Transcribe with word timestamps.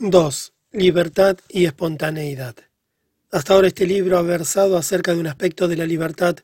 2. 0.00 0.52
Libertad 0.70 1.38
y 1.48 1.64
espontaneidad. 1.64 2.54
Hasta 3.32 3.54
ahora 3.54 3.66
este 3.66 3.84
libro 3.84 4.16
ha 4.16 4.22
versado 4.22 4.76
acerca 4.76 5.12
de 5.12 5.18
un 5.18 5.26
aspecto 5.26 5.66
de 5.66 5.76
la 5.76 5.86
libertad, 5.86 6.36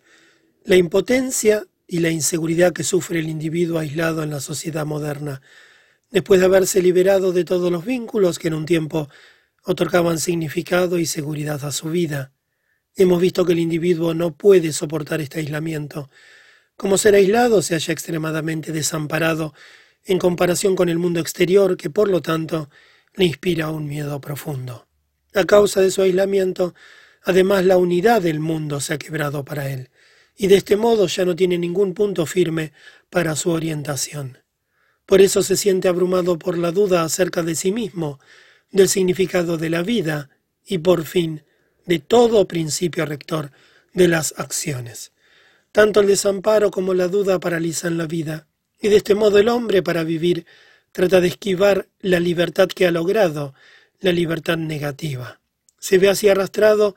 la 0.65 0.75
impotencia 0.75 1.65
y 1.87 2.01
la 2.01 2.11
inseguridad 2.11 2.73
que 2.73 2.83
sufre 2.83 3.21
el 3.21 3.29
individuo 3.29 3.79
aislado 3.79 4.25
en 4.25 4.31
la 4.31 4.41
sociedad 4.41 4.85
moderna, 4.85 5.41
después 6.11 6.41
de 6.41 6.47
haberse 6.47 6.83
liberado 6.83 7.33
de 7.33 7.45
todos 7.45 7.71
los 7.71 7.85
vínculos 7.85 8.41
que 8.41 8.49
en 8.49 8.55
un 8.55 8.67
tiempo 8.67 9.09
otorgaban 9.63 10.19
significado 10.19 10.99
y 10.99 11.07
seguridad 11.07 11.65
a 11.65 11.71
su 11.71 11.91
vida. 11.91 12.33
Hemos 12.97 13.21
visto 13.21 13.45
que 13.45 13.53
el 13.53 13.61
individuo 13.61 14.15
no 14.15 14.37
puede 14.37 14.73
soportar 14.73 15.21
este 15.21 15.39
aislamiento. 15.39 16.11
Como 16.77 16.99
ser 16.99 17.15
aislado 17.15 17.63
se 17.63 17.75
halla 17.75 17.93
extremadamente 17.93 18.73
desamparado 18.73 19.55
en 20.03 20.19
comparación 20.19 20.75
con 20.75 20.89
el 20.89 20.99
mundo 20.99 21.21
exterior 21.21 21.77
que 21.77 21.89
por 21.89 22.09
lo 22.09 22.21
tanto 22.21 22.69
le 23.15 23.25
inspira 23.25 23.71
un 23.71 23.87
miedo 23.87 24.21
profundo. 24.21 24.87
A 25.35 25.45
causa 25.45 25.81
de 25.81 25.91
su 25.91 26.03
aislamiento, 26.03 26.75
además 27.23 27.65
la 27.65 27.77
unidad 27.77 28.23
del 28.23 28.41
mundo 28.41 28.81
se 28.81 28.95
ha 28.95 28.99
quebrado 28.99 29.45
para 29.45 29.71
él, 29.71 29.91
y 30.37 30.49
de 30.49 30.57
este 30.57 30.77
modo 30.77 31.07
ya 31.07 31.25
no 31.25 31.37
tiene 31.37 31.59
ningún 31.59 31.95
punto 31.95 32.27
firme 32.27 32.73
para 33.11 33.37
su 33.37 33.51
orientación. 33.51 34.39
Por 35.07 35.21
eso 35.21 35.43
se 35.43 35.57
siente 35.57 35.89
abrumado 35.89 36.39
por 36.39 36.59
la 36.59 36.73
duda 36.73 37.03
acerca 37.03 37.43
de 37.43 37.55
sí 37.55 37.73
mismo, 37.73 38.19
del 38.71 38.89
significado 38.89 39.57
de 39.59 39.71
la 39.71 39.83
vida 39.83 40.31
y, 40.67 40.79
por 40.79 41.05
fin, 41.05 41.45
de 41.87 41.99
todo 41.99 42.49
principio 42.49 43.05
rector 43.05 43.53
de 43.93 44.09
las 44.09 44.35
acciones. 44.39 45.13
Tanto 45.73 46.01
el 46.01 46.07
desamparo 46.07 46.71
como 46.71 46.95
la 46.95 47.09
duda 47.09 47.39
paralizan 47.39 47.99
la 47.99 48.07
vida, 48.07 48.49
y 48.81 48.89
de 48.89 48.97
este 48.97 49.15
modo 49.15 49.39
el 49.39 49.49
hombre 49.49 49.83
para 49.83 50.05
vivir 50.05 50.47
trata 50.95 51.21
de 51.21 51.27
esquivar 51.27 51.89
la 51.99 52.21
libertad 52.21 52.69
que 52.69 52.87
ha 52.87 52.93
logrado, 52.93 53.53
la 53.99 54.13
libertad 54.13 54.57
negativa. 54.57 55.41
Se 55.81 55.99
ve 55.99 56.09
así 56.09 56.29
arrastrado 56.29 56.95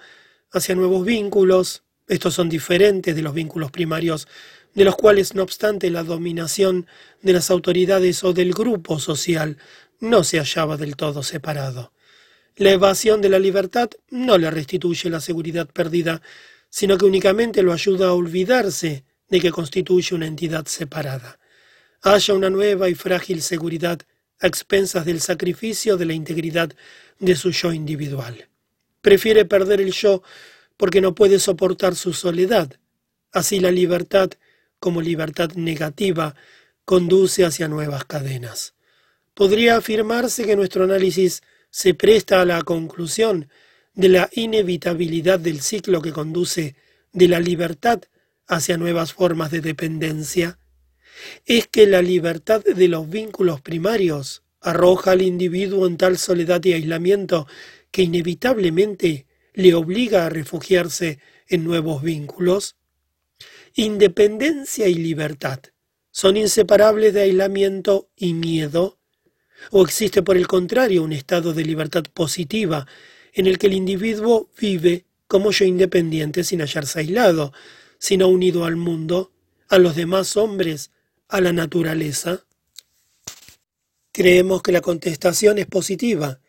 hacia 0.51 0.75
nuevos 0.75 1.03
vínculos, 1.03 1.81
estos 2.07 2.35
son 2.35 2.47
diferentes 2.47 3.15
de 3.15 3.23
los 3.23 3.33
vínculos 3.33 3.71
primarios, 3.71 4.27
de 4.75 4.85
los 4.85 4.95
cuales, 4.95 5.33
no 5.33 5.41
obstante, 5.41 5.89
la 5.89 6.03
dominación 6.03 6.85
de 7.23 7.33
las 7.33 7.49
autoridades 7.49 8.23
o 8.23 8.33
del 8.33 8.53
grupo 8.53 8.99
social 8.99 9.57
no 9.99 10.23
se 10.23 10.37
hallaba 10.37 10.77
del 10.77 10.95
todo 10.95 11.23
separado. 11.23 11.91
La 12.55 12.69
evasión 12.69 13.19
de 13.19 13.29
la 13.29 13.39
libertad 13.39 13.89
no 14.11 14.37
le 14.37 14.51
restituye 14.51 15.09
la 15.09 15.21
seguridad 15.21 15.67
perdida, 15.67 16.21
sino 16.69 16.99
que 16.99 17.05
únicamente 17.05 17.63
lo 17.63 17.73
ayuda 17.73 18.09
a 18.09 18.13
olvidarse 18.13 19.05
de 19.27 19.41
que 19.41 19.49
constituye 19.49 20.13
una 20.13 20.27
entidad 20.27 20.67
separada 20.67 21.39
haya 22.01 22.33
una 22.33 22.49
nueva 22.49 22.89
y 22.89 22.95
frágil 22.95 23.41
seguridad 23.41 23.99
a 24.39 24.47
expensas 24.47 25.05
del 25.05 25.21
sacrificio 25.21 25.97
de 25.97 26.05
la 26.05 26.13
integridad 26.13 26.71
de 27.19 27.35
su 27.35 27.51
yo 27.51 27.73
individual. 27.73 28.47
Prefiere 29.01 29.45
perder 29.45 29.81
el 29.81 29.91
yo 29.91 30.21
porque 30.75 31.01
no 31.01 31.15
puede 31.15 31.39
soportar 31.39 31.95
su 31.95 32.13
soledad. 32.13 32.71
Así 33.31 33.59
la 33.59 33.71
libertad, 33.71 34.29
como 34.79 35.01
libertad 35.01 35.51
negativa, 35.55 36.35
conduce 36.85 37.45
hacia 37.45 37.67
nuevas 37.67 38.05
cadenas. 38.05 38.75
Podría 39.33 39.77
afirmarse 39.77 40.45
que 40.45 40.55
nuestro 40.55 40.83
análisis 40.83 41.41
se 41.69 41.93
presta 41.93 42.41
a 42.41 42.45
la 42.45 42.61
conclusión 42.61 43.49
de 43.93 44.09
la 44.09 44.29
inevitabilidad 44.33 45.39
del 45.39 45.61
ciclo 45.61 46.01
que 46.01 46.13
conduce 46.13 46.75
de 47.11 47.27
la 47.27 47.39
libertad 47.39 48.01
hacia 48.47 48.77
nuevas 48.77 49.13
formas 49.13 49.51
de 49.51 49.61
dependencia 49.61 50.59
es 51.45 51.67
que 51.67 51.87
la 51.87 52.01
libertad 52.01 52.63
de 52.63 52.87
los 52.87 53.09
vínculos 53.09 53.61
primarios 53.61 54.43
arroja 54.61 55.11
al 55.11 55.21
individuo 55.21 55.87
en 55.87 55.97
tal 55.97 56.17
soledad 56.17 56.63
y 56.65 56.73
aislamiento 56.73 57.47
que 57.91 58.03
inevitablemente 58.03 59.25
le 59.53 59.73
obliga 59.73 60.25
a 60.25 60.29
refugiarse 60.29 61.19
en 61.47 61.63
nuevos 61.63 62.01
vínculos? 62.01 62.75
Independencia 63.73 64.87
y 64.87 64.95
libertad 64.95 65.59
son 66.11 66.35
inseparables 66.35 67.13
de 67.13 67.21
aislamiento 67.21 68.09
y 68.15 68.33
miedo, 68.33 68.97
o 69.71 69.83
existe 69.83 70.23
por 70.23 70.35
el 70.35 70.47
contrario 70.47 71.03
un 71.03 71.13
estado 71.13 71.53
de 71.53 71.63
libertad 71.63 72.03
positiva 72.13 72.87
en 73.33 73.45
el 73.45 73.59
que 73.59 73.67
el 73.67 73.73
individuo 73.73 74.49
vive 74.59 75.05
como 75.27 75.51
yo 75.51 75.65
independiente 75.65 76.43
sin 76.43 76.61
hallarse 76.61 76.99
aislado, 76.99 77.53
sino 77.99 78.29
unido 78.29 78.65
al 78.65 78.77
mundo, 78.77 79.31
a 79.67 79.77
los 79.77 79.95
demás 79.95 80.37
hombres, 80.37 80.91
a 81.27 81.41
la 81.41 81.53
naturaleza? 81.53 82.45
Creemos 84.11 84.61
que 84.61 84.71
la 84.71 84.81
contestación 84.81 85.57
es 85.57 85.65
positiva, 85.65 86.39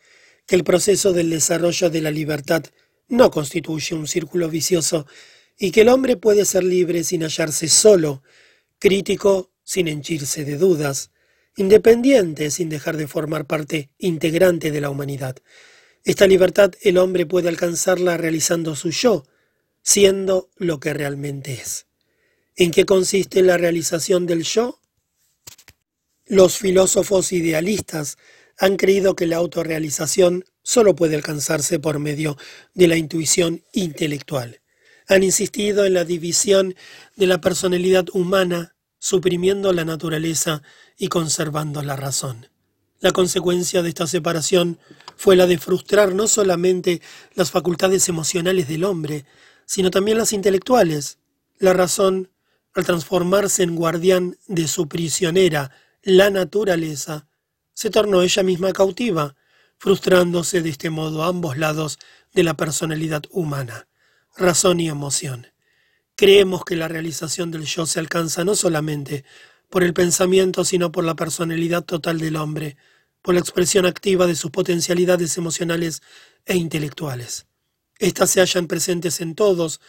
que 0.45 0.55
el 0.55 0.63
proceso 0.63 1.13
del 1.13 1.29
desarrollo 1.29 1.89
de 1.89 2.01
la 2.01 2.11
libertad 2.11 2.63
no 3.07 3.29
constituye 3.31 3.95
un 3.95 4.07
círculo 4.07 4.49
vicioso 4.49 5.05
y 5.57 5.71
que 5.71 5.81
el 5.81 5.89
hombre 5.89 6.15
puede 6.15 6.45
ser 6.45 6.63
libre 6.63 7.03
sin 7.03 7.23
hallarse 7.23 7.67
solo, 7.67 8.23
crítico 8.79 9.51
sin 9.63 9.87
henchirse 9.87 10.45
de 10.45 10.57
dudas, 10.57 11.11
independiente 11.57 12.49
sin 12.49 12.69
dejar 12.69 12.97
de 12.97 13.07
formar 13.07 13.45
parte 13.45 13.91
integrante 13.97 14.71
de 14.71 14.81
la 14.81 14.89
humanidad. 14.89 15.35
Esta 16.05 16.25
libertad 16.25 16.71
el 16.81 16.97
hombre 16.97 17.25
puede 17.25 17.49
alcanzarla 17.49 18.17
realizando 18.17 18.75
su 18.75 18.89
yo, 18.89 19.25
siendo 19.83 20.49
lo 20.55 20.79
que 20.79 20.93
realmente 20.93 21.53
es. 21.53 21.88
¿En 22.59 22.71
qué 22.71 22.85
consiste 22.85 23.41
la 23.41 23.57
realización 23.57 24.25
del 24.25 24.43
yo? 24.43 24.81
Los 26.25 26.57
filósofos 26.57 27.31
idealistas 27.31 28.17
han 28.57 28.75
creído 28.75 29.15
que 29.15 29.27
la 29.27 29.37
autorrealización 29.37 30.43
solo 30.61 30.93
puede 30.93 31.15
alcanzarse 31.15 31.79
por 31.79 31.99
medio 31.99 32.35
de 32.73 32.89
la 32.89 32.97
intuición 32.97 33.63
intelectual. 33.71 34.59
Han 35.07 35.23
insistido 35.23 35.85
en 35.85 35.93
la 35.93 36.03
división 36.03 36.75
de 37.15 37.27
la 37.27 37.39
personalidad 37.39 38.07
humana, 38.11 38.75
suprimiendo 38.99 39.71
la 39.71 39.85
naturaleza 39.85 40.61
y 40.97 41.07
conservando 41.07 41.81
la 41.81 41.95
razón. 41.95 42.49
La 42.99 43.13
consecuencia 43.13 43.83
de 43.83 43.87
esta 43.87 44.05
separación 44.05 44.79
fue 45.15 45.37
la 45.37 45.47
de 45.47 45.59
frustrar 45.59 46.13
no 46.13 46.27
solamente 46.27 47.01
las 47.35 47.51
facultades 47.51 48.09
emocionales 48.09 48.67
del 48.67 48.83
hombre, 48.83 49.23
sino 49.65 49.91
también 49.91 50.17
las 50.17 50.33
intelectuales. 50.33 51.19
La 51.57 51.71
razón 51.71 52.29
al 52.79 52.85
transformarse 52.85 53.63
en 53.63 53.75
guardián 53.75 54.37
de 54.47 54.67
su 54.67 54.87
prisionera, 54.87 55.71
la 56.01 56.29
naturaleza, 56.29 57.27
se 57.73 57.89
tornó 57.89 58.21
ella 58.21 58.41
misma 58.41 58.71
cautiva, 58.71 59.35
frustrándose 59.77 60.61
de 60.61 60.69
este 60.69 60.89
modo 60.89 61.23
ambos 61.23 61.57
lados 61.57 61.99
de 62.33 62.43
la 62.43 62.55
personalidad 62.55 63.23
humana, 63.31 63.87
razón 64.35 64.79
y 64.79 64.87
emoción. 64.87 65.47
Creemos 66.15 66.63
que 66.63 66.75
la 66.75 66.87
realización 66.87 67.51
del 67.51 67.65
yo 67.65 67.85
se 67.85 67.99
alcanza 67.99 68.43
no 68.43 68.55
solamente 68.55 69.23
por 69.69 69.83
el 69.83 69.93
pensamiento, 69.93 70.65
sino 70.65 70.91
por 70.91 71.03
la 71.03 71.15
personalidad 71.15 71.83
total 71.83 72.19
del 72.19 72.37
hombre, 72.37 72.77
por 73.21 73.33
la 73.33 73.41
expresión 73.41 73.85
activa 73.85 74.25
de 74.25 74.35
sus 74.35 74.51
potencialidades 74.51 75.37
emocionales 75.37 76.01
e 76.45 76.55
intelectuales. 76.55 77.45
Estas 77.97 78.29
se 78.31 78.39
hallan 78.39 78.67
presentes 78.67 79.19
en 79.19 79.35
todos, 79.35 79.81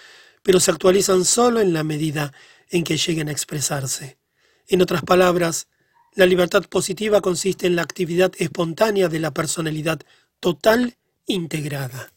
pero 0.43 0.59
se 0.59 0.71
actualizan 0.71 1.25
solo 1.25 1.61
en 1.61 1.73
la 1.73 1.85
medida 1.85 2.33
en 2.71 2.85
que 2.85 2.97
lleguen 2.97 3.29
a 3.29 3.33
expresarse. 3.33 4.19
En 4.69 4.81
otras 4.81 5.03
palabras, 5.03 5.69
la 6.15 6.27
libertad 6.27 6.65
positiva 6.65 7.21
consiste 7.21 7.67
en 7.67 7.77
la 7.77 7.83
actividad 7.83 8.33
espontánea 8.39 9.09
de 9.09 9.21
la 9.21 9.33
personalidad 9.33 10.01
total 10.39 10.97
integrada. 11.27 12.13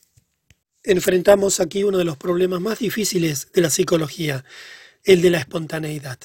Enfrentamos 0.84 1.60
aquí 1.60 1.84
uno 1.84 1.98
de 1.98 2.06
los 2.06 2.18
problemas 2.18 2.62
más 2.62 2.80
difíciles 2.80 3.52
de 3.54 3.62
la 3.62 3.70
psicología, 3.70 4.44
el 5.04 5.22
de 5.22 5.30
la 5.30 5.40
espontaneidad. 5.40 6.20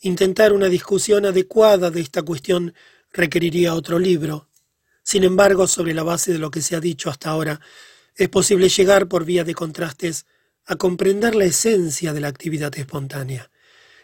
Intentar 0.00 0.52
una 0.52 0.68
discusión 0.68 1.26
adecuada 1.26 1.90
de 1.90 2.00
esta 2.00 2.22
cuestión 2.22 2.74
requeriría 3.12 3.74
otro 3.74 3.98
libro. 3.98 4.48
Sin 5.02 5.24
embargo, 5.24 5.66
sobre 5.66 5.94
la 5.94 6.02
base 6.02 6.32
de 6.32 6.38
lo 6.38 6.50
que 6.50 6.62
se 6.62 6.76
ha 6.76 6.80
dicho 6.80 7.10
hasta 7.10 7.30
ahora, 7.30 7.60
es 8.14 8.28
posible 8.28 8.68
llegar 8.68 9.08
por 9.08 9.24
vía 9.24 9.44
de 9.44 9.54
contrastes 9.54 10.26
a 10.68 10.76
comprender 10.76 11.34
la 11.34 11.46
esencia 11.46 12.12
de 12.12 12.20
la 12.20 12.28
actividad 12.28 12.76
espontánea. 12.78 13.50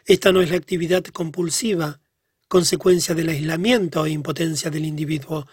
Esta 0.06 0.32
no 0.32 0.40
es 0.40 0.50
la 0.50 0.56
actividad 0.56 1.04
compulsiva, 1.04 2.00
consecuencia 2.48 3.14
del 3.14 3.28
aislamiento 3.28 4.06
e 4.06 4.10
impotencia 4.10 4.70
del 4.70 4.86
individuo. 4.86 5.46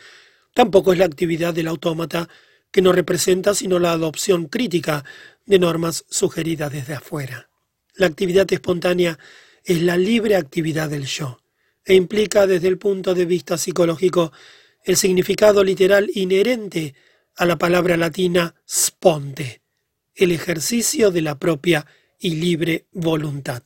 Tampoco 0.53 0.93
es 0.93 0.99
la 0.99 1.05
actividad 1.05 1.53
del 1.53 1.67
autómata, 1.67 2.29
que 2.71 2.81
no 2.81 2.93
representa 2.93 3.53
sino 3.53 3.77
la 3.77 3.91
adopción 3.91 4.45
crítica 4.45 5.03
de 5.45 5.59
normas 5.59 6.05
sugeridas 6.09 6.71
desde 6.71 6.93
afuera. 6.93 7.49
La 7.95 8.07
actividad 8.07 8.51
espontánea 8.51 9.19
es 9.65 9.81
la 9.81 9.97
libre 9.97 10.37
actividad 10.37 10.89
del 10.89 11.05
yo, 11.05 11.41
e 11.83 11.93
implica 11.93 12.47
desde 12.47 12.69
el 12.69 12.77
punto 12.77 13.13
de 13.13 13.25
vista 13.25 13.57
psicológico 13.57 14.31
el 14.85 14.95
significado 14.95 15.61
literal 15.61 16.09
inherente 16.13 16.95
a 17.35 17.45
la 17.45 17.57
palabra 17.57 17.97
latina 17.97 18.55
sponte, 18.65 19.60
el 20.15 20.31
ejercicio 20.31 21.11
de 21.11 21.21
la 21.21 21.39
propia 21.39 21.85
y 22.19 22.35
libre 22.35 22.87
voluntad. 22.91 23.63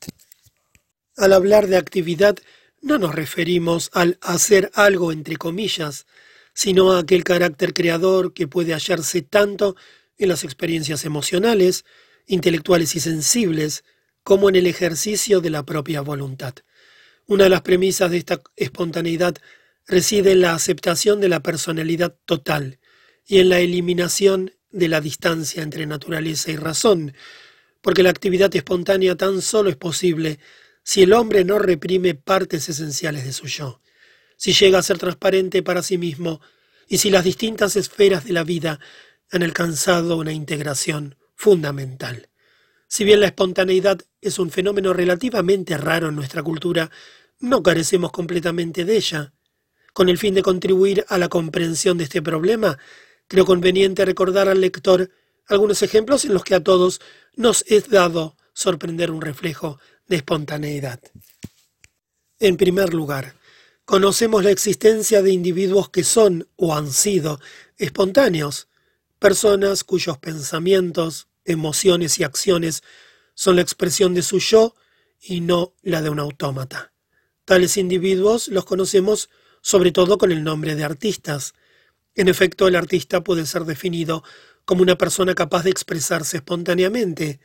Al 1.18 1.33
hablar 1.33 1.68
de 1.68 1.77
actividad 1.77 2.38
no 2.81 2.97
nos 2.97 3.15
referimos 3.15 3.89
al 3.94 4.18
hacer 4.21 4.71
algo 4.74 5.12
entre 5.12 5.38
comillas, 5.38 6.06
sino 6.53 6.92
a 6.92 7.00
aquel 7.00 7.24
carácter 7.24 7.74
creador 7.74 8.33
que 8.33 8.47
puede 8.47 8.74
hallarse 8.74 9.21
tanto 9.21 9.75
en 10.18 10.30
las 10.30 10.44
experiencias 10.44 11.03
emocionales, 11.03 11.83
intelectuales 12.27 12.95
y 12.95 13.00
sensibles, 13.00 13.83
como 14.24 14.50
en 14.50 14.56
el 14.56 14.68
ejercicio 14.68 15.42
de 15.42 15.50
la 15.50 15.65
propia 15.65 16.01
voluntad. 16.01 16.56
Una 17.27 17.45
de 17.45 17.50
las 17.50 17.62
premisas 17.62 18.12
de 18.12 18.18
esta 18.18 18.42
espontaneidad 18.56 19.36
reside 19.88 20.31
en 20.31 20.42
la 20.42 20.53
aceptación 20.53 21.19
de 21.19 21.30
la 21.30 21.42
personalidad 21.42 22.15
total 22.25 22.80
y 23.25 23.39
en 23.39 23.50
la 23.50 23.59
eliminación 23.59 24.51
de 24.75 24.88
la 24.88 25.01
distancia 25.01 25.63
entre 25.63 25.86
naturaleza 25.86 26.51
y 26.51 26.56
razón, 26.56 27.13
porque 27.81 28.04
la 28.04 28.10
actividad 28.10 28.56
espontánea 28.56 29.16
tan 29.16 29.42
solo 29.42 29.69
es 29.69 29.75
posible 29.75 30.39
si 30.83 31.01
el 31.04 31.13
hombre 31.13 31.44
no 31.44 31.60
reprime 31.60 32.13
partes 32.16 32.69
esenciales 32.69 33.25
de 33.25 33.33
su 33.33 33.48
yo 33.48 33.81
si 34.38 34.54
llega 34.54 34.80
a 34.80 34.83
ser 34.83 34.98
transparente 34.98 35.63
para 35.63 35.81
sí 35.81 35.98
mismo 35.98 36.42
y 36.88 36.98
si 36.98 37.10
las 37.10 37.24
distintas 37.24 37.75
esferas 37.75 38.25
de 38.25 38.33
la 38.33 38.44
vida 38.44 38.80
han 39.31 39.44
alcanzado 39.44 40.18
una 40.18 40.33
integración 40.33 41.16
fundamental. 41.33 42.30
Si 42.88 43.04
bien 43.04 43.19
la 43.19 43.28
espontaneidad 43.28 44.00
es 44.21 44.38
un 44.39 44.51
fenómeno 44.51 44.94
relativamente 44.94 45.78
raro 45.78 46.10
en 46.10 46.16
nuestra 46.16 46.44
cultura, 46.44 46.92
no 47.39 47.63
carecemos 47.63 48.12
completamente 48.12 48.86
de 48.86 48.95
ella. 48.95 49.33
Con 49.94 50.10
el 50.10 50.18
fin 50.18 50.36
de 50.36 50.44
contribuir 50.44 51.06
a 51.07 51.18
la 51.18 51.30
comprensión 51.30 51.98
de 51.98 52.04
este 52.04 52.21
problema, 52.21 52.78
creo 53.27 53.45
conveniente 53.45 54.06
recordar 54.06 54.50
al 54.50 54.62
lector 54.62 55.10
algunos 55.48 55.81
ejemplos 55.81 56.25
en 56.25 56.33
los 56.33 56.44
que 56.44 56.56
a 56.56 56.63
todos 56.63 57.01
nos 57.36 57.63
es 57.68 57.89
dado 57.89 58.36
sorprender 58.54 59.12
un 59.12 59.22
reflejo 59.22 59.80
de 60.07 60.18
espontaneidad. 60.18 61.00
En 62.39 62.57
primer 62.57 62.94
lugar, 62.94 63.36
Conocemos 63.86 64.44
la 64.44 64.50
existencia 64.50 65.22
de 65.22 65.31
individuos 65.31 65.89
que 65.89 66.04
son 66.04 66.50
o 66.56 66.74
han 66.74 66.92
sido 66.92 67.39
espontáneos, 67.77 68.68
personas 69.19 69.83
cuyos 69.83 70.18
pensamientos, 70.18 71.28
emociones 71.45 72.18
y 72.18 72.24
acciones 72.24 72.81
son 73.36 73.57
la 73.57 73.62
expresión 73.62 74.16
de 74.16 74.24
su 74.24 74.39
yo 74.39 74.75
y 75.21 75.42
no 75.42 75.75
la 75.83 76.01
de 76.01 76.10
un 76.10 76.19
autómata. 76.19 76.94
Tales 77.45 77.78
individuos 77.78 78.48
los 78.48 78.66
conocemos 78.66 79.30
sobre 79.62 79.92
todo 79.92 80.18
con 80.18 80.31
el 80.31 80.44
nombre 80.44 80.74
de 80.74 80.83
artistas. 80.83 81.54
En 82.16 82.30
efecto, 82.30 82.68
el 82.68 82.76
artista 82.76 83.24
puede 83.24 83.46
ser 83.46 83.66
definido 83.66 84.24
como 84.64 84.82
una 84.82 84.98
persona 84.98 85.36
capaz 85.36 85.64
de 85.64 85.70
expresarse 85.70 86.38
espontáneamente. 86.38 87.40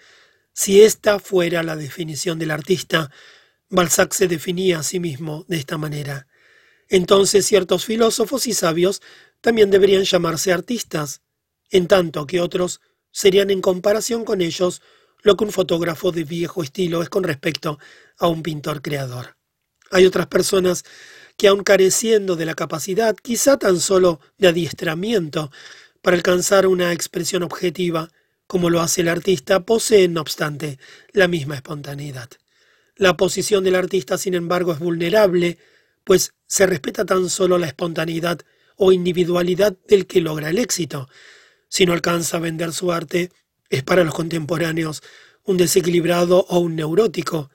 Si 0.53 0.83
esta 0.83 1.19
fuera 1.19 1.63
la 1.63 1.77
definición 1.77 2.39
del 2.39 2.53
artista, 2.53 3.11
Balzac 3.69 4.13
se 4.13 4.29
definía 4.29 4.79
a 4.79 4.83
sí 4.83 5.01
mismo 5.01 5.45
de 5.49 5.57
esta 5.57 5.77
manera. 5.77 6.27
Entonces 6.89 7.47
ciertos 7.47 7.85
filósofos 7.85 8.47
y 8.47 8.55
sabios 8.55 9.03
también 9.41 9.71
deberían 9.71 10.05
llamarse 10.05 10.53
artistas, 10.53 11.23
en 11.71 11.87
tanto 11.87 12.27
que 12.27 12.41
otros 12.41 12.81
serían 13.13 13.51
en 13.51 13.61
comparación 13.61 14.25
con 14.25 14.41
ellos 14.41 14.83
lo 15.23 15.37
que 15.37 15.45
un 15.45 15.53
fotógrafo 15.53 16.13
de 16.13 16.25
viejo 16.25 16.63
estilo 16.63 17.03
es 17.03 17.09
con 17.09 17.25
respecto 17.25 17.79
a 18.19 18.27
un 18.29 18.43
pintor 18.43 18.83
creador. 18.83 19.37
Hay 19.91 20.07
otras 20.07 20.27
personas 20.27 20.85
que 21.41 21.49
aun 21.49 21.65
careciendo 21.65 22.37
de 22.37 22.45
la 22.45 22.55
capacidad, 22.55 23.17
quizá 23.17 23.57
tan 23.57 23.81
solo 23.81 24.21
de 24.37 24.49
adiestramiento, 24.49 25.51
para 26.03 26.15
alcanzar 26.15 26.67
una 26.67 26.93
expresión 26.93 27.43
objetiva, 27.43 28.11
como 28.47 28.69
lo 28.69 28.83
hace 28.83 29.01
el 29.01 29.09
artista, 29.09 29.65
poseen, 29.65 30.13
no 30.13 30.21
obstante, 30.21 30.79
la 31.13 31.29
misma 31.29 31.55
espontaneidad. 31.55 32.29
La 32.95 33.17
posición 33.17 33.65
del 33.65 33.77
artista, 33.77 34.19
sin 34.19 34.35
embargo, 34.35 34.75
es 34.75 34.81
vulnerable 34.81 35.57
pues 36.05 36.35
se 36.47 36.67
respeta 36.67 37.07
tan 37.07 37.31
solo 37.31 37.57
la 37.57 37.69
espontaneidad 37.69 38.41
o 38.77 38.93
individualidad 38.93 39.75
del 39.89 40.07
que 40.07 40.21
logra 40.21 40.51
el 40.51 40.59
éxito. 40.59 41.09
Si 41.71 41.87
no 41.87 41.95
alcanza 41.95 42.37
a 42.37 42.41
vender 42.41 42.75
su 42.75 42.93
arte, 42.93 43.31
es 43.71 43.83
para 43.83 44.05
los 44.05 44.13
contemporáneos 44.13 45.03
un 45.45 45.57
desequilibrado 45.57 46.45
o 46.51 46.59
un 46.59 46.77
neurótico. 46.77 47.51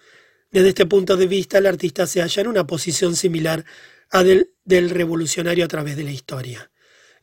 Desde 0.51 0.69
este 0.69 0.85
punto 0.85 1.17
de 1.17 1.27
vista, 1.27 1.57
el 1.57 1.65
artista 1.65 2.07
se 2.07 2.21
halla 2.21 2.41
en 2.41 2.47
una 2.47 2.67
posición 2.67 3.15
similar 3.15 3.65
a 4.09 4.23
del, 4.23 4.51
del 4.63 4.89
revolucionario 4.89 5.65
a 5.65 5.67
través 5.67 5.97
de 5.97 6.03
la 6.03 6.11
historia. 6.11 6.71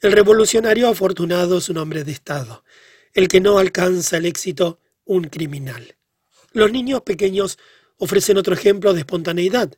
El 0.00 0.12
revolucionario 0.12 0.88
afortunado 0.88 1.58
es 1.58 1.68
un 1.68 1.78
hombre 1.78 2.04
de 2.04 2.12
Estado, 2.12 2.64
el 3.14 3.28
que 3.28 3.40
no 3.40 3.58
alcanza 3.58 4.16
el 4.16 4.26
éxito, 4.26 4.80
un 5.04 5.24
criminal. 5.24 5.96
Los 6.52 6.72
niños 6.72 7.02
pequeños 7.02 7.58
ofrecen 7.98 8.36
otro 8.36 8.54
ejemplo 8.54 8.92
de 8.92 9.00
espontaneidad 9.00 9.72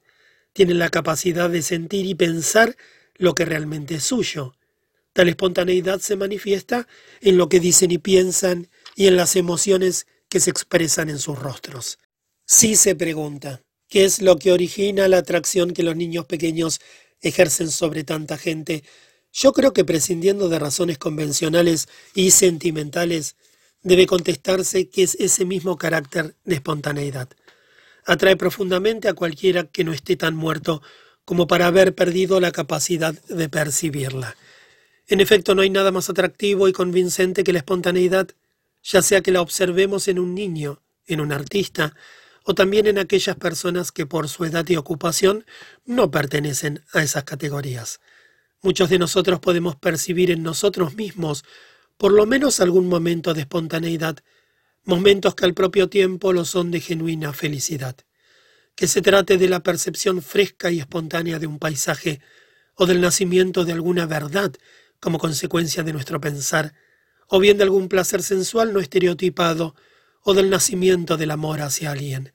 tienen 0.54 0.78
la 0.78 0.88
capacidad 0.88 1.50
de 1.50 1.60
sentir 1.60 2.06
y 2.06 2.14
pensar 2.14 2.76
lo 3.16 3.34
que 3.34 3.44
realmente 3.44 3.96
es 3.96 4.04
suyo. 4.04 4.54
Tal 5.12 5.28
espontaneidad 5.28 5.98
se 5.98 6.16
manifiesta 6.16 6.88
en 7.20 7.36
lo 7.36 7.48
que 7.48 7.60
dicen 7.60 7.90
y 7.90 7.98
piensan 7.98 8.68
y 8.96 9.08
en 9.08 9.16
las 9.16 9.36
emociones 9.36 10.06
que 10.28 10.40
se 10.40 10.50
expresan 10.50 11.10
en 11.10 11.18
sus 11.18 11.38
rostros. 11.38 11.98
Si 12.46 12.76
se 12.76 12.94
pregunta, 12.94 13.62
¿qué 13.88 14.04
es 14.04 14.20
lo 14.20 14.36
que 14.38 14.52
origina 14.52 15.08
la 15.08 15.18
atracción 15.18 15.72
que 15.72 15.82
los 15.82 15.96
niños 15.96 16.26
pequeños 16.26 16.80
ejercen 17.20 17.70
sobre 17.70 18.04
tanta 18.04 18.38
gente? 18.38 18.84
Yo 19.32 19.52
creo 19.52 19.72
que 19.72 19.84
prescindiendo 19.84 20.48
de 20.48 20.58
razones 20.58 20.98
convencionales 20.98 21.88
y 22.14 22.30
sentimentales, 22.30 23.36
debe 23.82 24.06
contestarse 24.06 24.88
que 24.88 25.02
es 25.02 25.16
ese 25.16 25.44
mismo 25.44 25.76
carácter 25.76 26.36
de 26.44 26.54
espontaneidad 26.56 27.28
atrae 28.04 28.36
profundamente 28.36 29.08
a 29.08 29.14
cualquiera 29.14 29.64
que 29.64 29.84
no 29.84 29.92
esté 29.92 30.16
tan 30.16 30.36
muerto 30.36 30.82
como 31.24 31.46
para 31.46 31.66
haber 31.66 31.94
perdido 31.94 32.40
la 32.40 32.52
capacidad 32.52 33.14
de 33.14 33.48
percibirla. 33.48 34.36
En 35.06 35.20
efecto, 35.20 35.54
no 35.54 35.62
hay 35.62 35.70
nada 35.70 35.90
más 35.90 36.10
atractivo 36.10 36.68
y 36.68 36.72
convincente 36.72 37.44
que 37.44 37.52
la 37.52 37.58
espontaneidad, 37.58 38.28
ya 38.82 39.02
sea 39.02 39.22
que 39.22 39.32
la 39.32 39.40
observemos 39.40 40.08
en 40.08 40.18
un 40.18 40.34
niño, 40.34 40.82
en 41.06 41.20
un 41.20 41.32
artista, 41.32 41.94
o 42.44 42.54
también 42.54 42.86
en 42.86 42.98
aquellas 42.98 43.36
personas 43.36 43.90
que 43.90 44.06
por 44.06 44.28
su 44.28 44.44
edad 44.44 44.68
y 44.68 44.76
ocupación 44.76 45.44
no 45.84 46.10
pertenecen 46.10 46.84
a 46.92 47.02
esas 47.02 47.24
categorías. 47.24 48.00
Muchos 48.62 48.90
de 48.90 48.98
nosotros 48.98 49.40
podemos 49.40 49.76
percibir 49.76 50.30
en 50.30 50.42
nosotros 50.42 50.94
mismos 50.94 51.44
por 51.96 52.12
lo 52.12 52.26
menos 52.26 52.60
algún 52.60 52.88
momento 52.88 53.34
de 53.34 53.40
espontaneidad 53.40 54.18
momentos 54.84 55.34
que 55.34 55.46
al 55.46 55.54
propio 55.54 55.88
tiempo 55.88 56.32
lo 56.32 56.44
son 56.44 56.70
de 56.70 56.80
genuina 56.80 57.32
felicidad. 57.32 57.96
Que 58.74 58.86
se 58.86 59.02
trate 59.02 59.38
de 59.38 59.48
la 59.48 59.62
percepción 59.62 60.20
fresca 60.22 60.70
y 60.70 60.80
espontánea 60.80 61.38
de 61.38 61.46
un 61.46 61.58
paisaje 61.58 62.20
o 62.74 62.86
del 62.86 63.00
nacimiento 63.00 63.64
de 63.64 63.72
alguna 63.72 64.06
verdad 64.06 64.52
como 65.00 65.18
consecuencia 65.18 65.82
de 65.82 65.92
nuestro 65.92 66.20
pensar, 66.20 66.74
o 67.28 67.38
bien 67.38 67.58
de 67.58 67.64
algún 67.64 67.88
placer 67.88 68.22
sensual 68.22 68.72
no 68.72 68.80
estereotipado, 68.80 69.74
o 70.24 70.34
del 70.34 70.50
nacimiento 70.50 71.16
del 71.16 71.30
amor 71.30 71.60
hacia 71.60 71.92
alguien. 71.92 72.32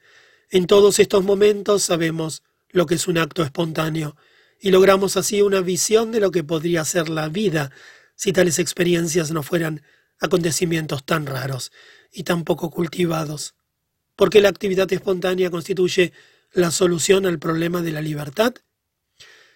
En 0.50 0.68
todos 0.68 1.00
estos 1.00 1.24
momentos 1.24 1.84
sabemos 1.84 2.44
lo 2.70 2.86
que 2.86 2.96
es 2.96 3.08
un 3.08 3.18
acto 3.18 3.44
espontáneo, 3.44 4.16
y 4.62 4.72
logramos 4.72 5.18
así 5.18 5.42
una 5.42 5.62
visión 5.62 6.12
de 6.12 6.20
lo 6.20 6.32
que 6.32 6.44
podría 6.44 6.86
ser 6.86 7.10
la 7.10 7.30
vida 7.30 7.72
si 8.16 8.32
tales 8.32 8.60
experiencias 8.60 9.32
no 9.32 9.42
fueran 9.42 9.82
acontecimientos 10.20 11.04
tan 11.06 11.26
raros 11.26 11.72
y 12.12 12.24
tan 12.24 12.44
poco 12.44 12.70
cultivados, 12.70 13.56
porque 14.16 14.42
la 14.42 14.50
actividad 14.50 14.92
espontánea 14.92 15.50
constituye 15.50 16.14
la 16.52 16.72
solución 16.72 17.26
al 17.26 17.40
problema 17.40 17.82
de 17.82 17.92
la 17.92 18.02
libertad. 18.02 18.54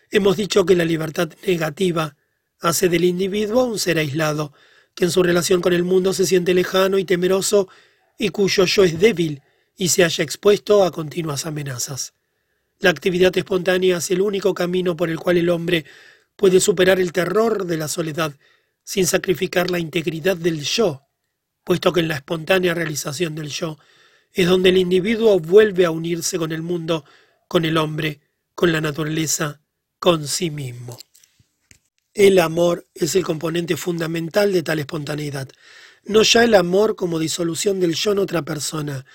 Hemos 0.10 0.38
dicho 0.38 0.66
que 0.66 0.76
la 0.76 0.86
libertad 0.86 1.30
negativa 1.46 2.16
hace 2.60 2.88
del 2.88 3.04
individuo 3.04 3.66
un 3.66 3.78
ser 3.78 3.98
aislado, 3.98 4.54
que 4.96 5.06
en 5.06 5.12
su 5.12 5.22
relación 5.22 5.60
con 5.62 5.74
el 5.74 5.84
mundo 5.84 6.14
se 6.14 6.26
siente 6.26 6.54
lejano 6.54 6.98
y 6.98 7.04
temeroso 7.04 7.68
y 8.18 8.30
cuyo 8.30 8.66
yo 8.66 8.84
es 8.84 9.00
débil 9.00 9.42
y 9.76 9.90
se 9.90 10.04
haya 10.04 10.24
expuesto 10.24 10.84
a 10.84 10.92
continuas 10.92 11.46
amenazas. 11.46 12.14
La 12.80 12.90
actividad 12.90 13.36
espontánea 13.38 13.98
es 13.98 14.12
el 14.12 14.22
único 14.22 14.54
camino 14.54 14.96
por 14.96 15.10
el 15.10 15.20
cual 15.20 15.38
el 15.38 15.50
hombre 15.50 15.86
puede 16.36 16.60
superar 16.60 17.00
el 17.00 17.12
terror 17.12 17.66
de 17.66 17.78
la 17.78 17.88
soledad 17.88 18.34
sin 18.84 19.08
sacrificar 19.08 19.72
la 19.72 19.80
integridad 19.80 20.36
del 20.36 20.62
yo 20.62 21.04
puesto 21.64 21.94
que 21.94 22.02
en 22.02 22.10
la 22.10 22.16
espontánea 22.16 22.74
realización 22.74 23.36
del 23.36 23.50
yo 23.50 23.78
es 24.34 24.48
donde 24.48 24.70
el 24.70 24.78
individuo 24.78 25.40
vuelve 25.40 25.86
a 25.86 25.92
unirse 25.92 26.38
con 26.38 26.52
el 26.52 26.62
mundo, 26.62 27.06
con 27.48 27.66
el 27.66 27.78
hombre, 27.78 28.20
con 28.56 28.72
la 28.72 28.82
naturaleza, 28.82 29.62
con 30.00 30.28
sí 30.28 30.50
mismo. 30.50 30.98
El 32.14 32.40
amor 32.40 32.88
es 32.94 33.16
el 33.16 33.24
componente 33.24 33.78
fundamental 33.78 34.52
de 34.52 34.64
tal 34.64 34.80
espontaneidad. 34.80 35.50
No 36.06 36.24
ya 36.24 36.44
el 36.44 36.54
amor 36.56 36.96
como 36.96 37.18
disolución 37.18 37.80
del 37.80 37.94
yo 37.94 38.12
en 38.12 38.20
otra 38.20 38.42
persona, 38.42 39.06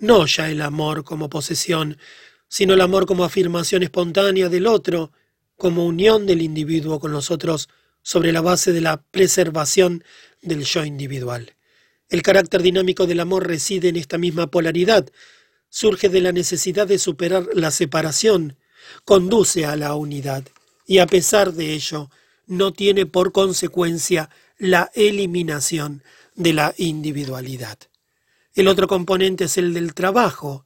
no 0.00 0.26
ya 0.26 0.50
el 0.50 0.60
amor 0.60 1.04
como 1.04 1.30
posesión, 1.30 1.98
sino 2.48 2.74
el 2.74 2.80
amor 2.80 3.06
como 3.06 3.24
afirmación 3.24 3.84
espontánea 3.84 4.48
del 4.48 4.66
otro, 4.66 5.12
como 5.56 5.86
unión 5.86 6.26
del 6.26 6.42
individuo 6.42 6.98
con 6.98 7.12
los 7.12 7.30
otros 7.30 7.68
sobre 8.02 8.32
la 8.32 8.40
base 8.40 8.72
de 8.72 8.80
la 8.80 9.00
preservación 9.00 10.02
del 10.42 10.64
yo 10.64 10.84
individual. 10.84 11.54
El 12.08 12.22
carácter 12.22 12.60
dinámico 12.60 13.06
del 13.06 13.20
amor 13.20 13.46
reside 13.46 13.88
en 13.88 13.96
esta 13.96 14.18
misma 14.18 14.48
polaridad, 14.48 15.08
surge 15.68 16.08
de 16.08 16.20
la 16.20 16.32
necesidad 16.32 16.88
de 16.88 16.98
superar 16.98 17.46
la 17.54 17.70
separación, 17.70 18.58
conduce 19.04 19.64
a 19.64 19.76
la 19.76 19.94
unidad, 19.94 20.44
y 20.84 20.98
a 20.98 21.06
pesar 21.06 21.52
de 21.52 21.72
ello, 21.72 22.10
no 22.46 22.72
tiene 22.72 23.06
por 23.06 23.30
consecuencia 23.30 24.28
la 24.58 24.90
eliminación 24.94 26.02
de 26.42 26.52
la 26.52 26.74
individualidad. 26.76 27.78
El 28.54 28.68
otro 28.68 28.86
componente 28.86 29.44
es 29.44 29.56
el 29.56 29.72
del 29.74 29.94
trabajo, 29.94 30.64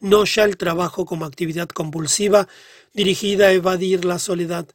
no 0.00 0.24
ya 0.24 0.44
el 0.44 0.56
trabajo 0.56 1.04
como 1.04 1.24
actividad 1.24 1.68
compulsiva 1.68 2.46
dirigida 2.92 3.46
a 3.46 3.52
evadir 3.52 4.04
la 4.04 4.18
soledad, 4.18 4.68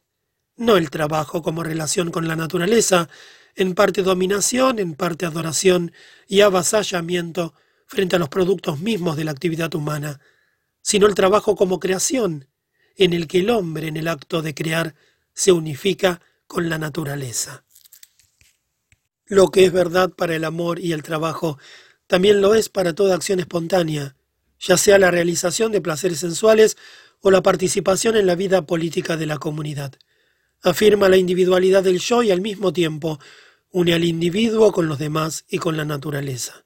no 0.56 0.76
el 0.76 0.90
trabajo 0.90 1.42
como 1.42 1.62
relación 1.62 2.10
con 2.10 2.28
la 2.28 2.36
naturaleza, 2.36 3.08
en 3.54 3.74
parte 3.74 4.02
dominación, 4.02 4.78
en 4.78 4.94
parte 4.94 5.26
adoración 5.26 5.92
y 6.26 6.40
avasallamiento 6.40 7.54
frente 7.86 8.16
a 8.16 8.18
los 8.18 8.28
productos 8.28 8.80
mismos 8.80 9.16
de 9.16 9.24
la 9.24 9.32
actividad 9.32 9.74
humana, 9.74 10.20
sino 10.82 11.06
el 11.06 11.14
trabajo 11.14 11.56
como 11.56 11.80
creación, 11.80 12.48
en 12.96 13.12
el 13.12 13.26
que 13.26 13.38
el 13.38 13.50
hombre 13.50 13.88
en 13.88 13.96
el 13.96 14.08
acto 14.08 14.42
de 14.42 14.54
crear 14.54 14.94
se 15.32 15.52
unifica 15.52 16.20
con 16.46 16.68
la 16.68 16.78
naturaleza. 16.78 17.64
Lo 19.30 19.52
que 19.52 19.64
es 19.64 19.70
verdad 19.70 20.10
para 20.10 20.34
el 20.34 20.42
amor 20.42 20.80
y 20.80 20.92
el 20.92 21.04
trabajo, 21.04 21.56
también 22.08 22.40
lo 22.40 22.56
es 22.56 22.68
para 22.68 22.96
toda 22.96 23.14
acción 23.14 23.38
espontánea, 23.38 24.16
ya 24.58 24.76
sea 24.76 24.98
la 24.98 25.12
realización 25.12 25.70
de 25.70 25.80
placeres 25.80 26.18
sensuales 26.18 26.76
o 27.20 27.30
la 27.30 27.40
participación 27.40 28.16
en 28.16 28.26
la 28.26 28.34
vida 28.34 28.66
política 28.66 29.16
de 29.16 29.26
la 29.26 29.38
comunidad. 29.38 29.92
Afirma 30.62 31.08
la 31.08 31.16
individualidad 31.16 31.84
del 31.84 32.00
yo 32.00 32.24
y 32.24 32.32
al 32.32 32.40
mismo 32.40 32.72
tiempo 32.72 33.20
une 33.70 33.94
al 33.94 34.02
individuo 34.02 34.72
con 34.72 34.88
los 34.88 34.98
demás 34.98 35.44
y 35.48 35.58
con 35.58 35.76
la 35.76 35.84
naturaleza. 35.84 36.64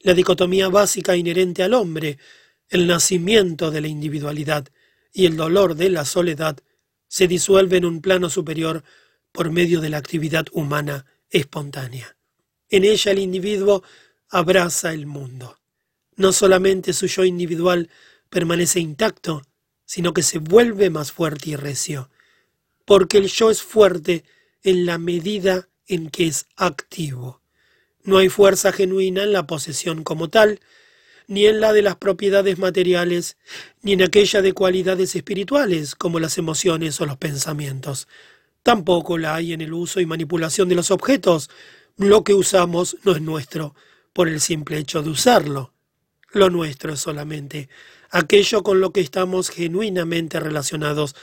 La 0.00 0.12
dicotomía 0.12 0.68
básica 0.68 1.14
inherente 1.14 1.62
al 1.62 1.74
hombre, 1.74 2.18
el 2.70 2.88
nacimiento 2.88 3.70
de 3.70 3.82
la 3.82 3.86
individualidad 3.86 4.66
y 5.12 5.26
el 5.26 5.36
dolor 5.36 5.76
de 5.76 5.90
la 5.90 6.04
soledad, 6.04 6.58
se 7.06 7.28
disuelve 7.28 7.76
en 7.76 7.84
un 7.84 8.00
plano 8.00 8.30
superior 8.30 8.82
por 9.30 9.52
medio 9.52 9.80
de 9.80 9.90
la 9.90 9.98
actividad 9.98 10.46
humana 10.50 11.06
espontánea. 11.30 12.16
En 12.68 12.84
ella 12.84 13.12
el 13.12 13.18
individuo 13.18 13.82
abraza 14.28 14.92
el 14.92 15.06
mundo. 15.06 15.58
No 16.16 16.32
solamente 16.32 16.92
su 16.92 17.06
yo 17.06 17.24
individual 17.24 17.88
permanece 18.28 18.80
intacto, 18.80 19.42
sino 19.84 20.12
que 20.12 20.22
se 20.22 20.38
vuelve 20.38 20.90
más 20.90 21.12
fuerte 21.12 21.50
y 21.50 21.56
recio 21.56 22.10
porque 22.90 23.18
el 23.18 23.28
yo 23.28 23.52
es 23.52 23.62
fuerte 23.62 24.24
en 24.64 24.84
la 24.84 24.98
medida 24.98 25.68
en 25.86 26.10
que 26.10 26.26
es 26.26 26.46
activo. 26.56 27.40
No 28.02 28.18
hay 28.18 28.28
fuerza 28.28 28.72
genuina 28.72 29.22
en 29.22 29.32
la 29.32 29.46
posesión 29.46 30.02
como 30.02 30.28
tal, 30.28 30.58
ni 31.28 31.46
en 31.46 31.60
la 31.60 31.72
de 31.72 31.82
las 31.82 31.94
propiedades 31.94 32.58
materiales, 32.58 33.36
ni 33.80 33.92
en 33.92 34.02
aquella 34.02 34.42
de 34.42 34.54
cualidades 34.54 35.14
espirituales 35.14 35.94
como 35.94 36.18
las 36.18 36.36
emociones 36.36 37.00
o 37.00 37.06
los 37.06 37.16
pensamientos. 37.16 38.08
Tampoco 38.62 39.18
la 39.18 39.34
hay 39.34 39.52
en 39.52 39.60
el 39.60 39.72
uso 39.72 40.00
y 40.00 40.06
manipulación 40.06 40.68
de 40.68 40.74
los 40.74 40.90
objetos. 40.90 41.50
Lo 41.96 42.24
que 42.24 42.34
usamos 42.34 42.96
no 43.04 43.12
es 43.12 43.22
nuestro, 43.22 43.74
por 44.12 44.28
el 44.28 44.40
simple 44.40 44.78
hecho 44.78 45.02
de 45.02 45.10
usarlo. 45.10 45.72
Lo 46.32 46.50
nuestro 46.50 46.92
es 46.92 47.00
solamente 47.00 47.68
aquello 48.10 48.62
con 48.62 48.80
lo 48.80 48.92
que 48.92 49.00
estamos 49.00 49.50
genuinamente 49.50 50.40
relacionados 50.40 51.14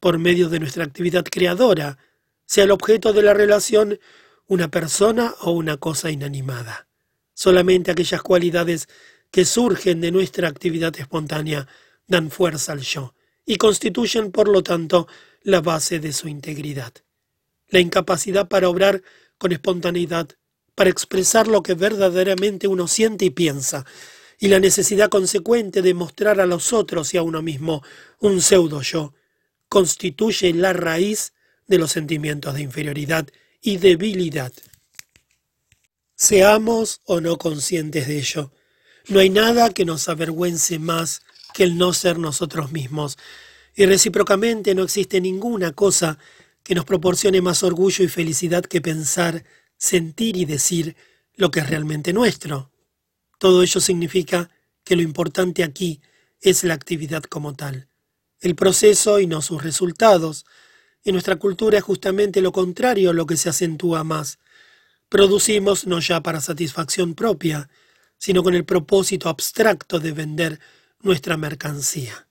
por 0.00 0.18
medio 0.18 0.48
de 0.48 0.60
nuestra 0.60 0.84
actividad 0.84 1.24
creadora, 1.24 1.98
sea 2.44 2.64
el 2.64 2.72
objeto 2.72 3.12
de 3.12 3.22
la 3.22 3.34
relación 3.34 3.98
una 4.46 4.68
persona 4.68 5.34
o 5.40 5.52
una 5.52 5.76
cosa 5.76 6.10
inanimada. 6.10 6.88
Solamente 7.34 7.90
aquellas 7.90 8.22
cualidades 8.22 8.88
que 9.30 9.44
surgen 9.44 10.00
de 10.00 10.10
nuestra 10.10 10.48
actividad 10.48 10.94
espontánea 10.98 11.66
dan 12.06 12.30
fuerza 12.30 12.72
al 12.72 12.80
yo 12.80 13.14
y 13.46 13.56
constituyen, 13.56 14.30
por 14.30 14.48
lo 14.48 14.62
tanto, 14.62 15.08
la 15.44 15.60
base 15.60 15.98
de 15.98 16.12
su 16.12 16.28
integridad. 16.28 16.92
La 17.68 17.80
incapacidad 17.80 18.48
para 18.48 18.68
obrar 18.68 19.02
con 19.38 19.52
espontaneidad, 19.52 20.28
para 20.74 20.90
expresar 20.90 21.48
lo 21.48 21.62
que 21.62 21.74
verdaderamente 21.74 22.66
uno 22.66 22.88
siente 22.88 23.24
y 23.24 23.30
piensa, 23.30 23.84
y 24.38 24.48
la 24.48 24.58
necesidad 24.58 25.08
consecuente 25.08 25.82
de 25.82 25.94
mostrar 25.94 26.40
a 26.40 26.46
los 26.46 26.72
otros 26.72 27.14
y 27.14 27.16
a 27.16 27.22
uno 27.22 27.42
mismo 27.42 27.82
un 28.18 28.40
pseudo 28.40 28.82
yo, 28.82 29.14
constituye 29.68 30.52
la 30.52 30.72
raíz 30.72 31.32
de 31.66 31.78
los 31.78 31.92
sentimientos 31.92 32.54
de 32.54 32.62
inferioridad 32.62 33.28
y 33.60 33.78
debilidad. 33.78 34.52
Seamos 36.16 37.00
o 37.04 37.20
no 37.20 37.38
conscientes 37.38 38.08
de 38.08 38.18
ello, 38.18 38.52
no 39.08 39.18
hay 39.20 39.30
nada 39.30 39.70
que 39.70 39.84
nos 39.84 40.08
avergüence 40.08 40.78
más 40.78 41.22
que 41.54 41.64
el 41.64 41.76
no 41.76 41.92
ser 41.92 42.18
nosotros 42.18 42.72
mismos, 42.72 43.18
y 43.74 43.86
recíprocamente 43.86 44.74
no 44.74 44.82
existe 44.82 45.20
ninguna 45.20 45.72
cosa 45.72 46.18
que 46.62 46.74
nos 46.74 46.84
proporcione 46.84 47.40
más 47.40 47.62
orgullo 47.62 48.04
y 48.04 48.08
felicidad 48.08 48.64
que 48.64 48.80
pensar, 48.80 49.44
sentir 49.76 50.36
y 50.36 50.44
decir 50.44 50.96
lo 51.34 51.50
que 51.50 51.60
es 51.60 51.68
realmente 51.68 52.12
nuestro. 52.12 52.70
Todo 53.38 53.62
ello 53.62 53.80
significa 53.80 54.50
que 54.84 54.96
lo 54.96 55.02
importante 55.02 55.64
aquí 55.64 56.00
es 56.40 56.64
la 56.64 56.74
actividad 56.74 57.22
como 57.24 57.54
tal 57.54 57.88
el 58.42 58.56
proceso 58.56 59.20
y 59.20 59.26
no 59.26 59.40
sus 59.40 59.62
resultados. 59.62 60.44
En 61.04 61.14
nuestra 61.14 61.36
cultura 61.36 61.78
es 61.78 61.84
justamente 61.84 62.42
lo 62.42 62.52
contrario 62.52 63.12
lo 63.12 63.24
que 63.24 63.36
se 63.36 63.48
acentúa 63.48 64.04
más. 64.04 64.38
Producimos 65.08 65.86
no 65.86 66.00
ya 66.00 66.22
para 66.22 66.40
satisfacción 66.40 67.14
propia, 67.14 67.70
sino 68.18 68.42
con 68.42 68.54
el 68.54 68.64
propósito 68.64 69.28
abstracto 69.28 70.00
de 70.00 70.12
vender 70.12 70.60
nuestra 71.00 71.36
mercancía. 71.36 72.28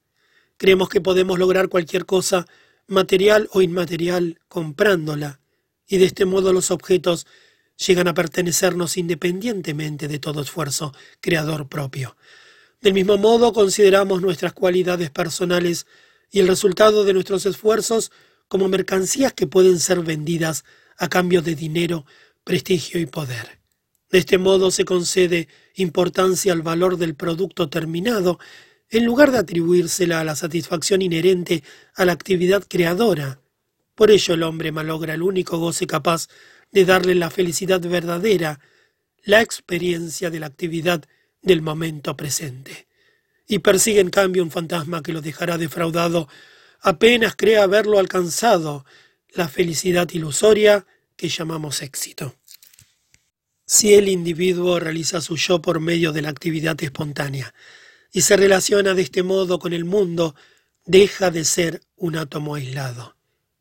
Creemos 0.62 0.89
que 0.89 1.01
podemos 1.01 1.39
lograr 1.39 1.70
cualquier 1.70 2.06
cosa, 2.06 2.46
material 2.86 3.50
o 3.51 3.63
inmaterial, 3.63 4.39
comprándola, 4.48 5.39
y 5.88 5.98
de 5.98 6.06
este 6.06 6.25
modo 6.25 6.53
los 6.53 6.70
objetos 6.70 7.25
llegan 7.84 8.08
a 8.08 8.13
pertenecernos 8.13 8.96
independientemente 8.96 10.08
de 10.08 10.20
todo 10.20 10.44
esfuerzo 10.44 10.94
creador 11.20 11.68
propio. 11.68 12.15
Del 12.80 12.94
mismo 12.94 13.18
modo, 13.18 13.53
consideramos 13.53 14.22
nuestras 14.22 14.53
cualidades 14.53 15.10
personales 15.10 15.88
y 16.30 16.41
el 16.41 16.48
resultado 16.48 17.06
de 17.06 17.13
nuestros 17.13 17.48
esfuerzos 17.48 18.12
como 18.48 18.68
mercancías 18.68 19.34
que 19.34 19.48
pueden 19.48 19.80
ser 19.80 20.01
vendidas 20.01 20.63
a 20.96 21.10
cambio 21.10 21.41
de 21.41 21.56
dinero, 21.56 22.06
prestigio 22.44 23.01
y 23.01 23.08
poder. 23.08 23.62
De 24.12 24.20
este 24.20 24.38
modo 24.38 24.70
se 24.70 24.86
concede 24.86 25.48
importancia 25.74 26.53
al 26.53 26.62
valor 26.62 26.98
del 26.98 27.15
producto 27.15 27.68
terminado 27.68 28.38
en 28.91 29.05
lugar 29.05 29.31
de 29.31 29.38
atribuírsela 29.38 30.19
a 30.19 30.24
la 30.25 30.36
satisfacción 30.36 31.01
inherente 31.01 31.63
a 31.95 32.03
la 32.03 32.12
actividad 32.12 32.63
creadora. 32.67 33.39
Por 33.95 34.12
ello 34.12 34.33
el 34.33 34.43
hombre 34.43 34.74
malogra 34.74 35.13
el 35.13 35.24
único 35.24 35.57
goce 35.57 35.88
capaz 35.88 36.27
de 36.71 36.83
darle 36.83 37.15
la 37.15 37.29
felicidad 37.29 37.79
verdadera, 37.79 38.60
la 39.24 39.41
experiencia 39.41 40.29
de 40.29 40.41
la 40.41 40.48
actividad 40.48 41.05
del 41.41 41.62
momento 41.62 42.17
presente. 42.17 42.88
Y 43.48 43.60
persigue 43.60 44.01
en 44.01 44.10
cambio 44.10 44.43
un 44.43 44.51
fantasma 44.51 45.01
que 45.01 45.13
lo 45.13 45.21
dejará 45.21 45.57
defraudado 45.57 46.27
apenas 46.81 47.36
crea 47.36 47.63
haberlo 47.63 47.98
alcanzado, 47.98 48.86
la 49.33 49.48
felicidad 49.48 50.10
ilusoria 50.12 50.86
que 51.15 51.29
llamamos 51.29 51.81
éxito. 51.81 52.36
Si 53.65 53.93
el 53.93 54.10
individuo 54.10 54.79
realiza 54.79 55.21
su 55.21 55.38
yo 55.38 55.62
por 55.62 55.79
medio 55.79 56.12
de 56.12 56.21
la 56.21 56.29
actividad 56.29 56.81
espontánea 56.83 57.53
y 58.12 58.22
se 58.22 58.38
relaciona 58.38 58.94
de 58.94 59.01
este 59.01 59.24
modo 59.24 59.60
con 59.60 59.74
el 59.74 59.86
mundo, 59.86 60.36
deja 60.86 61.32
de 61.32 61.46
ser 61.46 61.82
un 61.96 62.15
átomo 62.15 62.56
aislado. 62.56 63.15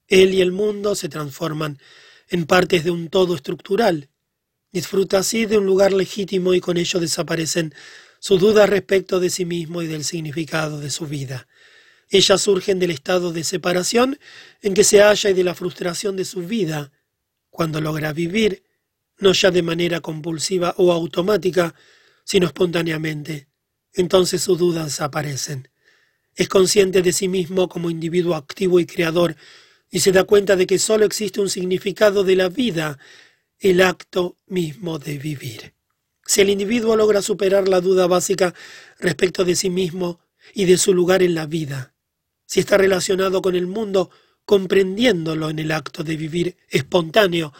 Él 0.08 0.34
y 0.34 0.40
el 0.40 0.52
mundo 0.52 0.94
se 0.94 1.08
transforman 1.08 1.78
en 2.28 2.46
partes 2.46 2.84
de 2.84 2.90
un 2.90 3.08
todo 3.08 3.34
estructural, 3.34 4.10
Disfruta 4.72 5.18
así 5.18 5.46
de 5.46 5.58
un 5.58 5.66
lugar 5.66 5.92
legítimo 5.92 6.54
y 6.54 6.60
con 6.60 6.76
ello 6.76 7.00
desaparecen 7.00 7.74
sus 8.20 8.38
dudas 8.38 8.70
respecto 8.70 9.18
de 9.18 9.30
sí 9.30 9.44
mismo 9.44 9.82
y 9.82 9.88
del 9.88 10.04
significado 10.04 10.78
de 10.78 10.90
su 10.90 11.06
vida. 11.06 11.48
Ellas 12.08 12.42
surgen 12.42 12.78
del 12.78 12.92
estado 12.92 13.32
de 13.32 13.42
separación 13.42 14.18
en 14.62 14.74
que 14.74 14.84
se 14.84 15.00
halla 15.00 15.30
y 15.30 15.34
de 15.34 15.44
la 15.44 15.54
frustración 15.54 16.16
de 16.16 16.24
su 16.24 16.42
vida. 16.46 16.92
Cuando 17.50 17.80
logra 17.80 18.12
vivir, 18.12 18.62
no 19.18 19.32
ya 19.32 19.50
de 19.50 19.62
manera 19.62 20.00
compulsiva 20.00 20.74
o 20.76 20.92
automática, 20.92 21.74
sino 22.24 22.46
espontáneamente, 22.46 23.48
entonces 23.94 24.42
sus 24.42 24.58
dudas 24.58 24.86
desaparecen. 24.86 25.68
Es 26.34 26.48
consciente 26.48 27.02
de 27.02 27.12
sí 27.12 27.28
mismo 27.28 27.68
como 27.68 27.90
individuo 27.90 28.34
activo 28.34 28.80
y 28.80 28.86
creador 28.86 29.36
y 29.90 30.00
se 30.00 30.12
da 30.12 30.24
cuenta 30.24 30.56
de 30.56 30.66
que 30.66 30.78
sólo 30.78 31.04
existe 31.04 31.40
un 31.40 31.50
significado 31.50 32.22
de 32.24 32.36
la 32.36 32.48
vida 32.48 32.98
el 33.58 33.80
acto 33.80 34.36
mismo 34.46 34.98
de 34.98 35.18
vivir. 35.18 35.74
Si 36.24 36.40
el 36.40 36.50
individuo 36.50 36.96
logra 36.96 37.22
superar 37.22 37.68
la 37.68 37.80
duda 37.80 38.06
básica 38.06 38.54
respecto 38.98 39.44
de 39.44 39.56
sí 39.56 39.68
mismo 39.68 40.20
y 40.54 40.64
de 40.64 40.78
su 40.78 40.94
lugar 40.94 41.22
en 41.22 41.34
la 41.34 41.46
vida, 41.46 41.94
si 42.46 42.60
está 42.60 42.78
relacionado 42.78 43.42
con 43.42 43.56
el 43.56 43.66
mundo 43.66 44.10
comprendiéndolo 44.44 45.50
en 45.50 45.58
el 45.58 45.72
acto 45.72 46.02
de 46.02 46.16
vivir 46.16 46.56
espontáneo, 46.68 47.52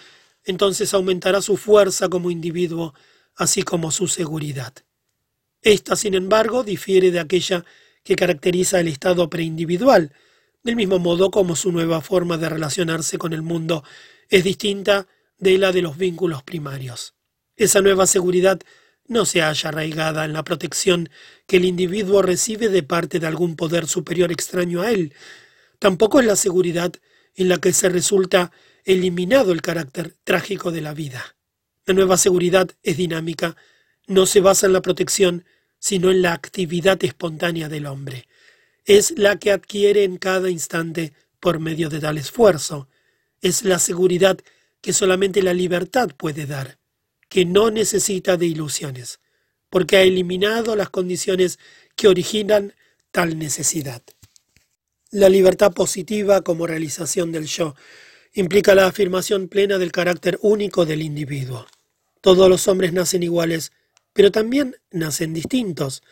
entonces 0.44 0.94
aumentará 0.94 1.42
su 1.42 1.56
fuerza 1.56 2.08
como 2.08 2.30
individuo, 2.30 2.94
así 3.36 3.62
como 3.62 3.90
su 3.90 4.08
seguridad. 4.08 4.72
Esta, 5.62 5.96
sin 5.96 6.14
embargo, 6.14 6.64
difiere 6.64 7.10
de 7.10 7.20
aquella 7.20 7.64
que 8.02 8.16
caracteriza 8.16 8.80
el 8.80 8.88
estado 8.88 9.28
preindividual, 9.28 10.12
del 10.62 10.76
mismo 10.76 10.98
modo 10.98 11.30
como 11.30 11.56
su 11.56 11.72
nueva 11.72 12.00
forma 12.00 12.36
de 12.38 12.48
relacionarse 12.48 13.18
con 13.18 13.32
el 13.32 13.42
mundo 13.42 13.82
es 14.28 14.44
distinta 14.44 15.06
de 15.38 15.58
la 15.58 15.72
de 15.72 15.82
los 15.82 15.96
vínculos 15.96 16.42
primarios. 16.42 17.14
Esa 17.56 17.80
nueva 17.80 18.06
seguridad 18.06 18.60
no 19.06 19.24
se 19.24 19.40
halla 19.40 19.68
arraigada 19.68 20.24
en 20.24 20.32
la 20.32 20.44
protección 20.44 21.10
que 21.46 21.56
el 21.56 21.64
individuo 21.64 22.22
recibe 22.22 22.68
de 22.68 22.82
parte 22.82 23.18
de 23.18 23.26
algún 23.26 23.56
poder 23.56 23.86
superior 23.86 24.30
extraño 24.30 24.82
a 24.82 24.92
él, 24.92 25.14
tampoco 25.78 26.20
es 26.20 26.26
la 26.26 26.36
seguridad 26.36 26.92
en 27.34 27.48
la 27.48 27.58
que 27.58 27.72
se 27.72 27.88
resulta 27.88 28.52
eliminado 28.84 29.52
el 29.52 29.62
carácter 29.62 30.14
trágico 30.24 30.70
de 30.70 30.80
la 30.80 30.94
vida. 30.94 31.36
La 31.86 31.94
nueva 31.94 32.16
seguridad 32.16 32.70
es 32.82 32.96
dinámica, 32.96 33.56
no 34.10 34.26
se 34.26 34.40
basa 34.40 34.66
en 34.66 34.72
la 34.72 34.82
protección, 34.82 35.44
sino 35.78 36.10
en 36.10 36.20
la 36.20 36.32
actividad 36.32 37.02
espontánea 37.04 37.68
del 37.68 37.86
hombre. 37.86 38.26
Es 38.84 39.16
la 39.16 39.38
que 39.38 39.52
adquiere 39.52 40.02
en 40.02 40.16
cada 40.16 40.50
instante 40.50 41.12
por 41.38 41.60
medio 41.60 41.88
de 41.88 42.00
tal 42.00 42.18
esfuerzo. 42.18 42.88
Es 43.40 43.62
la 43.62 43.78
seguridad 43.78 44.36
que 44.80 44.92
solamente 44.92 45.44
la 45.44 45.54
libertad 45.54 46.10
puede 46.16 46.46
dar, 46.46 46.78
que 47.28 47.44
no 47.44 47.70
necesita 47.70 48.36
de 48.36 48.46
ilusiones, 48.46 49.20
porque 49.68 49.98
ha 49.98 50.02
eliminado 50.02 50.74
las 50.74 50.90
condiciones 50.90 51.60
que 51.94 52.08
originan 52.08 52.74
tal 53.12 53.38
necesidad. 53.38 54.02
La 55.12 55.28
libertad 55.28 55.72
positiva 55.72 56.40
como 56.42 56.66
realización 56.66 57.30
del 57.30 57.46
yo 57.46 57.76
implica 58.32 58.74
la 58.74 58.86
afirmación 58.86 59.46
plena 59.46 59.78
del 59.78 59.92
carácter 59.92 60.36
único 60.42 60.84
del 60.84 61.00
individuo. 61.00 61.64
Todos 62.20 62.48
los 62.48 62.66
hombres 62.66 62.92
nacen 62.92 63.22
iguales, 63.22 63.70
pero 64.12 64.30
también 64.30 64.76
nacen 64.90 65.34
distintos. 65.34 66.02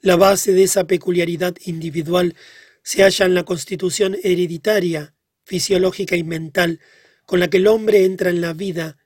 La 0.00 0.16
base 0.16 0.52
de 0.52 0.62
esa 0.62 0.86
peculiaridad 0.86 1.54
individual 1.64 2.34
se 2.82 3.02
halla 3.02 3.26
en 3.26 3.34
la 3.34 3.44
constitución 3.44 4.16
hereditaria, 4.22 5.14
fisiológica 5.44 6.16
y 6.16 6.22
mental 6.22 6.80
con 7.26 7.40
la 7.40 7.48
que 7.48 7.58
el 7.58 7.66
hombre 7.66 8.04
entra 8.04 8.30
en 8.30 8.40
la 8.40 8.52
vida, 8.52 8.96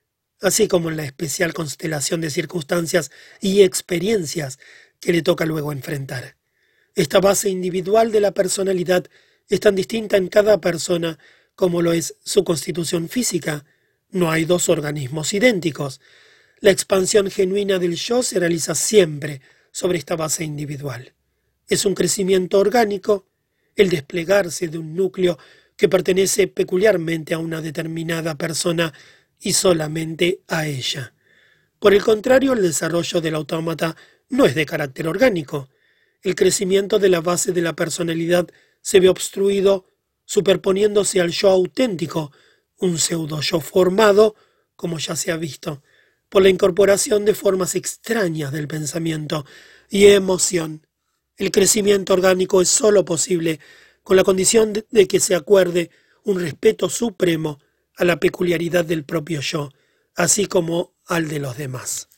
así 0.40 0.68
como 0.68 0.88
en 0.90 0.96
la 0.96 1.04
especial 1.04 1.52
constelación 1.52 2.20
de 2.20 2.30
circunstancias 2.30 3.10
y 3.40 3.62
experiencias 3.62 4.58
que 5.00 5.12
le 5.12 5.22
toca 5.22 5.44
luego 5.44 5.72
enfrentar. 5.72 6.36
Esta 6.94 7.20
base 7.20 7.50
individual 7.50 8.12
de 8.12 8.20
la 8.20 8.32
personalidad 8.32 9.06
es 9.48 9.60
tan 9.60 9.74
distinta 9.74 10.16
en 10.16 10.28
cada 10.28 10.60
persona 10.60 11.18
como 11.54 11.82
lo 11.82 11.92
es 11.92 12.16
su 12.24 12.44
constitución 12.44 13.08
física. 13.08 13.64
No 14.10 14.30
hay 14.30 14.44
dos 14.44 14.68
organismos 14.68 15.34
idénticos. 15.34 16.00
La 16.64 16.70
expansión 16.70 17.30
genuina 17.30 17.78
del 17.78 17.94
yo 17.94 18.22
se 18.22 18.40
realiza 18.40 18.74
siempre 18.74 19.42
sobre 19.70 19.98
esta 19.98 20.16
base 20.16 20.44
individual. 20.44 21.12
Es 21.68 21.84
un 21.84 21.94
crecimiento 21.94 22.58
orgánico, 22.58 23.26
el 23.76 23.90
desplegarse 23.90 24.68
de 24.68 24.78
un 24.78 24.96
núcleo 24.96 25.38
que 25.76 25.90
pertenece 25.90 26.48
peculiarmente 26.48 27.34
a 27.34 27.38
una 27.38 27.60
determinada 27.60 28.38
persona 28.38 28.94
y 29.38 29.52
solamente 29.52 30.40
a 30.48 30.66
ella. 30.66 31.12
Por 31.78 31.92
el 31.92 32.02
contrario, 32.02 32.54
el 32.54 32.62
desarrollo 32.62 33.20
del 33.20 33.34
autómata 33.34 33.94
no 34.30 34.46
es 34.46 34.54
de 34.54 34.64
carácter 34.64 35.06
orgánico. 35.06 35.68
El 36.22 36.34
crecimiento 36.34 36.98
de 36.98 37.10
la 37.10 37.20
base 37.20 37.52
de 37.52 37.60
la 37.60 37.76
personalidad 37.76 38.48
se 38.80 39.00
ve 39.00 39.10
obstruido 39.10 39.84
superponiéndose 40.24 41.20
al 41.20 41.30
yo 41.30 41.50
auténtico, 41.50 42.32
un 42.78 42.96
pseudo 42.96 43.42
yo 43.42 43.60
formado, 43.60 44.34
como 44.76 44.98
ya 44.98 45.14
se 45.14 45.30
ha 45.30 45.36
visto, 45.36 45.82
por 46.34 46.42
la 46.42 46.48
incorporación 46.48 47.24
de 47.24 47.32
formas 47.32 47.76
extrañas 47.76 48.50
del 48.50 48.66
pensamiento 48.66 49.46
y 49.88 50.06
emoción. 50.06 50.84
El 51.36 51.52
crecimiento 51.52 52.12
orgánico 52.12 52.60
es 52.60 52.68
sólo 52.68 53.04
posible 53.04 53.60
con 54.02 54.16
la 54.16 54.24
condición 54.24 54.72
de 54.72 55.06
que 55.06 55.20
se 55.20 55.36
acuerde 55.36 55.90
un 56.24 56.40
respeto 56.40 56.88
supremo 56.88 57.60
a 57.96 58.04
la 58.04 58.18
peculiaridad 58.18 58.84
del 58.84 59.04
propio 59.04 59.42
yo, 59.42 59.70
así 60.16 60.46
como 60.46 60.96
al 61.06 61.28
de 61.28 61.38
los 61.38 61.56
demás. 61.56 62.08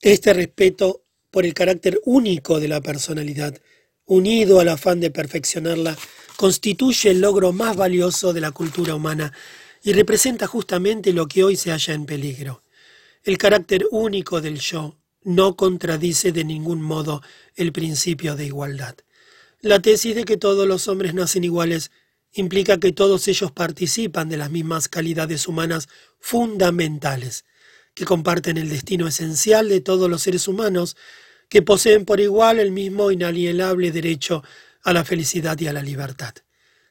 Este 0.00 0.32
respeto 0.32 1.04
por 1.30 1.46
el 1.46 1.54
carácter 1.54 2.00
único 2.04 2.58
de 2.58 2.66
la 2.66 2.80
personalidad 2.80 3.56
unido 4.06 4.58
al 4.58 4.70
afán 4.70 4.98
de 4.98 5.12
perfeccionarla, 5.12 5.96
constituye 6.34 7.10
el 7.10 7.20
logro 7.20 7.52
más 7.52 7.76
valioso 7.76 8.32
de 8.32 8.40
la 8.40 8.50
cultura 8.50 8.96
humana 8.96 9.32
y 9.84 9.92
representa 9.92 10.48
justamente 10.48 11.12
lo 11.12 11.28
que 11.28 11.44
hoy 11.44 11.54
se 11.54 11.70
halla 11.70 11.94
en 11.94 12.04
peligro. 12.04 12.64
El 13.28 13.36
carácter 13.36 13.86
único 13.90 14.40
del 14.40 14.58
yo 14.58 14.96
no 15.22 15.54
contradice 15.54 16.32
de 16.32 16.44
ningún 16.44 16.80
modo 16.80 17.20
el 17.56 17.72
principio 17.72 18.36
de 18.36 18.46
igualdad. 18.46 18.96
La 19.60 19.82
tesis 19.82 20.14
de 20.14 20.24
que 20.24 20.38
todos 20.38 20.66
los 20.66 20.88
hombres 20.88 21.12
nacen 21.12 21.44
iguales 21.44 21.90
implica 22.32 22.80
que 22.80 22.90
todos 22.90 23.28
ellos 23.28 23.52
participan 23.52 24.30
de 24.30 24.38
las 24.38 24.50
mismas 24.50 24.88
calidades 24.88 25.46
humanas 25.46 25.90
fundamentales, 26.18 27.44
que 27.92 28.06
comparten 28.06 28.56
el 28.56 28.70
destino 28.70 29.06
esencial 29.06 29.68
de 29.68 29.82
todos 29.82 30.08
los 30.08 30.22
seres 30.22 30.48
humanos, 30.48 30.96
que 31.50 31.60
poseen 31.60 32.06
por 32.06 32.20
igual 32.20 32.58
el 32.58 32.70
mismo 32.70 33.10
inalienable 33.10 33.92
derecho 33.92 34.42
a 34.82 34.94
la 34.94 35.04
felicidad 35.04 35.60
y 35.60 35.66
a 35.66 35.74
la 35.74 35.82
libertad. 35.82 36.32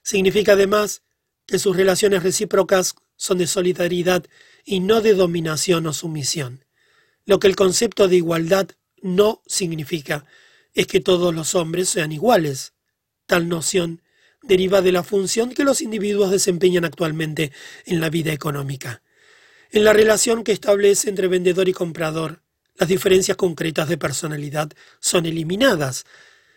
Significa 0.04 0.52
además 0.52 1.02
que 1.48 1.58
sus 1.58 1.76
relaciones 1.76 2.22
recíprocas 2.22 2.94
son 3.16 3.40
de 3.40 3.48
solidaridad 3.48 4.24
y 4.70 4.82
no 4.82 5.00
de 5.00 5.14
dominación 5.14 5.88
o 5.88 5.94
sumisión. 5.94 6.66
Lo 7.26 7.40
que 7.40 7.48
el 7.48 7.56
concepto 7.56 8.10
de 8.10 8.18
igualdad 8.18 8.68
no 9.02 9.42
significa 9.48 10.26
es 10.74 10.88
que 10.88 11.00
todos 11.00 11.34
los 11.34 11.56
hombres 11.56 11.88
sean 11.88 12.12
iguales. 12.12 12.74
Tal 13.28 13.48
noción 13.48 14.02
deriva 14.44 14.82
de 14.82 14.92
la 14.92 15.04
función 15.04 15.54
que 15.54 15.64
los 15.64 15.82
individuos 15.82 16.32
desempeñan 16.32 16.84
actualmente 16.84 17.54
en 17.86 18.02
la 18.02 18.10
vida 18.10 18.34
económica. 18.34 19.02
En 19.72 19.86
la 19.86 19.94
relación 19.94 20.44
que 20.44 20.52
establece 20.52 21.10
entre 21.10 21.30
vendedor 21.30 21.70
y 21.70 21.74
comprador, 21.74 22.44
las 22.76 22.90
diferencias 22.90 23.38
concretas 23.38 23.88
de 23.88 23.98
personalidad 23.98 24.70
son 25.00 25.26
eliminadas. 25.26 26.04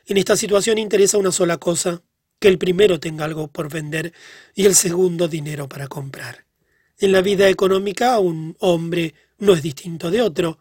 En 0.04 0.16
esta 0.16 0.36
situación 0.36 0.78
interesa 0.78 1.16
una 1.16 1.30
sola 1.30 1.58
cosa, 1.58 2.02
que 2.40 2.48
el 2.48 2.58
primero 2.58 2.98
tenga 2.98 3.24
algo 3.24 3.46
por 3.46 3.72
vender 3.72 4.12
y 4.52 4.66
el 4.66 4.74
segundo 4.74 5.28
dinero 5.28 5.68
para 5.68 5.86
comprar. 5.86 6.49
En 7.00 7.12
la 7.12 7.22
vida 7.22 7.48
económica 7.48 8.18
un 8.18 8.54
hombre 8.58 9.14
no 9.38 9.54
es 9.54 9.62
distinto 9.62 10.10
de 10.10 10.20
otro, 10.20 10.58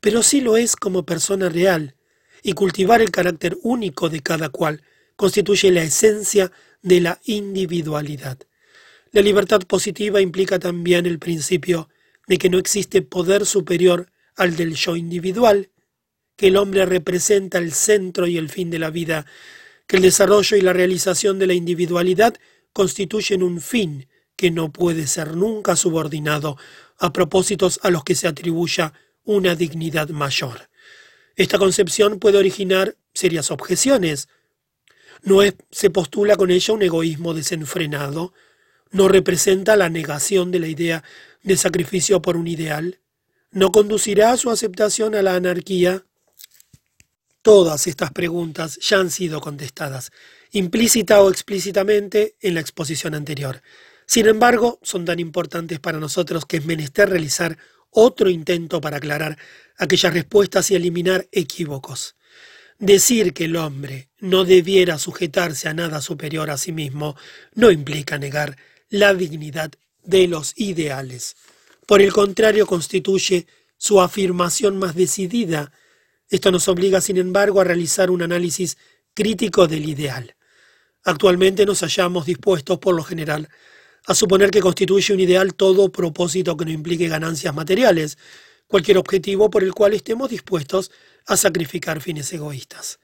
pero 0.00 0.24
sí 0.24 0.40
lo 0.40 0.56
es 0.56 0.74
como 0.74 1.06
persona 1.06 1.48
real, 1.48 1.94
y 2.42 2.54
cultivar 2.54 3.00
el 3.00 3.12
carácter 3.12 3.56
único 3.62 4.08
de 4.08 4.20
cada 4.20 4.48
cual 4.48 4.82
constituye 5.14 5.70
la 5.70 5.84
esencia 5.84 6.50
de 6.82 7.00
la 7.00 7.20
individualidad. 7.26 8.38
La 9.12 9.22
libertad 9.22 9.60
positiva 9.68 10.20
implica 10.20 10.58
también 10.58 11.06
el 11.06 11.20
principio 11.20 11.88
de 12.26 12.38
que 12.38 12.50
no 12.50 12.58
existe 12.58 13.00
poder 13.02 13.46
superior 13.46 14.10
al 14.34 14.56
del 14.56 14.74
yo 14.74 14.96
individual, 14.96 15.70
que 16.34 16.48
el 16.48 16.56
hombre 16.56 16.86
representa 16.86 17.58
el 17.58 17.72
centro 17.72 18.26
y 18.26 18.36
el 18.36 18.48
fin 18.48 18.68
de 18.70 18.80
la 18.80 18.90
vida, 18.90 19.26
que 19.86 19.98
el 19.98 20.02
desarrollo 20.02 20.56
y 20.56 20.60
la 20.60 20.72
realización 20.72 21.38
de 21.38 21.46
la 21.46 21.54
individualidad 21.54 22.34
constituyen 22.72 23.44
un 23.44 23.60
fin 23.60 24.08
que 24.38 24.52
no 24.52 24.72
puede 24.72 25.08
ser 25.08 25.36
nunca 25.36 25.74
subordinado 25.74 26.56
a 26.96 27.12
propósitos 27.12 27.80
a 27.82 27.90
los 27.90 28.04
que 28.04 28.14
se 28.14 28.28
atribuya 28.28 28.92
una 29.24 29.56
dignidad 29.56 30.10
mayor. 30.10 30.70
Esta 31.34 31.58
concepción 31.58 32.20
puede 32.20 32.38
originar 32.38 32.96
serias 33.12 33.50
objeciones. 33.50 34.28
No 35.24 35.40
se 35.72 35.90
postula 35.90 36.36
con 36.36 36.52
ella 36.52 36.72
un 36.72 36.82
egoísmo 36.82 37.34
desenfrenado, 37.34 38.32
no 38.92 39.08
representa 39.08 39.74
la 39.74 39.88
negación 39.88 40.52
de 40.52 40.60
la 40.60 40.68
idea 40.68 41.02
de 41.42 41.56
sacrificio 41.56 42.22
por 42.22 42.36
un 42.36 42.46
ideal, 42.46 43.00
no 43.50 43.72
conducirá 43.72 44.30
a 44.30 44.36
su 44.36 44.50
aceptación 44.50 45.16
a 45.16 45.22
la 45.22 45.34
anarquía? 45.34 46.04
Todas 47.42 47.88
estas 47.88 48.12
preguntas 48.12 48.78
ya 48.80 49.00
han 49.00 49.10
sido 49.10 49.40
contestadas, 49.40 50.12
implícita 50.52 51.20
o 51.22 51.28
explícitamente, 51.28 52.36
en 52.40 52.54
la 52.54 52.60
exposición 52.60 53.16
anterior. 53.16 53.62
Sin 54.08 54.26
embargo, 54.26 54.78
son 54.82 55.04
tan 55.04 55.20
importantes 55.20 55.80
para 55.80 55.98
nosotros 56.00 56.46
que 56.46 56.56
es 56.56 56.64
menester 56.64 57.10
realizar 57.10 57.58
otro 57.90 58.30
intento 58.30 58.80
para 58.80 58.96
aclarar 58.96 59.36
aquellas 59.76 60.14
respuestas 60.14 60.70
y 60.70 60.76
eliminar 60.76 61.28
equívocos. 61.30 62.16
Decir 62.78 63.34
que 63.34 63.44
el 63.44 63.56
hombre 63.56 64.08
no 64.18 64.46
debiera 64.46 64.96
sujetarse 64.96 65.68
a 65.68 65.74
nada 65.74 66.00
superior 66.00 66.48
a 66.48 66.56
sí 66.56 66.72
mismo 66.72 67.16
no 67.54 67.70
implica 67.70 68.16
negar 68.16 68.56
la 68.88 69.12
dignidad 69.12 69.72
de 70.02 70.26
los 70.26 70.54
ideales. 70.56 71.36
Por 71.86 72.00
el 72.00 72.10
contrario, 72.10 72.66
constituye 72.66 73.46
su 73.76 74.00
afirmación 74.00 74.78
más 74.78 74.94
decidida. 74.94 75.70
Esto 76.30 76.50
nos 76.50 76.66
obliga, 76.68 77.02
sin 77.02 77.18
embargo, 77.18 77.60
a 77.60 77.64
realizar 77.64 78.10
un 78.10 78.22
análisis 78.22 78.78
crítico 79.12 79.68
del 79.68 79.86
ideal. 79.86 80.34
Actualmente 81.04 81.66
nos 81.66 81.80
hallamos 81.80 82.24
dispuestos, 82.24 82.78
por 82.78 82.94
lo 82.94 83.04
general, 83.04 83.50
a 84.08 84.14
suponer 84.14 84.50
que 84.50 84.60
constituye 84.60 85.12
un 85.12 85.20
ideal 85.20 85.52
todo 85.52 85.92
propósito 85.92 86.56
que 86.56 86.64
no 86.64 86.70
implique 86.70 87.08
ganancias 87.08 87.54
materiales, 87.54 88.16
cualquier 88.66 88.96
objetivo 88.96 89.50
por 89.50 89.62
el 89.62 89.74
cual 89.74 89.92
estemos 89.92 90.30
dispuestos 90.30 90.90
a 91.26 91.36
sacrificar 91.36 92.00
fines 92.00 92.32
egoístas. 92.32 93.00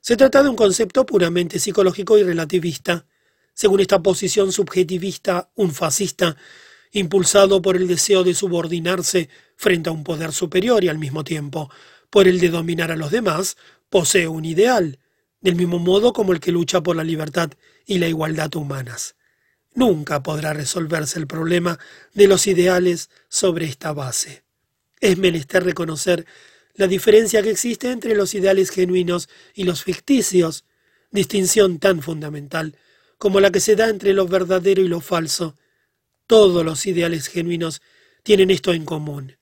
Se 0.00 0.16
trata 0.16 0.42
de 0.42 0.48
un 0.48 0.56
concepto 0.56 1.04
puramente 1.04 1.58
psicológico 1.58 2.16
y 2.16 2.22
relativista. 2.22 3.04
Según 3.52 3.80
esta 3.80 4.02
posición 4.02 4.50
subjetivista, 4.50 5.50
un 5.56 5.72
fascista, 5.72 6.38
impulsado 6.90 7.60
por 7.60 7.76
el 7.76 7.86
deseo 7.86 8.24
de 8.24 8.32
subordinarse 8.32 9.28
frente 9.56 9.90
a 9.90 9.92
un 9.92 10.04
poder 10.04 10.32
superior 10.32 10.82
y 10.82 10.88
al 10.88 10.98
mismo 10.98 11.22
tiempo 11.22 11.70
por 12.08 12.26
el 12.26 12.40
de 12.40 12.48
dominar 12.48 12.90
a 12.90 12.96
los 12.96 13.10
demás, 13.10 13.58
posee 13.90 14.26
un 14.26 14.46
ideal, 14.46 15.00
del 15.42 15.54
mismo 15.54 15.78
modo 15.78 16.14
como 16.14 16.32
el 16.32 16.40
que 16.40 16.50
lucha 16.50 16.82
por 16.82 16.96
la 16.96 17.04
libertad 17.04 17.50
y 17.84 17.98
la 17.98 18.08
igualdad 18.08 18.56
humanas. 18.56 19.16
Nunca 19.76 20.22
podrá 20.22 20.54
resolverse 20.54 21.18
el 21.18 21.26
problema 21.26 21.78
de 22.14 22.26
los 22.26 22.46
ideales 22.46 23.10
sobre 23.28 23.66
esta 23.66 23.92
base. 23.92 24.42
Es 25.00 25.18
menester 25.18 25.64
reconocer 25.64 26.24
la 26.72 26.86
diferencia 26.86 27.42
que 27.42 27.50
existe 27.50 27.90
entre 27.90 28.14
los 28.14 28.32
ideales 28.32 28.70
genuinos 28.70 29.28
y 29.52 29.64
los 29.64 29.84
ficticios, 29.84 30.64
distinción 31.10 31.78
tan 31.78 32.00
fundamental 32.00 32.74
como 33.18 33.38
la 33.38 33.50
que 33.50 33.60
se 33.60 33.76
da 33.76 33.90
entre 33.90 34.14
lo 34.14 34.26
verdadero 34.26 34.80
y 34.80 34.88
lo 34.88 35.02
falso. 35.02 35.56
Todos 36.26 36.64
los 36.64 36.86
ideales 36.86 37.28
genuinos 37.28 37.82
tienen 38.22 38.50
esto 38.50 38.72
en 38.72 38.86
común. 38.86 39.36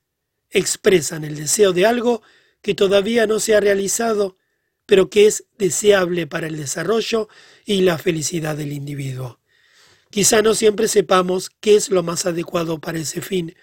Expresan 0.49 1.23
el 1.23 1.37
deseo 1.37 1.71
de 1.71 1.85
algo 1.85 2.21
que 2.61 2.75
todavía 2.75 3.25
no 3.25 3.39
se 3.39 3.55
ha 3.55 3.61
realizado, 3.61 4.37
pero 4.85 5.09
que 5.09 5.27
es 5.27 5.45
deseable 5.57 6.27
para 6.27 6.47
el 6.47 6.57
desarrollo 6.57 7.29
y 7.65 7.83
la 7.83 7.97
felicidad 7.97 8.57
del 8.57 8.73
individuo. 8.73 9.39
Quizá 10.15 10.41
no 10.41 10.55
siempre 10.55 10.87
sepamos 10.87 11.51
qué 11.59 11.75
es 11.75 11.89
lo 11.89 12.01
más 12.01 12.25
adecuado 12.25 12.79
para 12.79 12.99
ese 12.99 13.19
fin. 13.19 13.53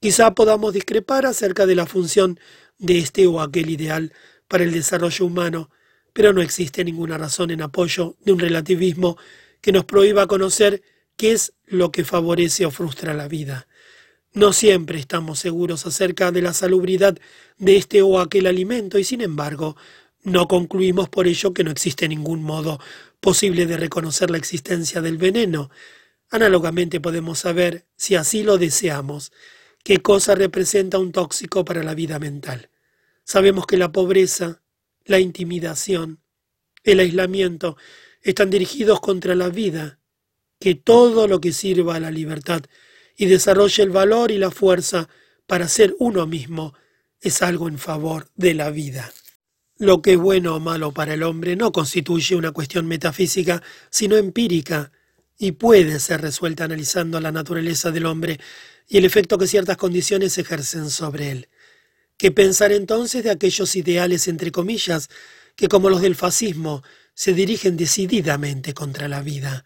Quizá 0.00 0.34
podamos 0.34 0.72
discrepar 0.72 1.24
acerca 1.24 1.66
de 1.66 1.76
la 1.76 1.86
función 1.86 2.40
de 2.78 2.98
este 2.98 3.28
o 3.28 3.40
aquel 3.40 3.70
ideal 3.70 4.12
para 4.48 4.64
el 4.64 4.72
desarrollo 4.72 5.24
humano, 5.24 5.70
pero 6.12 6.32
no 6.32 6.42
existe 6.42 6.82
ninguna 6.82 7.16
razón 7.16 7.52
en 7.52 7.62
apoyo 7.62 8.16
de 8.24 8.32
un 8.32 8.40
relativismo 8.40 9.16
que 9.60 9.70
nos 9.70 9.84
prohíba 9.84 10.26
conocer 10.26 10.82
qué 11.16 11.30
es 11.30 11.52
lo 11.64 11.92
que 11.92 12.04
favorece 12.04 12.66
o 12.66 12.72
frustra 12.72 13.14
la 13.14 13.28
vida. 13.28 13.68
No 14.32 14.52
siempre 14.52 14.98
estamos 14.98 15.38
seguros 15.38 15.86
acerca 15.86 16.32
de 16.32 16.42
la 16.42 16.54
salubridad 16.54 17.16
de 17.58 17.76
este 17.76 18.02
o 18.02 18.18
aquel 18.18 18.48
alimento 18.48 18.98
y 18.98 19.04
sin 19.04 19.20
embargo 19.20 19.76
no 20.24 20.48
concluimos 20.48 21.08
por 21.08 21.28
ello 21.28 21.54
que 21.54 21.62
no 21.62 21.70
existe 21.70 22.08
ningún 22.08 22.42
modo 22.42 22.80
posible 23.24 23.64
de 23.64 23.78
reconocer 23.78 24.30
la 24.30 24.36
existencia 24.36 25.00
del 25.00 25.16
veneno. 25.16 25.70
Análogamente 26.28 27.00
podemos 27.00 27.38
saber, 27.38 27.86
si 27.96 28.16
así 28.16 28.42
lo 28.42 28.58
deseamos, 28.58 29.32
qué 29.82 30.02
cosa 30.02 30.34
representa 30.34 30.98
un 30.98 31.10
tóxico 31.10 31.64
para 31.64 31.82
la 31.82 31.94
vida 31.94 32.18
mental. 32.18 32.68
Sabemos 33.24 33.64
que 33.64 33.78
la 33.78 33.92
pobreza, 33.92 34.60
la 35.06 35.20
intimidación, 35.20 36.20
el 36.82 37.00
aislamiento 37.00 37.78
están 38.20 38.50
dirigidos 38.50 39.00
contra 39.00 39.34
la 39.34 39.48
vida, 39.48 40.00
que 40.60 40.74
todo 40.74 41.26
lo 41.26 41.40
que 41.40 41.52
sirva 41.52 41.96
a 41.96 42.00
la 42.00 42.10
libertad 42.10 42.60
y 43.16 43.24
desarrolle 43.24 43.84
el 43.84 43.90
valor 43.90 44.32
y 44.32 44.36
la 44.36 44.50
fuerza 44.50 45.08
para 45.46 45.66
ser 45.68 45.96
uno 45.98 46.26
mismo 46.26 46.74
es 47.22 47.40
algo 47.40 47.68
en 47.68 47.78
favor 47.78 48.28
de 48.34 48.52
la 48.52 48.68
vida. 48.68 49.10
Lo 49.78 50.02
que 50.02 50.12
es 50.12 50.18
bueno 50.18 50.54
o 50.54 50.60
malo 50.60 50.92
para 50.92 51.14
el 51.14 51.24
hombre 51.24 51.56
no 51.56 51.72
constituye 51.72 52.36
una 52.36 52.52
cuestión 52.52 52.86
metafísica, 52.86 53.60
sino 53.90 54.16
empírica, 54.16 54.92
y 55.36 55.52
puede 55.52 55.98
ser 55.98 56.20
resuelta 56.20 56.64
analizando 56.64 57.20
la 57.20 57.32
naturaleza 57.32 57.90
del 57.90 58.06
hombre 58.06 58.38
y 58.86 58.98
el 58.98 59.04
efecto 59.04 59.36
que 59.36 59.48
ciertas 59.48 59.76
condiciones 59.76 60.38
ejercen 60.38 60.90
sobre 60.90 61.32
él. 61.32 61.48
¿Qué 62.16 62.30
pensar 62.30 62.70
entonces 62.70 63.24
de 63.24 63.30
aquellos 63.30 63.74
ideales, 63.74 64.28
entre 64.28 64.52
comillas, 64.52 65.08
que 65.56 65.66
como 65.66 65.90
los 65.90 66.02
del 66.02 66.14
fascismo, 66.14 66.84
se 67.14 67.32
dirigen 67.32 67.76
decididamente 67.76 68.74
contra 68.74 69.08
la 69.08 69.22
vida? 69.22 69.64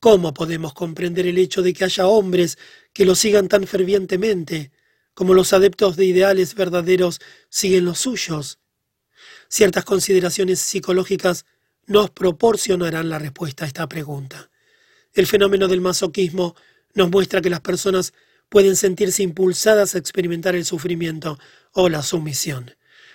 ¿Cómo 0.00 0.32
podemos 0.32 0.72
comprender 0.72 1.26
el 1.26 1.36
hecho 1.36 1.60
de 1.60 1.74
que 1.74 1.84
haya 1.84 2.06
hombres 2.06 2.56
que 2.94 3.04
lo 3.04 3.14
sigan 3.14 3.48
tan 3.48 3.66
fervientemente, 3.66 4.70
como 5.12 5.34
los 5.34 5.52
adeptos 5.52 5.96
de 5.96 6.06
ideales 6.06 6.54
verdaderos 6.54 7.20
siguen 7.50 7.84
los 7.84 7.98
suyos? 7.98 8.58
Ciertas 9.48 9.84
consideraciones 9.84 10.60
psicológicas 10.60 11.46
nos 11.86 12.10
proporcionarán 12.10 13.08
la 13.08 13.18
respuesta 13.18 13.64
a 13.64 13.68
esta 13.68 13.88
pregunta. 13.88 14.50
El 15.12 15.26
fenómeno 15.26 15.68
del 15.68 15.80
masoquismo 15.80 16.56
nos 16.94 17.10
muestra 17.10 17.40
que 17.40 17.50
las 17.50 17.60
personas 17.60 18.12
pueden 18.48 18.76
sentirse 18.76 19.22
impulsadas 19.22 19.94
a 19.94 19.98
experimentar 19.98 20.54
el 20.54 20.64
sufrimiento 20.64 21.38
o 21.72 21.88
la 21.88 22.02
sumisión. 22.02 22.74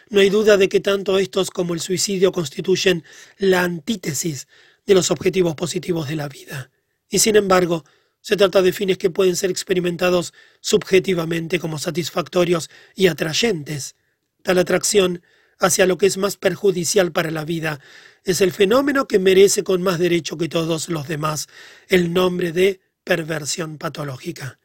No 0.09 0.21
hay 0.21 0.29
duda 0.29 0.57
de 0.57 0.69
que 0.69 0.79
tanto 0.79 1.19
estos 1.19 1.51
como 1.51 1.73
el 1.73 1.79
suicidio 1.79 2.31
constituyen 2.31 3.03
la 3.37 3.63
antítesis 3.63 4.47
de 4.85 4.95
los 4.95 5.11
objetivos 5.11 5.55
positivos 5.55 6.07
de 6.07 6.15
la 6.15 6.27
vida. 6.27 6.71
Y 7.09 7.19
sin 7.19 7.35
embargo, 7.35 7.85
se 8.21 8.35
trata 8.35 8.61
de 8.61 8.73
fines 8.73 8.97
que 8.97 9.09
pueden 9.09 9.35
ser 9.35 9.49
experimentados 9.49 10.33
subjetivamente 10.61 11.59
como 11.59 11.79
satisfactorios 11.79 12.69
y 12.95 13.07
atrayentes. 13.07 13.95
Tal 14.43 14.57
atracción 14.57 15.21
hacia 15.59 15.85
lo 15.85 15.97
que 15.97 16.05
es 16.05 16.17
más 16.17 16.37
perjudicial 16.37 17.11
para 17.11 17.31
la 17.31 17.45
vida 17.45 17.79
es 18.23 18.41
el 18.41 18.51
fenómeno 18.51 19.07
que 19.07 19.19
merece 19.19 19.63
con 19.63 19.81
más 19.81 19.99
derecho 19.99 20.37
que 20.37 20.49
todos 20.49 20.89
los 20.89 21.07
demás 21.07 21.47
el 21.87 22.13
nombre 22.13 22.51
de 22.51 22.81
perversión 23.03 23.77
patológica. 23.77 24.59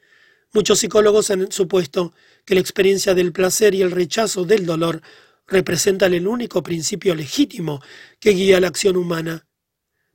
Muchos 0.53 0.79
psicólogos 0.79 1.31
han 1.31 1.51
supuesto 1.51 2.15
que 2.45 2.55
la 2.55 2.61
experiencia 2.61 3.15
del 3.15 3.33
placer 3.33 3.75
y 3.75 3.83
el 3.83 3.91
rechazo 3.91 4.45
del 4.45 4.67
dolor 4.67 5.03
representan 5.47 6.15
el 6.15 6.27
único 6.27 6.63
principio 6.63 7.15
legítimo 7.15 7.83
que 8.21 8.31
guía 8.31 8.61
la 8.61 8.69
acción 8.69 8.97
humana, 8.97 9.47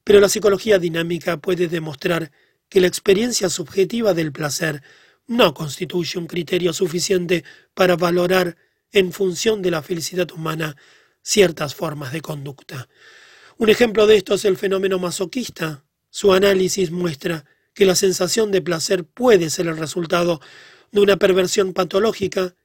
pero 0.03 0.19
la 0.19 0.29
psicología 0.29 0.79
dinámica 0.79 1.37
puede 1.37 1.67
demostrar 1.67 2.31
que 2.69 2.81
la 2.81 2.87
experiencia 2.87 3.49
subjetiva 3.49 4.13
del 4.13 4.31
placer 4.31 4.81
no 5.27 5.53
constituye 5.53 6.17
un 6.17 6.27
criterio 6.27 6.73
suficiente 6.73 7.43
para 7.73 7.95
valorar 7.95 8.57
en 8.91 9.11
función 9.11 9.61
de 9.61 9.71
la 9.71 9.81
felicidad 9.81 10.31
humana 10.31 10.75
ciertas 11.21 11.75
formas 11.75 12.11
de 12.11 12.21
conducta. 12.21 12.89
Un 13.57 13.69
ejemplo 13.69 14.07
de 14.07 14.17
esto 14.17 14.35
es 14.35 14.45
el 14.45 14.57
fenómeno 14.57 14.99
masoquista. 14.99 15.83
Su 16.09 16.33
análisis 16.33 16.91
muestra 16.91 17.45
que 17.73 17.85
la 17.85 17.95
sensación 17.95 18.51
de 18.51 18.61
placer 18.61 19.03
puede 19.03 19.49
ser 19.49 19.67
el 19.67 19.77
resultado 19.77 20.41
de 20.91 21.01
una 21.01 21.17
perversión 21.17 21.73
patológica 21.73 22.55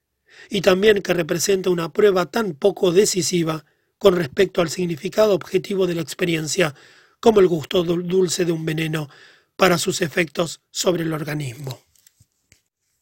y 0.48 0.60
también 0.60 1.02
que 1.02 1.14
representa 1.14 1.70
una 1.70 1.92
prueba 1.92 2.26
tan 2.26 2.54
poco 2.54 2.92
decisiva 2.92 3.64
con 3.98 4.16
respecto 4.16 4.60
al 4.60 4.70
significado 4.70 5.34
objetivo 5.34 5.86
de 5.86 5.94
la 5.94 6.02
experiencia 6.02 6.74
como 7.20 7.40
el 7.40 7.48
gusto 7.48 7.84
dulce 7.84 8.44
de 8.44 8.52
un 8.52 8.64
veneno 8.64 9.08
para 9.56 9.78
sus 9.78 10.02
efectos 10.02 10.60
sobre 10.70 11.04
el 11.04 11.12
organismo. 11.12 11.80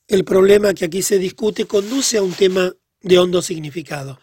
El 0.06 0.24
problema 0.24 0.74
que 0.74 0.84
aquí 0.84 1.02
se 1.02 1.18
discute 1.18 1.66
conduce 1.66 2.18
a 2.18 2.22
un 2.22 2.32
tema 2.32 2.72
de 3.02 3.18
hondo 3.18 3.42
significado 3.42 4.20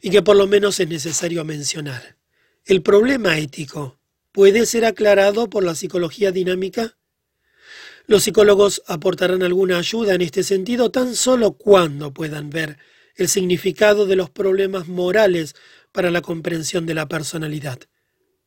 y 0.00 0.10
que 0.10 0.22
por 0.22 0.36
lo 0.36 0.46
menos 0.46 0.80
es 0.80 0.88
necesario 0.88 1.44
mencionar. 1.44 2.16
El 2.64 2.82
problema 2.82 3.38
ético 3.38 3.98
puede 4.32 4.66
ser 4.66 4.84
aclarado 4.84 5.50
por 5.50 5.64
la 5.64 5.74
psicología 5.74 6.30
dinámica. 6.32 6.96
Los 8.06 8.24
psicólogos 8.24 8.82
aportarán 8.86 9.42
alguna 9.42 9.78
ayuda 9.78 10.14
en 10.14 10.22
este 10.22 10.42
sentido 10.42 10.90
tan 10.90 11.14
solo 11.14 11.52
cuando 11.52 12.12
puedan 12.12 12.50
ver 12.50 12.78
el 13.16 13.28
significado 13.28 14.06
de 14.06 14.16
los 14.16 14.30
problemas 14.30 14.88
morales 14.88 15.54
para 15.92 16.10
la 16.10 16.22
comprensión 16.22 16.86
de 16.86 16.94
la 16.94 17.08
personalidad. 17.08 17.78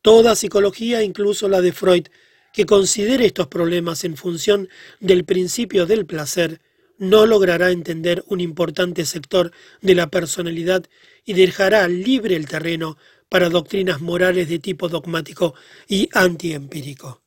Toda 0.01 0.35
psicología, 0.35 1.03
incluso 1.03 1.47
la 1.47 1.61
de 1.61 1.71
Freud, 1.71 2.07
que 2.53 2.65
considere 2.65 3.25
estos 3.25 3.47
problemas 3.47 4.03
en 4.03 4.15
función 4.15 4.69
del 4.99 5.25
principio 5.25 5.85
del 5.85 6.05
placer, 6.05 6.61
no 6.97 7.25
logrará 7.25 7.71
entender 7.71 8.23
un 8.27 8.41
importante 8.41 9.05
sector 9.05 9.51
de 9.81 9.95
la 9.95 10.07
personalidad 10.07 10.85
y 11.25 11.33
dejará 11.33 11.87
libre 11.87 12.35
el 12.35 12.47
terreno 12.47 12.97
para 13.29 13.49
doctrinas 13.49 14.01
morales 14.01 14.47
de 14.49 14.59
tipo 14.59 14.89
dogmático 14.89 15.55
y 15.87 16.09
antiempírico. 16.13 17.21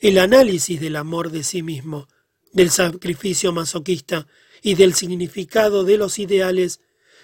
El 0.00 0.18
análisis 0.18 0.80
del 0.80 0.96
amor 0.96 1.30
de 1.30 1.42
sí 1.42 1.62
mismo, 1.62 2.08
del 2.52 2.70
sacrificio 2.70 3.52
masoquista 3.52 4.26
y 4.62 4.74
del 4.74 4.94
significado 4.94 5.84
de 5.84 5.96
los 5.96 6.18
ideales 6.18 6.80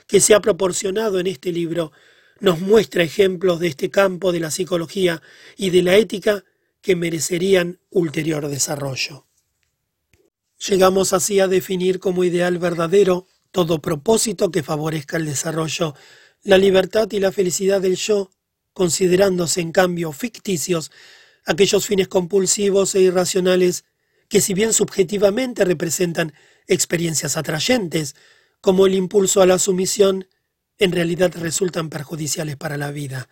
que 0.06 0.20
se 0.20 0.34
ha 0.34 0.40
proporcionado 0.40 1.20
en 1.20 1.26
este 1.26 1.52
libro 1.52 1.92
nos 2.40 2.60
muestra 2.60 3.04
ejemplos 3.04 3.60
de 3.60 3.68
este 3.68 3.90
campo 3.90 4.32
de 4.32 4.40
la 4.40 4.50
psicología 4.50 5.22
y 5.56 5.70
de 5.70 5.82
la 5.82 5.96
ética 5.96 6.44
que 6.80 6.96
merecerían 6.96 7.78
ulterior 7.90 8.48
desarrollo. 8.48 9.26
Llegamos 10.68 11.12
así 11.12 11.40
a 11.40 11.48
definir 11.48 11.98
como 11.98 12.22
ideal 12.22 12.58
verdadero 12.58 13.26
todo 13.50 13.82
propósito 13.82 14.52
que 14.52 14.62
favorezca 14.62 15.16
el 15.16 15.26
desarrollo, 15.26 15.96
la 16.44 16.56
libertad 16.56 17.08
y 17.10 17.18
la 17.18 17.32
felicidad 17.32 17.80
del 17.80 17.96
yo, 17.96 18.30
considerándose 18.72 19.60
en 19.60 19.72
cambio 19.72 20.12
ficticios 20.12 20.92
aquellos 21.44 21.86
fines 21.86 22.06
compulsivos 22.06 22.94
e 22.94 23.00
irracionales 23.00 23.84
que 24.28 24.40
si 24.40 24.54
bien 24.54 24.72
subjetivamente 24.72 25.64
representan 25.64 26.32
experiencias 26.68 27.36
atrayentes, 27.36 28.14
como 28.60 28.86
el 28.86 28.94
impulso 28.94 29.42
a 29.42 29.46
la 29.46 29.58
sumisión, 29.58 30.28
en 30.78 30.92
realidad 30.92 31.32
resultan 31.34 31.90
perjudiciales 31.90 32.56
para 32.56 32.76
la 32.76 32.92
vida. 32.92 33.28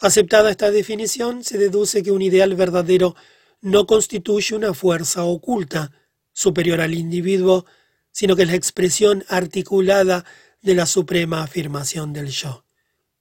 Aceptada 0.00 0.50
esta 0.50 0.70
definición, 0.70 1.44
se 1.44 1.58
deduce 1.58 2.02
que 2.02 2.12
un 2.12 2.22
ideal 2.22 2.54
verdadero 2.54 3.14
no 3.60 3.86
constituye 3.86 4.56
una 4.56 4.72
fuerza 4.72 5.24
oculta 5.24 5.92
superior 6.32 6.80
al 6.80 6.94
individuo, 6.94 7.66
sino 8.10 8.36
que 8.36 8.42
es 8.42 8.48
la 8.48 8.54
expresión 8.54 9.24
articulada 9.28 10.24
de 10.60 10.74
la 10.74 10.86
suprema 10.86 11.42
afirmación 11.42 12.12
del 12.12 12.28
yo. 12.28 12.64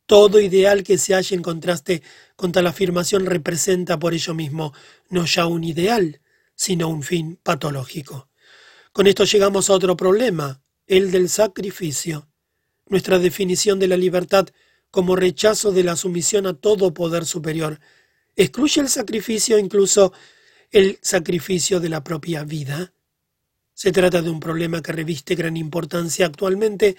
Todo 0.06 0.40
ideal 0.40 0.84
que 0.84 0.98
se 0.98 1.14
halle 1.14 1.36
en 1.36 1.42
contraste 1.42 2.04
con 2.36 2.52
tal 2.52 2.68
afirmación 2.68 3.26
representa 3.26 3.98
por 3.98 4.14
ello 4.14 4.34
mismo 4.34 4.74
no 5.10 5.26
ya 5.26 5.46
un 5.46 5.64
ideal, 5.64 6.22
sino 6.56 6.90
un 6.90 7.02
fin 7.02 7.40
patológico. 7.42 8.30
Con 8.92 9.08
esto 9.08 9.24
llegamos 9.24 9.70
a 9.70 9.74
otro 9.74 9.96
problema, 9.96 10.62
el 10.86 11.12
del 11.12 11.30
sacrificio. 11.30 12.28
Nuestra 12.88 13.20
definición 13.20 13.80
de 13.80 13.88
la 13.88 13.96
libertad 13.96 14.50
como 14.92 15.16
rechazo 15.16 15.72
de 15.72 15.84
la 15.84 15.96
sumisión 15.96 16.46
a 16.46 16.54
todo 16.54 16.94
poder 16.94 17.26
superior 17.26 17.80
excluye 18.36 18.82
el 18.82 18.90
sacrificio, 18.90 19.58
incluso 19.58 20.12
el 20.72 21.00
sacrificio 21.02 21.80
de 21.80 21.90
la 21.90 22.04
propia 22.04 22.44
vida. 22.44 22.94
Se 23.82 23.92
trata 23.92 24.22
de 24.22 24.30
un 24.30 24.40
problema 24.40 24.84
que 24.84 24.92
reviste 24.92 25.34
gran 25.34 25.58
importancia 25.58 26.28
actualmente 26.28 26.98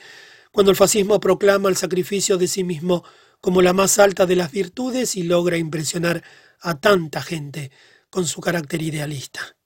cuando 0.51 0.73
el 0.73 0.77
fascismo 0.77 1.21
proclama 1.21 1.69
el 1.69 1.77
sacrificio 1.77 2.39
de 2.39 2.49
sí 2.49 2.65
mismo 2.65 3.05
como 3.41 3.63
la 3.63 3.73
más 3.73 4.01
alta 4.01 4.27
de 4.27 4.35
las 4.35 4.51
virtudes 4.51 5.15
y 5.15 5.23
logra 5.23 5.57
impresionar 5.57 6.25
a 6.59 6.81
tanta 6.81 7.23
gente 7.23 7.71
con 8.11 8.27
su 8.27 8.41
carácter 8.41 8.83
idealista. 8.83 9.57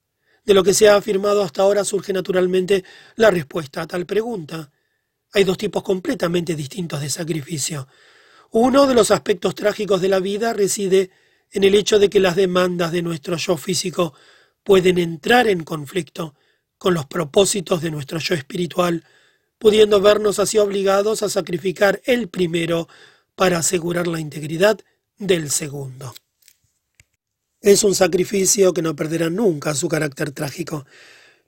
De 0.44 0.52
lo 0.52 0.62
que 0.62 0.74
se 0.74 0.90
ha 0.90 0.96
afirmado 0.96 1.42
hasta 1.42 1.62
ahora 1.62 1.86
surge 1.86 2.12
naturalmente 2.12 2.84
la 3.14 3.30
respuesta 3.30 3.80
a 3.80 3.86
tal 3.86 4.04
pregunta. 4.04 4.70
Hay 5.32 5.44
dos 5.44 5.56
tipos 5.56 5.82
completamente 5.82 6.54
distintos 6.54 7.00
de 7.00 7.08
sacrificio. 7.08 7.88
Uno 8.50 8.86
de 8.86 8.92
los 8.92 9.10
aspectos 9.10 9.54
trágicos 9.54 10.02
de 10.02 10.10
la 10.10 10.20
vida 10.20 10.52
reside 10.52 11.10
en 11.50 11.64
el 11.64 11.76
hecho 11.76 11.98
de 11.98 12.10
que 12.10 12.20
las 12.20 12.36
demandas 12.36 12.92
de 12.92 13.00
nuestro 13.00 13.38
yo 13.38 13.56
físico 13.56 14.12
pueden 14.62 14.98
entrar 14.98 15.48
en 15.48 15.64
conflicto 15.64 16.34
con 16.78 16.94
los 16.94 17.06
propósitos 17.06 17.80
de 17.82 17.90
nuestro 17.90 18.18
yo 18.18 18.34
espiritual, 18.34 19.04
pudiendo 19.58 20.00
vernos 20.00 20.38
así 20.38 20.58
obligados 20.58 21.22
a 21.22 21.28
sacrificar 21.28 22.00
el 22.04 22.28
primero 22.28 22.88
para 23.34 23.58
asegurar 23.58 24.06
la 24.06 24.20
integridad 24.20 24.78
del 25.18 25.50
segundo. 25.50 26.14
Es 27.60 27.84
un 27.84 27.94
sacrificio 27.94 28.72
que 28.72 28.82
no 28.82 28.94
perderá 28.94 29.30
nunca 29.30 29.74
su 29.74 29.88
carácter 29.88 30.30
trágico. 30.30 30.86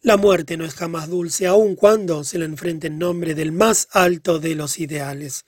La 0.03 0.17
muerte 0.17 0.57
no 0.57 0.65
es 0.65 0.75
jamás 0.75 1.09
dulce, 1.09 1.47
aun 1.47 1.77
cuando 1.77 2.25
se 2.25 2.39
la 2.39 2.45
enfrente 2.45 2.87
en 2.87 2.99
nombre 2.99 3.35
del 3.35 3.53
más 3.53 3.89
alto 3.93 4.39
de 4.39 4.55
los 4.55 4.79
ideales. 4.79 5.45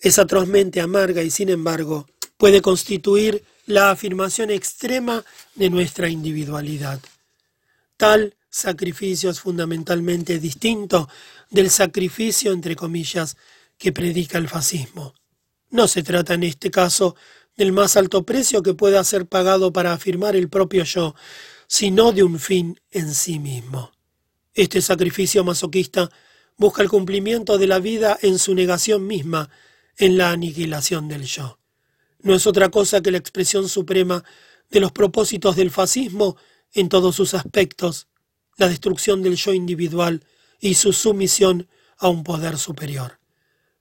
Es 0.00 0.18
atrozmente 0.18 0.80
amarga 0.80 1.22
y, 1.22 1.30
sin 1.30 1.48
embargo, 1.48 2.06
puede 2.36 2.60
constituir 2.60 3.44
la 3.66 3.90
afirmación 3.90 4.50
extrema 4.50 5.24
de 5.54 5.70
nuestra 5.70 6.08
individualidad. 6.08 7.00
Tal 7.96 8.34
sacrificio 8.54 9.30
es 9.30 9.40
fundamentalmente 9.40 10.38
distinto 10.38 11.08
del 11.50 11.70
sacrificio, 11.70 12.52
entre 12.52 12.76
comillas, 12.76 13.36
que 13.78 13.92
predica 13.92 14.38
el 14.38 14.48
fascismo. 14.48 15.14
No 15.70 15.88
se 15.88 16.02
trata 16.02 16.34
en 16.34 16.44
este 16.44 16.70
caso 16.70 17.16
del 17.56 17.72
más 17.72 17.96
alto 17.96 18.24
precio 18.24 18.62
que 18.62 18.74
pueda 18.74 19.02
ser 19.04 19.26
pagado 19.26 19.72
para 19.72 19.92
afirmar 19.92 20.36
el 20.36 20.48
propio 20.48 20.84
yo, 20.84 21.14
sino 21.66 22.12
de 22.12 22.22
un 22.22 22.38
fin 22.38 22.80
en 22.90 23.12
sí 23.12 23.38
mismo. 23.38 23.92
Este 24.54 24.80
sacrificio 24.80 25.42
masoquista 25.42 26.10
busca 26.56 26.82
el 26.82 26.88
cumplimiento 26.88 27.58
de 27.58 27.66
la 27.66 27.80
vida 27.80 28.18
en 28.22 28.38
su 28.38 28.54
negación 28.54 29.06
misma, 29.06 29.50
en 29.96 30.16
la 30.16 30.30
aniquilación 30.30 31.08
del 31.08 31.24
yo 31.24 31.58
no 32.24 32.34
es 32.34 32.46
otra 32.46 32.70
cosa 32.70 33.02
que 33.02 33.10
la 33.10 33.18
expresión 33.18 33.68
suprema 33.68 34.24
de 34.70 34.80
los 34.80 34.90
propósitos 34.92 35.56
del 35.56 35.70
fascismo 35.70 36.36
en 36.72 36.88
todos 36.88 37.14
sus 37.14 37.34
aspectos, 37.34 38.08
la 38.56 38.68
destrucción 38.68 39.22
del 39.22 39.36
yo 39.36 39.52
individual 39.52 40.24
y 40.60 40.74
su 40.74 40.92
sumisión 40.92 41.68
a 41.98 42.08
un 42.08 42.24
poder 42.24 42.58
superior. 42.58 43.18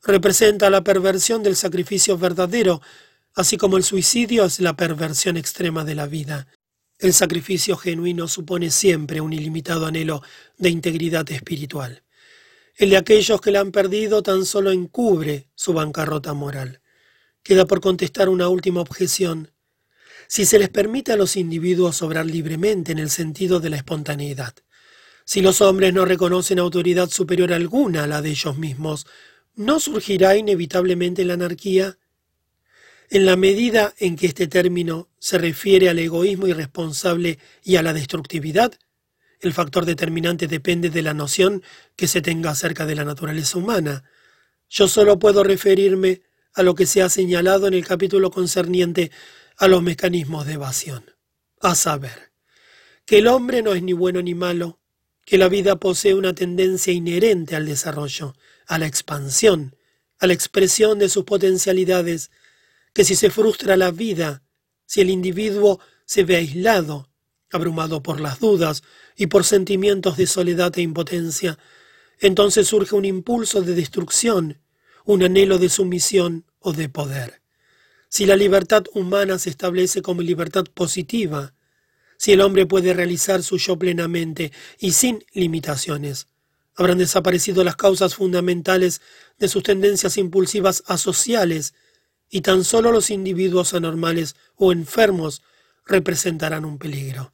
Representa 0.04 0.70
la 0.70 0.84
perversión 0.84 1.44
del 1.44 1.56
sacrificio 1.56 2.18
verdadero, 2.18 2.82
así 3.36 3.58
como 3.58 3.78
el 3.78 3.84
suicidio 3.84 4.46
es 4.46 4.60
la 4.60 4.76
perversión 4.76 5.38
extrema 5.38 5.84
de 5.84 5.96
la 5.96 6.08
vida. 6.08 6.48
El 7.00 7.14
sacrificio 7.14 7.78
genuino 7.78 8.28
supone 8.28 8.70
siempre 8.70 9.22
un 9.22 9.34
ilimitado 9.34 9.86
anhelo 9.86 10.22
de 10.58 10.70
integridad 10.70 11.30
espiritual. 11.32 12.04
El 12.76 12.90
de 12.90 12.98
aquellos 12.98 13.40
que 13.40 13.52
la 13.52 13.60
han 13.60 13.72
perdido 13.72 14.24
tan 14.24 14.46
solo 14.46 14.72
encubre 14.72 15.48
su 15.54 15.74
bancarrota 15.74 16.34
moral. 16.34 16.82
Queda 17.44 17.66
por 17.66 17.82
contestar 17.82 18.30
una 18.30 18.48
última 18.48 18.82
objeción. 18.82 19.52
Si 20.28 20.46
se 20.46 20.58
les 20.58 20.70
permite 20.70 21.12
a 21.12 21.18
los 21.18 21.36
individuos 21.36 22.02
obrar 22.02 22.26
libremente 22.26 22.92
en 22.92 23.00
el 23.00 23.10
sentido 23.10 23.60
de 23.60 23.70
la 23.70 23.78
espontaneidad, 23.78 24.56
si 25.26 25.42
los 25.42 25.62
hombres 25.62 25.94
no 25.94 26.06
reconocen 26.06 26.60
autoridad 26.60 27.10
superior 27.10 27.54
alguna 27.54 28.04
a 28.04 28.08
la 28.08 28.22
de 28.22 28.32
ellos 28.32 28.58
mismos, 28.58 29.08
¿no 29.56 29.80
surgirá 29.80 30.36
inevitablemente 30.36 31.24
la 31.26 31.36
anarquía? 31.36 31.98
En 33.10 33.26
la 33.26 33.36
medida 33.36 33.94
en 34.00 34.16
que 34.16 34.28
este 34.28 34.48
término 34.48 35.10
se 35.20 35.38
refiere 35.38 35.90
al 35.90 36.00
egoísmo 36.00 36.48
irresponsable 36.48 37.40
y 37.64 37.76
a 37.76 37.84
la 37.84 37.94
destructividad, 37.94 38.74
el 39.40 39.54
factor 39.54 39.86
determinante 39.86 40.48
depende 40.48 40.90
de 40.90 41.02
la 41.02 41.14
noción 41.14 41.64
que 41.96 42.08
se 42.08 42.22
tenga 42.22 42.52
acerca 42.52 42.86
de 42.86 42.96
la 42.96 43.04
naturaleza 43.04 43.58
humana. 43.58 44.04
Yo 44.70 44.88
solo 44.88 45.20
puedo 45.20 45.44
referirme 45.44 46.22
a 46.54 46.64
lo 46.64 46.76
que 46.76 46.86
se 46.86 47.02
ha 47.02 47.10
señalado 47.10 47.68
en 47.68 47.74
el 47.74 47.86
capítulo 47.86 48.32
concerniente 48.32 49.12
a 49.58 49.68
los 49.68 49.84
mecanismos 49.84 50.46
de 50.46 50.54
evasión. 50.54 51.06
A 51.62 51.76
saber, 51.76 52.32
que 53.06 53.20
el 53.20 53.28
hombre 53.28 53.62
no 53.62 53.74
es 53.74 53.84
ni 53.84 53.94
bueno 53.94 54.22
ni 54.22 54.34
malo, 54.34 54.80
que 55.26 55.38
la 55.38 55.50
vida 55.50 55.78
posee 55.78 56.14
una 56.14 56.34
tendencia 56.34 56.94
inherente 56.94 57.56
al 57.56 57.66
desarrollo, 57.66 58.36
a 58.68 58.78
la 58.78 58.88
expansión, 58.88 59.76
a 60.20 60.28
la 60.28 60.34
expresión 60.34 61.00
de 61.00 61.10
sus 61.10 61.24
potencialidades, 61.24 62.32
que 62.94 63.04
si 63.04 63.16
se 63.16 63.30
frustra 63.30 63.78
la 63.78 63.92
vida, 63.92 64.44
si 64.86 65.02
el 65.02 65.10
individuo 65.10 65.80
se 66.06 66.24
ve 66.24 66.36
aislado, 66.36 67.10
abrumado 67.52 68.04
por 68.04 68.20
las 68.20 68.40
dudas 68.40 68.84
y 69.16 69.28
por 69.28 69.44
sentimientos 69.44 70.18
de 70.18 70.28
soledad 70.28 70.78
e 70.78 70.82
impotencia, 70.82 71.58
entonces 72.20 72.68
surge 72.68 72.96
un 72.96 73.06
impulso 73.06 73.62
de 73.62 73.76
destrucción 73.76 74.64
un 75.06 75.24
anhelo 75.24 75.58
de 75.58 75.70
sumisión 75.70 76.46
o 76.60 76.74
de 76.74 76.90
poder. 76.90 77.42
Si 78.10 78.26
la 78.26 78.36
libertad 78.36 78.86
humana 78.94 79.40
se 79.40 79.50
establece 79.50 80.02
como 80.02 80.22
libertad 80.22 80.66
positiva, 80.74 81.53
si 82.24 82.32
el 82.32 82.40
hombre 82.40 82.66
puede 82.66 82.94
realizar 82.94 83.44
su 83.44 83.58
yo 83.58 83.78
plenamente 83.78 84.54
y 84.80 84.94
sin 84.94 85.26
limitaciones, 85.34 86.28
habrán 86.74 86.98
desaparecido 86.98 87.66
las 87.66 87.76
causas 87.76 88.16
fundamentales 88.16 89.02
de 89.40 89.50
sus 89.50 89.62
tendencias 89.62 90.16
impulsivas 90.18 90.84
asociales 90.88 91.74
y 92.30 92.40
tan 92.40 92.64
solo 92.64 92.94
los 92.94 93.10
individuos 93.10 93.74
anormales 93.74 94.38
o 94.56 94.72
enfermos 94.72 95.42
representarán 95.86 96.64
un 96.64 96.78
peligro. 96.78 97.34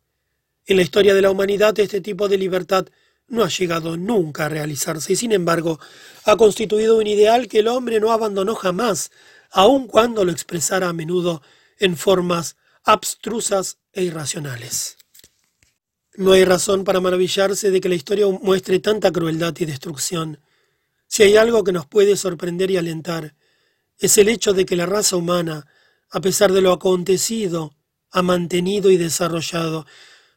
En 0.66 0.78
la 0.78 0.82
historia 0.82 1.14
de 1.14 1.22
la 1.22 1.30
humanidad 1.30 1.80
este 1.80 2.02
tipo 2.02 2.28
de 2.28 2.40
libertad 2.40 2.88
no 3.28 3.44
ha 3.44 3.50
llegado 3.50 3.96
nunca 3.96 4.48
a 4.48 4.50
realizarse 4.50 5.14
y 5.14 5.18
sin 5.18 5.34
embargo 5.34 5.80
ha 6.26 6.36
constituido 6.36 6.98
un 6.98 7.06
ideal 7.06 7.48
que 7.48 7.60
el 7.60 7.68
hombre 7.68 8.00
no 8.00 8.12
abandonó 8.12 8.56
jamás, 8.56 9.12
aun 9.52 9.86
cuando 9.86 10.26
lo 10.26 10.32
expresara 10.32 10.90
a 10.90 10.94
menudo 10.94 11.44
en 11.78 11.96
formas 11.96 12.56
abstrusas 12.84 13.78
e 13.94 14.04
irracionales. 14.04 14.98
No 16.16 16.34
hay 16.34 16.44
razón 16.44 16.84
para 16.84 17.00
maravillarse 17.00 17.72
de 17.72 17.80
que 17.80 17.90
la 17.90 17.96
historia 17.96 18.26
muestre 18.28 18.80
tanta 18.80 19.12
crueldad 19.12 19.56
y 19.60 19.66
destrucción. 19.66 20.40
Si 21.08 21.24
hay 21.24 21.38
algo 21.38 21.64
que 21.64 21.72
nos 21.72 21.86
puede 21.86 22.18
sorprender 22.18 22.72
y 22.72 22.78
alentar, 22.78 23.36
es 23.98 24.18
el 24.18 24.30
hecho 24.30 24.54
de 24.54 24.66
que 24.66 24.76
la 24.76 24.86
raza 24.86 25.16
humana, 25.16 25.66
a 26.10 26.22
pesar 26.22 26.52
de 26.52 26.62
lo 26.62 26.72
acontecido, 26.72 27.74
ha 28.12 28.22
mantenido 28.22 28.92
y 28.92 28.98
desarrollado 28.98 29.86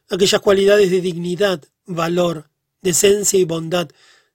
aquellas 0.09 0.41
cualidades 0.41 0.91
de 0.91 1.01
dignidad, 1.01 1.63
valor, 1.85 2.49
decencia 2.81 3.39
y 3.39 3.45
bondad 3.45 3.89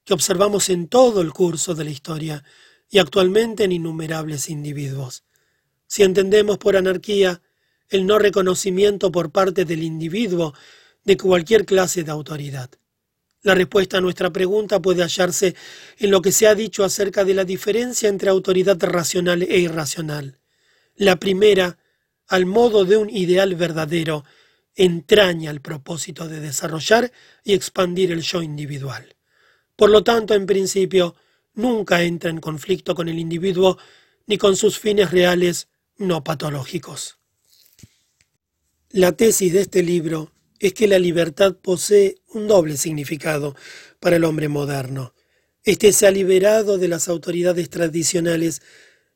que 0.05 0.15
observamos 0.15 0.71
en 0.71 0.89
todo 0.89 1.21
el 1.21 1.33
curso 1.33 1.75
de 1.75 1.85
la 1.85 1.91
historia 1.91 2.45
y 2.91 2.99
actualmente 2.99 3.65
en 3.65 3.73
innumerables 3.73 4.49
individuos. 4.49 5.25
Si 5.87 6.03
entendemos 6.03 6.59
por 6.59 6.77
anarquía 6.77 7.43
el 7.91 8.07
no 8.07 8.19
reconocimiento 8.19 9.11
por 9.11 9.31
parte 9.31 9.65
del 9.65 9.83
individuo 9.83 10.55
de 11.05 11.17
cualquier 11.17 11.65
clase 11.65 12.05
de 12.05 12.11
autoridad. 12.11 12.71
La 13.43 13.55
respuesta 13.55 13.99
a 13.99 14.01
nuestra 14.01 14.31
pregunta 14.31 14.81
puede 14.81 15.03
hallarse 15.03 15.55
en 15.99 16.11
lo 16.11 16.21
que 16.21 16.33
se 16.33 16.47
ha 16.47 16.55
dicho 16.55 16.85
acerca 16.85 17.25
de 17.25 17.35
la 17.35 17.45
diferencia 17.45 18.09
entre 18.09 18.31
autoridad 18.31 18.77
racional 18.81 19.43
e 19.43 19.59
irracional. 19.59 20.39
La 20.97 21.17
primera, 21.17 21.79
al 22.27 22.47
modo 22.47 22.85
de 22.85 22.97
un 22.97 23.09
ideal 23.09 23.55
verdadero, 23.55 24.25
entraña 24.75 25.51
el 25.51 25.61
propósito 25.61 26.29
de 26.29 26.41
desarrollar 26.41 27.13
y 27.45 27.55
expandir 27.55 28.13
el 28.13 28.23
yo 28.23 28.43
individual. 28.43 29.17
Por 29.77 29.91
lo 29.91 30.03
tanto, 30.03 30.35
en 30.35 30.47
principio, 30.47 31.15
nunca 31.55 32.03
entra 32.03 32.31
en 32.31 32.41
conflicto 32.41 32.95
con 32.95 33.09
el 33.09 33.19
individuo 33.19 33.79
ni 34.27 34.37
con 34.37 34.57
sus 34.57 34.79
fines 34.79 35.11
reales 35.11 35.69
no 35.97 36.23
patológicos. 36.23 37.18
La 38.91 39.13
tesis 39.13 39.53
de 39.53 39.61
este 39.61 39.83
libro 39.83 40.33
es 40.59 40.73
que 40.73 40.89
la 40.89 40.99
libertad 40.99 41.55
posee 41.55 42.17
un 42.33 42.49
doble 42.49 42.79
significado 42.79 43.55
para 44.01 44.17
el 44.17 44.25
hombre 44.25 44.49
moderno. 44.49 45.13
Este 45.63 45.93
se 45.93 46.07
ha 46.07 46.11
liberado 46.11 46.79
de 46.79 46.89
las 46.89 47.07
autoridades 47.07 47.69
tradicionales 47.69 48.63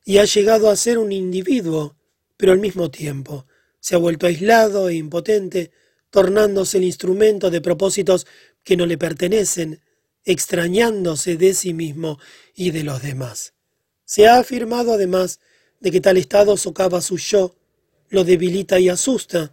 y 0.05 0.19
ha 0.19 0.25
llegado 0.25 0.69
a 0.69 0.75
ser 0.75 0.99
un 0.99 1.11
individuo, 1.11 1.95
pero 2.37 2.51
al 2.51 2.59
mismo 2.59 2.91
tiempo 2.91 3.47
se 3.79 3.95
ha 3.95 3.97
vuelto 3.97 4.27
aislado 4.27 4.89
e 4.89 4.93
impotente, 4.93 5.71
tornándose 6.11 6.77
el 6.77 6.83
instrumento 6.83 7.49
de 7.49 7.59
propósitos 7.59 8.27
que 8.63 8.77
no 8.77 8.85
le 8.85 8.99
pertenecen, 8.99 9.81
extrañándose 10.23 11.35
de 11.35 11.55
sí 11.55 11.73
mismo 11.73 12.19
y 12.53 12.69
de 12.69 12.83
los 12.83 13.01
demás. 13.01 13.55
Se 14.05 14.27
ha 14.27 14.37
afirmado 14.37 14.93
además 14.93 15.39
de 15.79 15.89
que 15.89 15.99
tal 15.99 16.17
estado 16.17 16.57
socava 16.57 17.01
su 17.01 17.17
yo, 17.17 17.55
lo 18.09 18.23
debilita 18.23 18.79
y 18.79 18.89
asusta, 18.89 19.51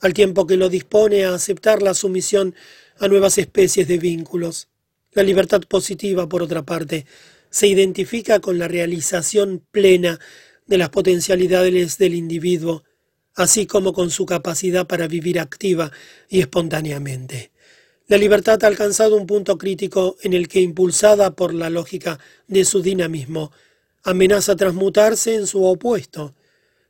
al 0.00 0.14
tiempo 0.14 0.46
que 0.46 0.56
lo 0.56 0.68
dispone 0.68 1.24
a 1.24 1.34
aceptar 1.34 1.82
la 1.82 1.94
sumisión 1.94 2.54
a 2.98 3.08
nuevas 3.08 3.38
especies 3.38 3.88
de 3.88 3.98
vínculos. 3.98 4.68
La 5.12 5.22
libertad 5.22 5.62
positiva, 5.62 6.28
por 6.28 6.42
otra 6.42 6.62
parte, 6.62 7.06
se 7.50 7.66
identifica 7.66 8.40
con 8.40 8.58
la 8.58 8.68
realización 8.68 9.62
plena 9.70 10.20
de 10.66 10.78
las 10.78 10.90
potencialidades 10.90 11.96
del 11.98 12.14
individuo, 12.14 12.84
así 13.34 13.66
como 13.66 13.92
con 13.92 14.10
su 14.10 14.26
capacidad 14.26 14.86
para 14.86 15.06
vivir 15.06 15.38
activa 15.38 15.90
y 16.28 16.40
espontáneamente. 16.40 17.52
La 18.08 18.18
libertad 18.18 18.62
ha 18.62 18.66
alcanzado 18.66 19.16
un 19.16 19.26
punto 19.26 19.58
crítico 19.58 20.16
en 20.22 20.32
el 20.32 20.48
que, 20.48 20.60
impulsada 20.60 21.34
por 21.34 21.52
la 21.52 21.70
lógica 21.70 22.18
de 22.46 22.64
su 22.64 22.80
dinamismo, 22.80 23.52
amenaza 24.04 24.54
transmutarse 24.54 25.34
en 25.34 25.46
su 25.46 25.64
opuesto. 25.64 26.34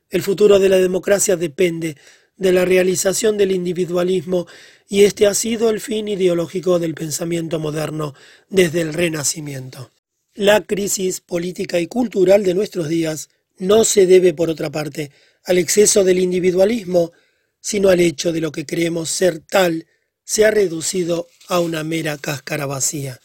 El 0.09 0.21
futuro 0.21 0.59
de 0.59 0.69
la 0.69 0.77
democracia 0.77 1.35
depende 1.35 1.97
de 2.37 2.51
la 2.51 2.65
realización 2.65 3.37
del 3.37 3.51
individualismo 3.51 4.47
y 4.87 5.03
este 5.03 5.27
ha 5.27 5.33
sido 5.33 5.69
el 5.69 5.81
fin 5.81 6.07
ideológico 6.07 6.79
del 6.79 6.93
pensamiento 6.93 7.59
moderno 7.59 8.13
desde 8.49 8.81
el 8.81 8.93
Renacimiento. 8.93 9.91
La 10.33 10.61
crisis 10.61 11.19
política 11.19 11.79
y 11.79 11.87
cultural 11.87 12.43
de 12.43 12.53
nuestros 12.53 12.87
días 12.87 13.29
no 13.57 13.83
se 13.83 14.05
debe, 14.05 14.33
por 14.33 14.49
otra 14.49 14.69
parte, 14.69 15.11
al 15.43 15.57
exceso 15.57 16.03
del 16.03 16.19
individualismo, 16.19 17.11
sino 17.59 17.89
al 17.89 17.99
hecho 17.99 18.31
de 18.31 18.41
lo 18.41 18.51
que 18.51 18.65
creemos 18.65 19.09
ser 19.09 19.39
tal 19.39 19.87
se 20.23 20.45
ha 20.45 20.51
reducido 20.51 21.27
a 21.47 21.59
una 21.59 21.83
mera 21.83 22.17
cáscara 22.17 22.65
vacía. 22.65 23.19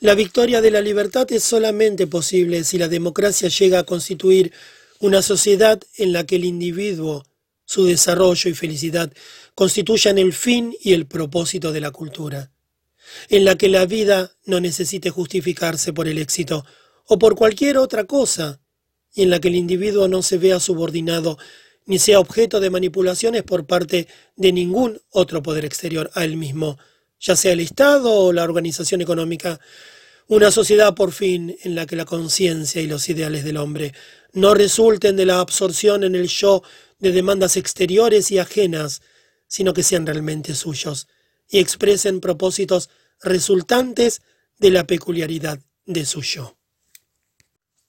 La 0.00 0.14
victoria 0.14 0.60
de 0.60 0.70
la 0.70 0.80
libertad 0.80 1.26
es 1.32 1.42
solamente 1.42 2.06
posible 2.06 2.62
si 2.64 2.78
la 2.78 2.88
democracia 2.88 3.48
llega 3.48 3.80
a 3.80 3.84
constituir 3.84 4.52
una 5.00 5.22
sociedad 5.22 5.80
en 5.96 6.12
la 6.12 6.24
que 6.24 6.36
el 6.36 6.44
individuo, 6.44 7.24
su 7.68 7.84
desarrollo 7.84 8.48
y 8.48 8.54
felicidad 8.54 9.12
constituyan 9.54 10.16
el 10.16 10.32
fin 10.32 10.74
y 10.80 10.94
el 10.94 11.06
propósito 11.06 11.70
de 11.70 11.82
la 11.82 11.90
cultura, 11.90 12.50
en 13.28 13.44
la 13.44 13.58
que 13.58 13.68
la 13.68 13.84
vida 13.84 14.32
no 14.46 14.58
necesite 14.58 15.10
justificarse 15.10 15.92
por 15.92 16.08
el 16.08 16.16
éxito 16.16 16.64
o 17.04 17.18
por 17.18 17.36
cualquier 17.36 17.76
otra 17.76 18.04
cosa, 18.04 18.58
y 19.12 19.24
en 19.24 19.30
la 19.30 19.38
que 19.38 19.48
el 19.48 19.54
individuo 19.54 20.08
no 20.08 20.22
se 20.22 20.38
vea 20.38 20.60
subordinado 20.60 21.36
ni 21.84 21.98
sea 21.98 22.20
objeto 22.20 22.58
de 22.58 22.70
manipulaciones 22.70 23.42
por 23.42 23.66
parte 23.66 24.08
de 24.36 24.50
ningún 24.50 25.02
otro 25.10 25.42
poder 25.42 25.66
exterior 25.66 26.10
a 26.14 26.24
él 26.24 26.38
mismo, 26.38 26.78
ya 27.20 27.36
sea 27.36 27.52
el 27.52 27.60
Estado 27.60 28.10
o 28.10 28.32
la 28.32 28.44
organización 28.44 29.02
económica, 29.02 29.60
una 30.26 30.50
sociedad 30.50 30.94
por 30.94 31.12
fin 31.12 31.54
en 31.64 31.74
la 31.74 31.84
que 31.84 31.96
la 31.96 32.06
conciencia 32.06 32.80
y 32.80 32.86
los 32.86 33.08
ideales 33.10 33.44
del 33.44 33.58
hombre 33.58 33.92
no 34.32 34.54
resulten 34.54 35.16
de 35.16 35.26
la 35.26 35.40
absorción 35.40 36.04
en 36.04 36.14
el 36.14 36.28
yo 36.28 36.62
de 36.98 37.12
demandas 37.12 37.56
exteriores 37.56 38.30
y 38.30 38.38
ajenas, 38.38 39.02
sino 39.46 39.72
que 39.72 39.82
sean 39.82 40.06
realmente 40.06 40.54
suyos 40.54 41.08
y 41.48 41.58
expresen 41.58 42.20
propósitos 42.20 42.90
resultantes 43.22 44.22
de 44.58 44.70
la 44.70 44.86
peculiaridad 44.86 45.60
de 45.86 46.04
su 46.04 46.22
yo. 46.22 46.56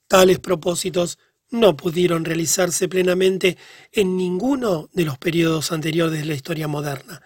Tales 0.08 0.40
propósitos 0.40 1.20
no 1.52 1.76
pudieron 1.76 2.26
realizarse 2.26 2.88
plenamente 2.88 3.58
en 3.92 4.16
ninguno 4.16 4.90
de 4.94 5.06
los 5.06 5.18
periodos 5.18 5.72
anteriores 5.72 6.20
de 6.20 6.26
la 6.26 6.34
historia 6.36 6.68
moderna. 6.68 7.22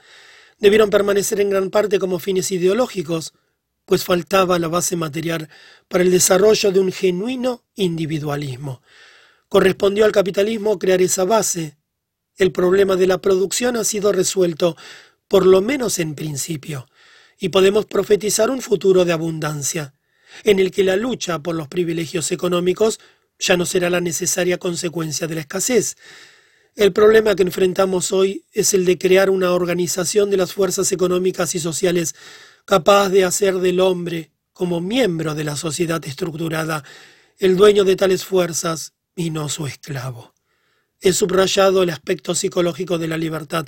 Debieron 0.57 0.89
permanecer 0.89 1.41
en 1.41 1.49
gran 1.49 1.69
parte 1.69 1.99
como 1.99 2.19
fines 2.19 2.51
ideológicos, 2.51 3.33
pues 3.85 4.03
faltaba 4.03 4.59
la 4.59 4.67
base 4.67 4.95
material 4.95 5.49
para 5.87 6.03
el 6.03 6.11
desarrollo 6.11 6.71
de 6.71 6.79
un 6.79 6.91
genuino 6.91 7.63
individualismo. 7.75 8.81
Correspondió 9.49 10.05
al 10.05 10.11
capitalismo 10.11 10.79
crear 10.79 11.01
esa 11.01 11.25
base. 11.25 11.77
El 12.37 12.51
problema 12.51 12.95
de 12.95 13.07
la 13.07 13.19
producción 13.19 13.75
ha 13.77 13.83
sido 13.83 14.11
resuelto, 14.11 14.75
por 15.27 15.45
lo 15.45 15.61
menos 15.61 15.99
en 15.99 16.15
principio, 16.15 16.87
y 17.39 17.49
podemos 17.49 17.85
profetizar 17.85 18.49
un 18.49 18.61
futuro 18.61 19.05
de 19.05 19.13
abundancia, 19.13 19.93
en 20.43 20.59
el 20.59 20.71
que 20.71 20.83
la 20.83 20.95
lucha 20.95 21.39
por 21.39 21.55
los 21.55 21.67
privilegios 21.67 22.31
económicos 22.31 22.99
ya 23.37 23.57
no 23.57 23.65
será 23.65 23.89
la 23.89 24.01
necesaria 24.01 24.57
consecuencia 24.57 25.27
de 25.27 25.35
la 25.35 25.41
escasez. 25.41 25.97
El 26.75 26.91
problema 26.91 27.35
que 27.35 27.43
enfrentamos 27.43 28.11
hoy 28.11 28.45
es 28.51 28.73
el 28.73 28.85
de 28.85 28.97
crear 28.97 29.29
una 29.29 29.51
organización 29.51 30.31
de 30.31 30.37
las 30.37 30.53
fuerzas 30.53 30.91
económicas 30.91 31.53
y 31.53 31.59
sociales 31.59 32.15
capaz 32.65 33.09
de 33.09 33.25
hacer 33.25 33.55
del 33.55 33.79
hombre, 33.79 34.31
como 34.53 34.81
miembro 34.81 35.35
de 35.35 35.43
la 35.43 35.55
sociedad 35.55 36.03
estructurada, 36.05 36.83
el 37.37 37.57
dueño 37.57 37.83
de 37.83 37.95
tales 37.95 38.23
fuerzas 38.23 38.93
y 39.15 39.29
no 39.31 39.49
su 39.49 39.67
esclavo. 39.67 40.33
He 41.01 41.11
subrayado 41.11 41.83
el 41.83 41.89
aspecto 41.89 42.35
psicológico 42.35 42.97
de 42.97 43.07
la 43.07 43.17
libertad, 43.17 43.65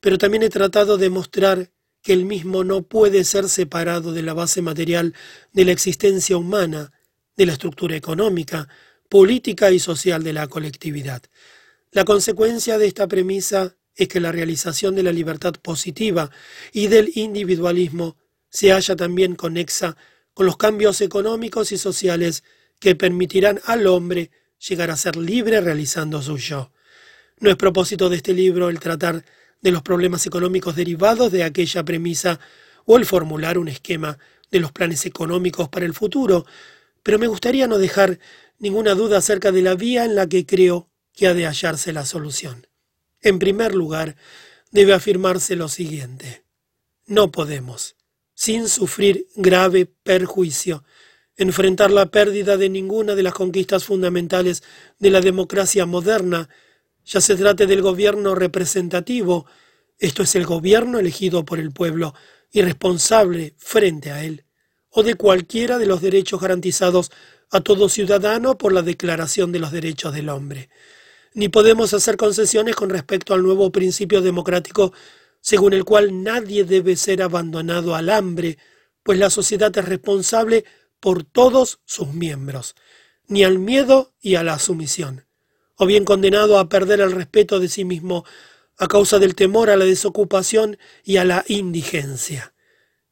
pero 0.00 0.18
también 0.18 0.42
he 0.42 0.48
tratado 0.48 0.98
de 0.98 1.10
mostrar 1.10 1.70
que 2.02 2.12
el 2.12 2.24
mismo 2.24 2.64
no 2.64 2.82
puede 2.82 3.24
ser 3.24 3.48
separado 3.48 4.12
de 4.12 4.22
la 4.22 4.34
base 4.34 4.62
material 4.62 5.14
de 5.52 5.64
la 5.64 5.72
existencia 5.72 6.36
humana, 6.36 6.92
de 7.36 7.46
la 7.46 7.52
estructura 7.52 7.96
económica, 7.96 8.68
política 9.08 9.70
y 9.70 9.78
social 9.78 10.22
de 10.22 10.32
la 10.32 10.48
colectividad. 10.48 11.22
La 11.92 12.04
consecuencia 12.04 12.78
de 12.78 12.86
esta 12.86 13.06
premisa 13.06 13.75
es 13.96 14.08
que 14.08 14.20
la 14.20 14.30
realización 14.30 14.94
de 14.94 15.02
la 15.02 15.12
libertad 15.12 15.54
positiva 15.54 16.30
y 16.72 16.88
del 16.88 17.10
individualismo 17.14 18.16
se 18.50 18.70
halla 18.72 18.94
también 18.94 19.34
conexa 19.34 19.96
con 20.34 20.46
los 20.46 20.56
cambios 20.56 21.00
económicos 21.00 21.72
y 21.72 21.78
sociales 21.78 22.44
que 22.78 22.94
permitirán 22.94 23.60
al 23.64 23.86
hombre 23.86 24.30
llegar 24.68 24.90
a 24.90 24.96
ser 24.96 25.16
libre 25.16 25.60
realizando 25.60 26.20
su 26.22 26.36
yo. 26.36 26.72
No 27.40 27.50
es 27.50 27.56
propósito 27.56 28.08
de 28.08 28.16
este 28.16 28.34
libro 28.34 28.68
el 28.68 28.80
tratar 28.80 29.24
de 29.60 29.70
los 29.70 29.82
problemas 29.82 30.26
económicos 30.26 30.76
derivados 30.76 31.32
de 31.32 31.42
aquella 31.42 31.84
premisa 31.84 32.38
o 32.84 32.96
el 32.98 33.06
formular 33.06 33.58
un 33.58 33.68
esquema 33.68 34.18
de 34.50 34.60
los 34.60 34.72
planes 34.72 35.06
económicos 35.06 35.68
para 35.68 35.86
el 35.86 35.94
futuro, 35.94 36.46
pero 37.02 37.18
me 37.18 37.26
gustaría 37.26 37.66
no 37.66 37.78
dejar 37.78 38.18
ninguna 38.58 38.94
duda 38.94 39.18
acerca 39.18 39.52
de 39.52 39.62
la 39.62 39.74
vía 39.74 40.04
en 40.04 40.14
la 40.14 40.26
que 40.28 40.46
creo 40.46 40.88
que 41.14 41.26
ha 41.26 41.34
de 41.34 41.46
hallarse 41.46 41.92
la 41.92 42.04
solución. 42.04 42.65
En 43.26 43.40
primer 43.40 43.74
lugar, 43.74 44.14
debe 44.70 44.94
afirmarse 44.94 45.56
lo 45.56 45.66
siguiente. 45.66 46.44
No 47.06 47.32
podemos, 47.32 47.96
sin 48.34 48.68
sufrir 48.68 49.26
grave 49.34 49.86
perjuicio, 49.86 50.84
enfrentar 51.36 51.90
la 51.90 52.06
pérdida 52.06 52.56
de 52.56 52.68
ninguna 52.68 53.16
de 53.16 53.24
las 53.24 53.34
conquistas 53.34 53.82
fundamentales 53.82 54.62
de 55.00 55.10
la 55.10 55.20
democracia 55.20 55.86
moderna, 55.86 56.48
ya 57.04 57.20
se 57.20 57.34
trate 57.34 57.66
del 57.66 57.82
gobierno 57.82 58.36
representativo, 58.36 59.46
esto 59.98 60.22
es 60.22 60.36
el 60.36 60.46
gobierno 60.46 61.00
elegido 61.00 61.44
por 61.44 61.58
el 61.58 61.72
pueblo 61.72 62.14
y 62.52 62.62
responsable 62.62 63.54
frente 63.58 64.12
a 64.12 64.22
él, 64.22 64.44
o 64.90 65.02
de 65.02 65.14
cualquiera 65.14 65.78
de 65.78 65.86
los 65.86 66.00
derechos 66.00 66.40
garantizados 66.40 67.10
a 67.50 67.60
todo 67.60 67.88
ciudadano 67.88 68.56
por 68.56 68.72
la 68.72 68.82
Declaración 68.82 69.50
de 69.50 69.58
los 69.58 69.72
Derechos 69.72 70.14
del 70.14 70.28
Hombre. 70.28 70.68
Ni 71.36 71.50
podemos 71.50 71.92
hacer 71.92 72.16
concesiones 72.16 72.76
con 72.76 72.88
respecto 72.88 73.34
al 73.34 73.42
nuevo 73.42 73.70
principio 73.70 74.22
democrático 74.22 74.94
según 75.42 75.74
el 75.74 75.84
cual 75.84 76.22
nadie 76.22 76.64
debe 76.64 76.96
ser 76.96 77.20
abandonado 77.20 77.94
al 77.94 78.08
hambre, 78.08 78.56
pues 79.02 79.18
la 79.18 79.28
sociedad 79.28 79.70
es 79.76 79.84
responsable 79.84 80.64
por 80.98 81.24
todos 81.24 81.80
sus 81.84 82.14
miembros, 82.14 82.74
ni 83.28 83.44
al 83.44 83.58
miedo 83.58 84.14
y 84.18 84.36
a 84.36 84.42
la 84.42 84.58
sumisión, 84.58 85.26
o 85.74 85.84
bien 85.84 86.06
condenado 86.06 86.58
a 86.58 86.70
perder 86.70 87.02
el 87.02 87.12
respeto 87.12 87.60
de 87.60 87.68
sí 87.68 87.84
mismo 87.84 88.24
a 88.78 88.88
causa 88.88 89.18
del 89.18 89.34
temor 89.34 89.68
a 89.68 89.76
la 89.76 89.84
desocupación 89.84 90.78
y 91.04 91.18
a 91.18 91.26
la 91.26 91.44
indigencia. 91.48 92.54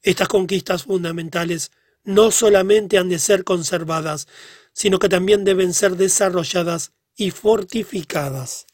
Estas 0.00 0.28
conquistas 0.28 0.84
fundamentales 0.84 1.72
no 2.04 2.30
solamente 2.30 2.96
han 2.96 3.10
de 3.10 3.18
ser 3.18 3.44
conservadas, 3.44 4.28
sino 4.72 4.98
que 4.98 5.10
también 5.10 5.44
deben 5.44 5.74
ser 5.74 5.98
desarrolladas 5.98 6.94
y 7.16 7.30
fortificadas. 7.30 8.66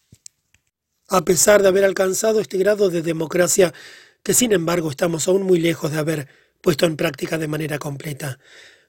A 1.09 1.25
pesar 1.25 1.63
de 1.63 1.69
haber 1.69 1.85
alcanzado 1.85 2.41
este 2.41 2.59
grado 2.59 2.91
de 2.91 3.03
democracia, 3.03 3.75
que 4.23 4.35
sin 4.35 4.53
embargo 4.53 4.91
estamos 4.91 5.27
aún 5.29 5.43
muy 5.43 5.59
lejos 5.59 5.91
de 5.93 5.99
haber 5.99 6.29
puesto 6.61 6.87
en 6.87 6.97
práctica 6.97 7.39
de 7.39 7.49
manera 7.49 7.79
completa, 7.79 8.39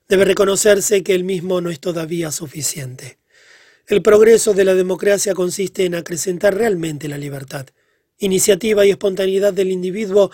debe 0.07 0.25
reconocerse 0.25 1.03
que 1.03 1.15
el 1.15 1.23
mismo 1.23 1.61
no 1.61 1.69
es 1.69 1.79
todavía 1.79 2.31
suficiente. 2.31 3.17
El 3.87 4.01
progreso 4.01 4.53
de 4.53 4.65
la 4.65 4.73
democracia 4.73 5.33
consiste 5.33 5.85
en 5.85 5.95
acrecentar 5.95 6.55
realmente 6.55 7.07
la 7.07 7.17
libertad, 7.17 7.67
iniciativa 8.19 8.85
y 8.85 8.91
espontaneidad 8.91 9.53
del 9.53 9.71
individuo 9.71 10.31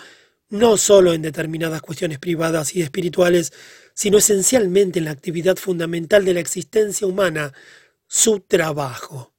no 0.50 0.76
solo 0.76 1.12
en 1.12 1.22
determinadas 1.22 1.82
cuestiones 1.82 2.18
privadas 2.18 2.74
y 2.74 2.82
espirituales, 2.82 3.52
sino 3.94 4.18
esencialmente 4.18 4.98
en 4.98 5.06
la 5.06 5.10
actividad 5.10 5.56
fundamental 5.56 6.24
de 6.24 6.34
la 6.34 6.40
existencia 6.40 7.06
humana, 7.06 7.52
su 8.08 8.40
trabajo. 8.40 9.34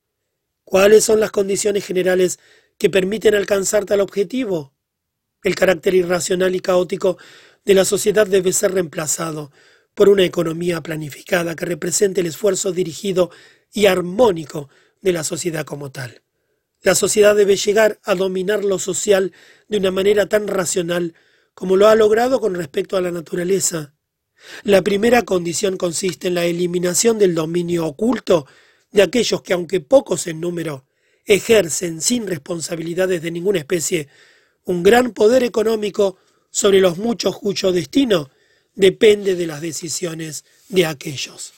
¿Cuáles 0.63 1.03
son 1.03 1.20
las 1.20 1.32
condiciones 1.32 1.86
generales 1.86 2.39
que 2.78 2.89
permiten 2.89 3.34
alcanzar 3.34 3.86
tal 3.86 3.99
objetivo? 3.99 4.74
El 5.43 5.55
carácter 5.55 5.95
irracional 5.95 6.55
y 6.55 6.59
caótico 6.59 7.17
de 7.65 7.74
la 7.74 7.84
sociedad 7.84 8.28
debe 8.28 8.53
ser 8.53 8.74
reemplazado 8.74 9.51
por 9.95 10.07
una 10.07 10.24
economía 10.24 10.82
planificada 10.82 11.55
que 11.55 11.65
represente 11.65 12.22
el 12.22 12.28
esfuerzo 12.28 12.72
dirigido 12.72 13.32
y 13.74 13.88
armónico 13.88 14.70
de 15.01 15.13
la 15.13 15.24
sociedad 15.24 15.65
como 15.65 15.91
tal. 15.91 16.22
La 16.82 16.95
sociedad 16.95 17.36
debe 17.36 17.55
llegar 17.57 17.99
a 18.03 18.15
dominar 18.15 18.63
lo 18.63 18.80
social 18.80 19.34
de 19.67 19.78
una 19.78 19.91
manera 19.91 20.30
tan 20.30 20.47
racional 20.47 21.15
como 21.53 21.76
lo 21.76 21.88
ha 21.88 21.95
logrado 21.95 22.39
con 22.39 22.53
respecto 22.53 22.95
a 22.95 23.01
la 23.01 23.11
naturaleza. 23.11 23.95
La 24.64 24.82
primera 24.82 25.24
condición 25.24 25.78
consiste 25.78 26.28
en 26.28 26.36
la 26.36 26.46
eliminación 26.46 27.18
del 27.18 27.36
dominio 27.36 27.86
oculto 27.86 28.46
de 28.92 29.02
aquellos 29.02 29.42
que, 29.42 29.54
aunque 29.54 29.82
pocos 29.82 30.28
en 30.28 30.40
número, 30.40 30.86
ejercen 31.26 32.02
sin 32.02 32.28
responsabilidades 32.28 33.22
de 33.22 33.32
ninguna 33.32 33.60
especie 33.60 34.08
un 34.66 34.84
gran 34.84 35.12
poder 35.12 35.44
económico 35.44 36.18
sobre 36.52 36.80
los 36.80 36.98
muchos 36.98 37.38
cuyo 37.38 37.72
destino 37.72 38.30
depende 38.76 39.36
de 39.36 39.48
las 39.48 39.62
decisiones 39.62 40.46
de 40.68 40.86
aquellos. 40.86 41.54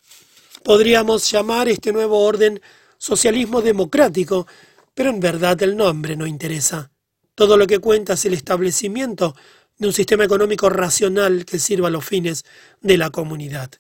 Podríamos 0.64 1.30
llamar 1.30 1.70
este 1.70 1.92
nuevo 1.92 2.20
orden 2.20 2.62
socialismo 2.98 3.62
democrático, 3.62 4.48
pero 4.94 5.10
en 5.10 5.20
verdad 5.20 5.62
el 5.64 5.76
nombre 5.76 6.16
no 6.16 6.28
interesa. 6.28 6.92
Todo 7.34 7.58
lo 7.58 7.66
que 7.66 7.80
cuenta 7.80 8.14
es 8.14 8.26
el 8.26 8.34
establecimiento 8.34 9.36
de 9.82 9.88
un 9.88 9.94
sistema 9.94 10.24
económico 10.24 10.70
racional 10.70 11.44
que 11.44 11.58
sirva 11.58 11.88
a 11.88 11.92
los 11.92 12.06
fines 12.06 12.46
de 12.82 13.00
la 13.00 13.10
comunidad. 13.10 13.72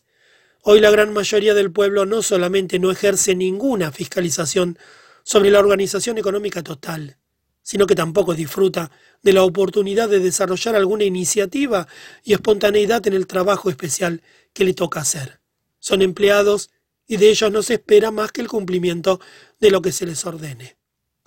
Hoy 0.63 0.79
la 0.79 0.89
gran 0.89 1.13
mayoría 1.13 1.53
del 1.53 1.71
pueblo 1.71 2.07
no 2.07 2.23
solamente 2.23 2.79
no 2.79 2.89
ejerce 2.89 3.35
ninguna 3.35 3.91
fiscalización 3.91 4.79
sobre 5.21 5.51
la 5.51 5.59
organización 5.59 6.17
económica 6.17 6.63
total, 6.63 7.17
sino 7.61 7.85
que 7.85 7.93
tampoco 7.93 8.33
disfruta 8.33 8.89
de 9.21 9.33
la 9.33 9.43
oportunidad 9.43 10.09
de 10.09 10.19
desarrollar 10.19 10.73
alguna 10.73 11.03
iniciativa 11.03 11.87
y 12.23 12.33
espontaneidad 12.33 13.05
en 13.05 13.13
el 13.13 13.27
trabajo 13.27 13.69
especial 13.69 14.23
que 14.53 14.65
le 14.65 14.73
toca 14.73 15.01
hacer. 15.01 15.39
Son 15.77 16.01
empleados 16.01 16.71
y 17.05 17.17
de 17.17 17.29
ellos 17.29 17.51
no 17.51 17.61
se 17.61 17.75
espera 17.75 18.09
más 18.09 18.31
que 18.31 18.41
el 18.41 18.47
cumplimiento 18.47 19.21
de 19.59 19.69
lo 19.69 19.83
que 19.83 19.91
se 19.91 20.07
les 20.07 20.25
ordene. 20.25 20.77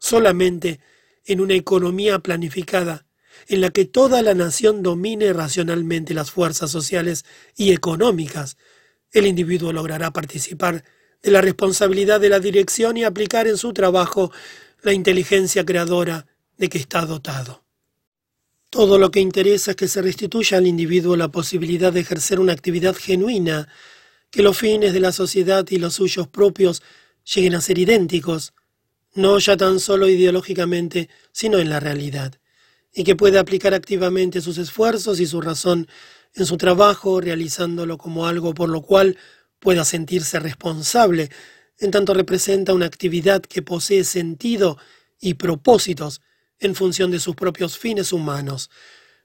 Solamente 0.00 0.80
en 1.26 1.40
una 1.40 1.54
economía 1.54 2.18
planificada, 2.18 3.06
en 3.48 3.60
la 3.60 3.70
que 3.70 3.84
toda 3.84 4.22
la 4.22 4.34
nación 4.34 4.82
domine 4.82 5.32
racionalmente 5.32 6.14
las 6.14 6.30
fuerzas 6.30 6.70
sociales 6.70 7.24
y 7.56 7.72
económicas, 7.72 8.56
el 9.12 9.26
individuo 9.26 9.72
logrará 9.72 10.12
participar 10.12 10.84
de 11.22 11.30
la 11.30 11.40
responsabilidad 11.40 12.20
de 12.20 12.28
la 12.28 12.40
dirección 12.40 12.96
y 12.96 13.04
aplicar 13.04 13.46
en 13.46 13.56
su 13.56 13.72
trabajo 13.72 14.30
la 14.82 14.92
inteligencia 14.92 15.64
creadora 15.64 16.26
de 16.56 16.68
que 16.68 16.78
está 16.78 17.06
dotado. 17.06 17.64
Todo 18.70 18.98
lo 18.98 19.10
que 19.10 19.20
interesa 19.20 19.70
es 19.70 19.76
que 19.76 19.88
se 19.88 20.02
restituya 20.02 20.58
al 20.58 20.66
individuo 20.66 21.16
la 21.16 21.28
posibilidad 21.28 21.92
de 21.92 22.00
ejercer 22.00 22.40
una 22.40 22.52
actividad 22.52 22.96
genuina, 22.96 23.68
que 24.30 24.42
los 24.42 24.58
fines 24.58 24.92
de 24.92 25.00
la 25.00 25.12
sociedad 25.12 25.64
y 25.70 25.78
los 25.78 25.94
suyos 25.94 26.26
propios 26.26 26.82
lleguen 27.24 27.54
a 27.54 27.60
ser 27.60 27.78
idénticos, 27.78 28.52
no 29.14 29.38
ya 29.38 29.56
tan 29.56 29.78
solo 29.78 30.08
ideológicamente, 30.08 31.08
sino 31.30 31.58
en 31.58 31.70
la 31.70 31.78
realidad, 31.78 32.34
y 32.94 33.04
que 33.04 33.16
pueda 33.16 33.40
aplicar 33.40 33.74
activamente 33.74 34.40
sus 34.40 34.58
esfuerzos 34.58 35.20
y 35.20 35.26
su 35.26 35.40
razón 35.40 35.88
en 36.34 36.46
su 36.46 36.56
trabajo, 36.56 37.20
realizándolo 37.20 37.98
como 37.98 38.26
algo 38.26 38.54
por 38.54 38.68
lo 38.68 38.82
cual 38.82 39.18
pueda 39.58 39.84
sentirse 39.84 40.38
responsable, 40.38 41.30
en 41.78 41.90
tanto 41.90 42.14
representa 42.14 42.72
una 42.72 42.86
actividad 42.86 43.42
que 43.42 43.62
posee 43.62 44.04
sentido 44.04 44.78
y 45.20 45.34
propósitos 45.34 46.20
en 46.58 46.74
función 46.74 47.10
de 47.10 47.20
sus 47.20 47.34
propios 47.34 47.78
fines 47.78 48.12
humanos. 48.12 48.70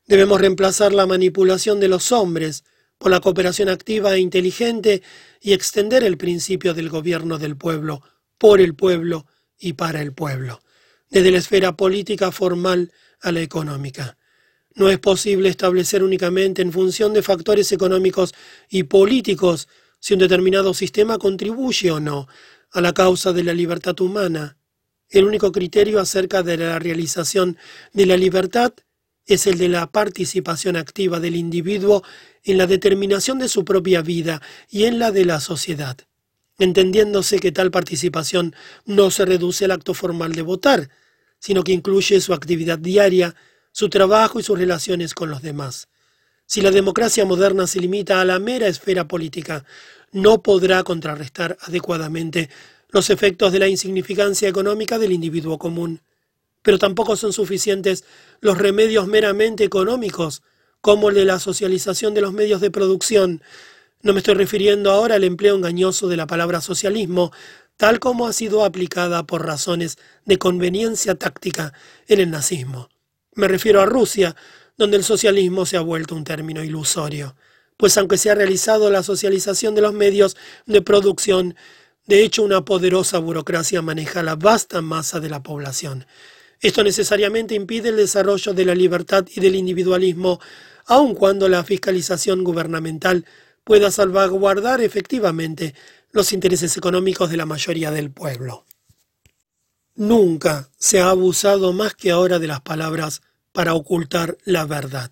Debemos 0.05 0.41
reemplazar 0.41 0.91
la 0.93 1.05
manipulación 1.05 1.79
de 1.79 1.87
los 1.87 2.11
hombres 2.11 2.63
por 2.97 3.11
la 3.11 3.19
cooperación 3.19 3.69
activa 3.69 4.15
e 4.15 4.19
inteligente 4.19 5.03
y 5.39 5.53
extender 5.53 6.03
el 6.03 6.17
principio 6.17 6.73
del 6.73 6.89
gobierno 6.89 7.37
del 7.37 7.55
pueblo, 7.55 8.01
por 8.37 8.61
el 8.61 8.75
pueblo, 8.75 9.25
y 9.59 9.73
para 9.73 10.01
el 10.01 10.13
pueblo, 10.13 10.61
desde 11.09 11.31
la 11.31 11.37
esfera 11.37 11.75
política 11.75 12.31
formal 12.31 12.93
a 13.21 13.31
la 13.31 13.41
económica. 13.41 14.17
No 14.75 14.89
es 14.89 14.99
posible 14.99 15.49
establecer 15.49 16.03
únicamente 16.03 16.61
en 16.61 16.71
función 16.71 17.13
de 17.13 17.23
factores 17.23 17.71
económicos 17.71 18.33
y 18.69 18.83
políticos 18.83 19.67
si 19.99 20.13
un 20.13 20.19
determinado 20.19 20.73
sistema 20.73 21.17
contribuye 21.17 21.91
o 21.91 21.99
no 21.99 22.27
a 22.71 22.81
la 22.81 22.93
causa 22.93 23.33
de 23.33 23.43
la 23.43 23.53
libertad 23.53 23.99
humana. 23.99 24.57
El 25.09 25.25
único 25.25 25.51
criterio 25.51 25.99
acerca 25.99 26.43
de 26.43 26.57
la 26.57 26.79
realización 26.79 27.57
de 27.93 28.05
la 28.05 28.15
libertad 28.15 28.73
es 29.25 29.47
el 29.47 29.57
de 29.57 29.69
la 29.69 29.91
participación 29.91 30.75
activa 30.75 31.19
del 31.19 31.35
individuo 31.35 32.03
en 32.43 32.57
la 32.57 32.67
determinación 32.67 33.39
de 33.39 33.49
su 33.49 33.65
propia 33.65 34.01
vida 34.01 34.41
y 34.69 34.85
en 34.85 34.99
la 34.99 35.11
de 35.11 35.25
la 35.25 35.39
sociedad 35.39 35.97
entendiéndose 36.59 37.39
que 37.39 37.51
tal 37.51 37.71
participación 37.71 38.53
no 38.85 39.09
se 39.09 39.25
reduce 39.25 39.65
al 39.65 39.71
acto 39.71 39.93
formal 39.93 40.33
de 40.33 40.41
votar, 40.43 40.89
sino 41.39 41.63
que 41.63 41.71
incluye 41.71 42.21
su 42.21 42.33
actividad 42.33 42.77
diaria, 42.77 43.35
su 43.71 43.89
trabajo 43.89 44.39
y 44.39 44.43
sus 44.43 44.57
relaciones 44.57 45.13
con 45.13 45.29
los 45.29 45.41
demás. 45.41 45.87
Si 46.45 46.61
la 46.61 46.71
democracia 46.71 47.25
moderna 47.25 47.67
se 47.67 47.79
limita 47.79 48.21
a 48.21 48.25
la 48.25 48.39
mera 48.39 48.67
esfera 48.67 49.07
política, 49.07 49.65
no 50.11 50.41
podrá 50.41 50.83
contrarrestar 50.83 51.57
adecuadamente 51.61 52.49
los 52.89 53.09
efectos 53.09 53.51
de 53.51 53.59
la 53.59 53.67
insignificancia 53.67 54.49
económica 54.49 54.97
del 54.97 55.11
individuo 55.11 55.57
común. 55.57 56.01
Pero 56.61 56.77
tampoco 56.79 57.15
son 57.15 57.33
suficientes 57.33 58.03
los 58.41 58.57
remedios 58.57 59.07
meramente 59.07 59.63
económicos, 59.63 60.41
como 60.81 61.09
el 61.09 61.15
de 61.15 61.25
la 61.25 61.39
socialización 61.39 62.13
de 62.13 62.21
los 62.21 62.33
medios 62.33 62.61
de 62.61 62.71
producción, 62.71 63.41
no 64.01 64.13
me 64.13 64.19
estoy 64.19 64.35
refiriendo 64.35 64.91
ahora 64.91 65.15
al 65.15 65.25
empleo 65.25 65.57
engañoso 65.57 66.07
de 66.07 66.15
la 66.15 66.25
palabra 66.25 66.61
socialismo, 66.61 67.33
tal 67.79 68.01
como 68.01 68.27
ha 68.27 68.33
sido 68.33 68.65
aplicada 68.65 69.23
por 69.23 69.45
razones 69.45 69.97
de 70.25 70.37
conveniencia 70.37 71.15
táctica 71.15 71.71
en 72.09 72.19
el 72.19 72.29
nazismo. 72.29 72.89
Me 73.35 73.47
refiero 73.47 73.79
a 73.79 73.85
Rusia, 73.85 74.35
donde 74.77 74.97
el 74.97 75.05
socialismo 75.05 75.65
se 75.65 75.77
ha 75.77 75.79
vuelto 75.79 76.13
un 76.13 76.25
término 76.25 76.61
ilusorio, 76.61 77.37
pues 77.77 77.97
aunque 77.97 78.17
se 78.17 78.29
ha 78.29 78.35
realizado 78.35 78.89
la 78.89 79.01
socialización 79.01 79.75
de 79.75 79.81
los 79.81 79.93
medios 79.93 80.35
de 80.65 80.81
producción, 80.81 81.55
de 82.05 82.21
hecho 82.21 82.43
una 82.43 82.65
poderosa 82.65 83.17
burocracia 83.17 83.81
maneja 83.81 84.23
la 84.23 84.35
vasta 84.35 84.81
masa 84.81 85.21
de 85.21 85.29
la 85.29 85.41
población. 85.41 86.05
Esto 86.59 86.83
necesariamente 86.83 87.55
impide 87.55 87.89
el 87.89 87.95
desarrollo 87.95 88.53
de 88.53 88.65
la 88.65 88.75
libertad 88.75 89.25
y 89.33 89.39
del 89.39 89.55
individualismo, 89.55 90.41
aun 90.85 91.15
cuando 91.15 91.47
la 91.47 91.63
fiscalización 91.63 92.43
gubernamental 92.43 93.23
pueda 93.63 93.89
salvaguardar 93.89 94.81
efectivamente 94.81 95.75
los 96.11 96.33
intereses 96.33 96.75
económicos 96.77 97.29
de 97.29 97.37
la 97.37 97.45
mayoría 97.45 97.91
del 97.91 98.11
pueblo. 98.11 98.65
Nunca 99.95 100.69
se 100.77 100.99
ha 100.99 101.09
abusado 101.09 101.73
más 101.73 101.93
que 101.93 102.11
ahora 102.11 102.39
de 102.39 102.47
las 102.47 102.61
palabras 102.61 103.21
para 103.51 103.73
ocultar 103.73 104.37
la 104.45 104.65
verdad. 104.65 105.11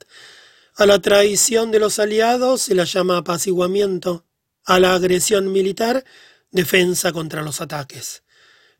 A 0.75 0.85
la 0.85 0.99
traición 0.99 1.71
de 1.71 1.79
los 1.79 1.99
aliados 1.99 2.61
se 2.61 2.75
la 2.75 2.85
llama 2.85 3.17
apaciguamiento, 3.17 4.25
a 4.63 4.79
la 4.79 4.93
agresión 4.93 5.51
militar, 5.51 6.03
defensa 6.51 7.11
contra 7.11 7.41
los 7.41 7.61
ataques. 7.61 8.23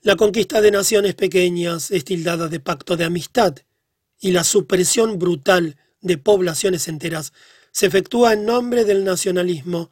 La 0.01 0.15
conquista 0.15 0.61
de 0.61 0.71
naciones 0.71 1.15
pequeñas 1.15 1.91
es 1.91 2.05
tildada 2.05 2.47
de 2.47 2.59
pacto 2.59 2.95
de 2.95 3.03
amistad 3.03 3.55
y 4.19 4.31
la 4.31 4.43
supresión 4.43 5.19
brutal 5.19 5.75
de 6.01 6.17
poblaciones 6.17 6.87
enteras 6.87 7.33
se 7.71 7.87
efectúa 7.87 8.33
en 8.33 8.45
nombre 8.45 8.85
del 8.85 9.03
nacionalismo. 9.03 9.91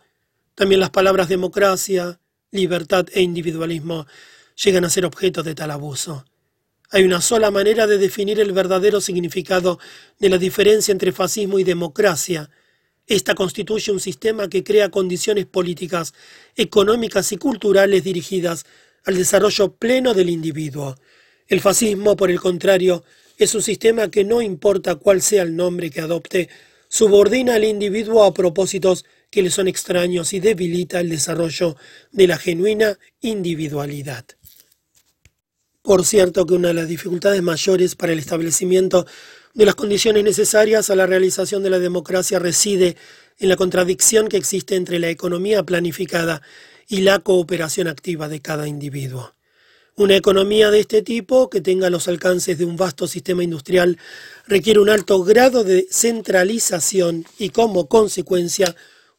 También 0.55 0.79
las 0.79 0.89
palabras 0.89 1.27
democracia, 1.27 2.19
libertad 2.51 3.05
e 3.11 3.21
individualismo 3.21 4.07
llegan 4.63 4.85
a 4.85 4.89
ser 4.89 5.05
objeto 5.05 5.43
de 5.43 5.53
tal 5.53 5.69
abuso. 5.71 6.25
Hay 6.91 7.03
una 7.03 7.19
sola 7.19 7.51
manera 7.51 7.87
de 7.87 7.97
definir 7.97 8.39
el 8.39 8.53
verdadero 8.53 9.01
significado 9.01 9.79
de 10.17 10.29
la 10.29 10.37
diferencia 10.37 10.93
entre 10.93 11.11
fascismo 11.11 11.59
y 11.59 11.65
democracia. 11.65 12.49
Esta 13.05 13.35
constituye 13.35 13.91
un 13.91 13.99
sistema 13.99 14.47
que 14.47 14.63
crea 14.63 14.89
condiciones 14.89 15.45
políticas, 15.45 16.13
económicas 16.55 17.33
y 17.33 17.37
culturales 17.37 18.05
dirigidas 18.05 18.65
al 19.03 19.15
desarrollo 19.15 19.73
pleno 19.73 20.13
del 20.13 20.29
individuo. 20.29 20.95
El 21.47 21.59
fascismo, 21.59 22.15
por 22.15 22.31
el 22.31 22.39
contrario, 22.39 23.03
es 23.37 23.53
un 23.55 23.61
sistema 23.61 24.09
que 24.09 24.23
no 24.23 24.41
importa 24.41 24.95
cuál 24.95 25.21
sea 25.21 25.43
el 25.43 25.53
nombre 25.55 25.91
que 25.91 25.99
adopte, 25.99 26.49
subordina 26.87 27.55
al 27.55 27.65
individuo 27.65 28.23
a 28.23 28.33
propósitos 28.33 29.03
que 29.35 29.41
le 29.41 29.49
son 29.49 29.67
extraños 29.67 30.31
y 30.31 30.39
debilita 30.39 31.01
el 31.01 31.09
desarrollo 31.09 31.75
de 32.13 32.25
la 32.25 32.37
genuina 32.37 32.97
individualidad. 33.19 34.23
Por 35.81 36.05
cierto 36.05 36.45
que 36.45 36.53
una 36.53 36.69
de 36.69 36.75
las 36.75 36.87
dificultades 36.87 37.41
mayores 37.41 37.95
para 37.95 38.13
el 38.13 38.19
establecimiento 38.19 39.05
de 39.53 39.65
las 39.65 39.75
condiciones 39.75 40.23
necesarias 40.23 40.89
a 40.89 40.95
la 40.95 41.05
realización 41.05 41.63
de 41.63 41.69
la 41.69 41.79
democracia 41.79 42.39
reside 42.39 42.95
en 43.37 43.49
la 43.49 43.57
contradicción 43.57 44.29
que 44.29 44.37
existe 44.37 44.77
entre 44.77 44.99
la 44.99 45.09
economía 45.09 45.63
planificada 45.63 46.41
y 46.87 47.01
la 47.01 47.19
cooperación 47.19 47.89
activa 47.89 48.29
de 48.29 48.39
cada 48.39 48.69
individuo. 48.69 49.35
Una 49.97 50.15
economía 50.15 50.71
de 50.71 50.79
este 50.79 51.01
tipo, 51.01 51.49
que 51.49 51.59
tenga 51.59 51.89
los 51.89 52.07
alcances 52.07 52.57
de 52.57 52.63
un 52.63 52.77
vasto 52.77 53.05
sistema 53.05 53.43
industrial, 53.43 53.97
requiere 54.47 54.79
un 54.79 54.89
alto 54.89 55.25
grado 55.25 55.65
de 55.65 55.87
centralización 55.91 57.25
y 57.37 57.49
como 57.49 57.89
consecuencia 57.89 58.77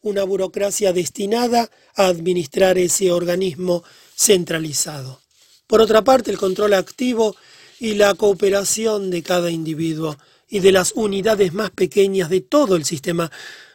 una 0.08 0.24
burocracia 0.24 0.92
destinada 0.92 1.70
a 1.94 2.06
administrar 2.06 2.78
ese 2.78 3.10
organismo 3.10 3.82
centralizado. 4.14 5.20
Por 5.66 5.80
otra 5.80 6.02
parte, 6.02 6.30
el 6.30 6.38
control 6.38 6.74
activo 6.74 7.36
y 7.80 7.94
la 7.94 8.14
cooperación 8.14 9.10
de 9.10 9.22
cada 9.22 9.50
individuo 9.50 10.16
y 10.48 10.60
de 10.60 10.72
las 10.72 10.92
unidades 10.92 11.52
más 11.52 11.70
pequeñas 11.70 12.30
de 12.30 12.40
todo 12.40 12.76
el 12.76 12.84
sistema 12.84 13.30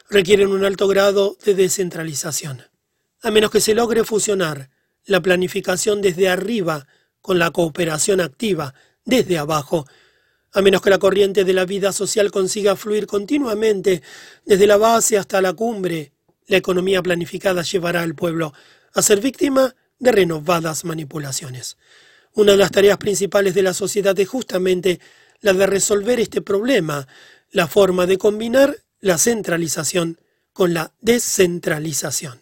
requieren 0.09 0.51
un 0.51 0.63
alto 0.63 0.87
grado 0.87 1.37
de 1.45 1.53
descentralización. 1.53 2.63
A 3.21 3.29
menos 3.29 3.51
que 3.51 3.61
se 3.61 3.75
logre 3.75 4.03
fusionar 4.03 4.69
la 5.05 5.21
planificación 5.21 6.01
desde 6.01 6.29
arriba 6.29 6.87
con 7.21 7.39
la 7.39 7.51
cooperación 7.51 8.21
activa 8.21 8.73
desde 9.05 9.37
abajo, 9.37 9.85
a 10.53 10.61
menos 10.61 10.81
que 10.81 10.89
la 10.89 10.99
corriente 10.99 11.43
de 11.43 11.53
la 11.53 11.65
vida 11.65 11.91
social 11.91 12.31
consiga 12.31 12.75
fluir 12.75 13.07
continuamente 13.07 14.01
desde 14.45 14.67
la 14.67 14.77
base 14.77 15.17
hasta 15.17 15.41
la 15.41 15.53
cumbre, 15.53 16.11
la 16.51 16.57
economía 16.57 17.01
planificada 17.01 17.61
llevará 17.61 18.01
al 18.01 18.13
pueblo 18.13 18.53
a 18.93 19.01
ser 19.01 19.21
víctima 19.21 19.73
de 19.99 20.11
renovadas 20.11 20.83
manipulaciones. 20.83 21.77
Una 22.33 22.51
de 22.51 22.57
las 22.57 22.71
tareas 22.71 22.97
principales 22.97 23.55
de 23.55 23.61
la 23.61 23.73
sociedad 23.73 24.19
es 24.19 24.27
justamente 24.27 24.99
la 25.39 25.53
de 25.53 25.65
resolver 25.65 26.19
este 26.19 26.41
problema, 26.41 27.07
la 27.51 27.67
forma 27.67 28.05
de 28.05 28.17
combinar 28.17 28.75
la 28.99 29.17
centralización 29.17 30.19
con 30.51 30.73
la 30.73 30.93
descentralización. 30.99 32.41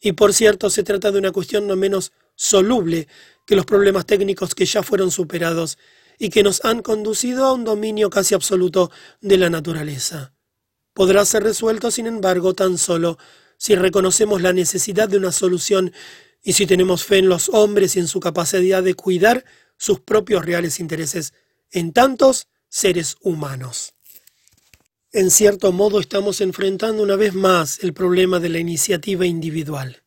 Y 0.00 0.12
por 0.12 0.32
cierto, 0.32 0.70
se 0.70 0.82
trata 0.82 1.12
de 1.12 1.18
una 1.18 1.32
cuestión 1.32 1.66
no 1.66 1.76
menos 1.76 2.12
soluble 2.34 3.08
que 3.46 3.56
los 3.56 3.66
problemas 3.66 4.06
técnicos 4.06 4.54
que 4.54 4.64
ya 4.64 4.82
fueron 4.82 5.10
superados 5.10 5.76
y 6.18 6.30
que 6.30 6.42
nos 6.42 6.64
han 6.64 6.80
conducido 6.80 7.44
a 7.44 7.52
un 7.52 7.64
dominio 7.64 8.08
casi 8.08 8.34
absoluto 8.34 8.90
de 9.20 9.36
la 9.36 9.50
naturaleza. 9.50 10.33
Podrá 10.94 11.24
ser 11.24 11.42
resuelto, 11.42 11.90
sin 11.90 12.06
embargo, 12.06 12.54
tan 12.54 12.78
solo 12.78 13.18
si 13.58 13.74
reconocemos 13.74 14.40
la 14.40 14.52
necesidad 14.52 15.08
de 15.08 15.18
una 15.18 15.32
solución 15.32 15.92
y 16.42 16.52
si 16.52 16.66
tenemos 16.66 17.04
fe 17.04 17.18
en 17.18 17.28
los 17.28 17.48
hombres 17.48 17.96
y 17.96 17.98
en 17.98 18.08
su 18.08 18.20
capacidad 18.20 18.82
de 18.82 18.94
cuidar 18.94 19.44
sus 19.76 20.00
propios 20.00 20.44
reales 20.44 20.78
intereses 20.78 21.34
en 21.72 21.92
tantos 21.92 22.46
seres 22.68 23.16
humanos. 23.20 23.94
En 25.10 25.30
cierto 25.30 25.72
modo 25.72 26.00
estamos 26.00 26.40
enfrentando 26.40 27.02
una 27.02 27.16
vez 27.16 27.34
más 27.34 27.82
el 27.82 27.92
problema 27.92 28.38
de 28.38 28.48
la 28.48 28.58
iniciativa 28.58 29.26
individual. 29.26 30.02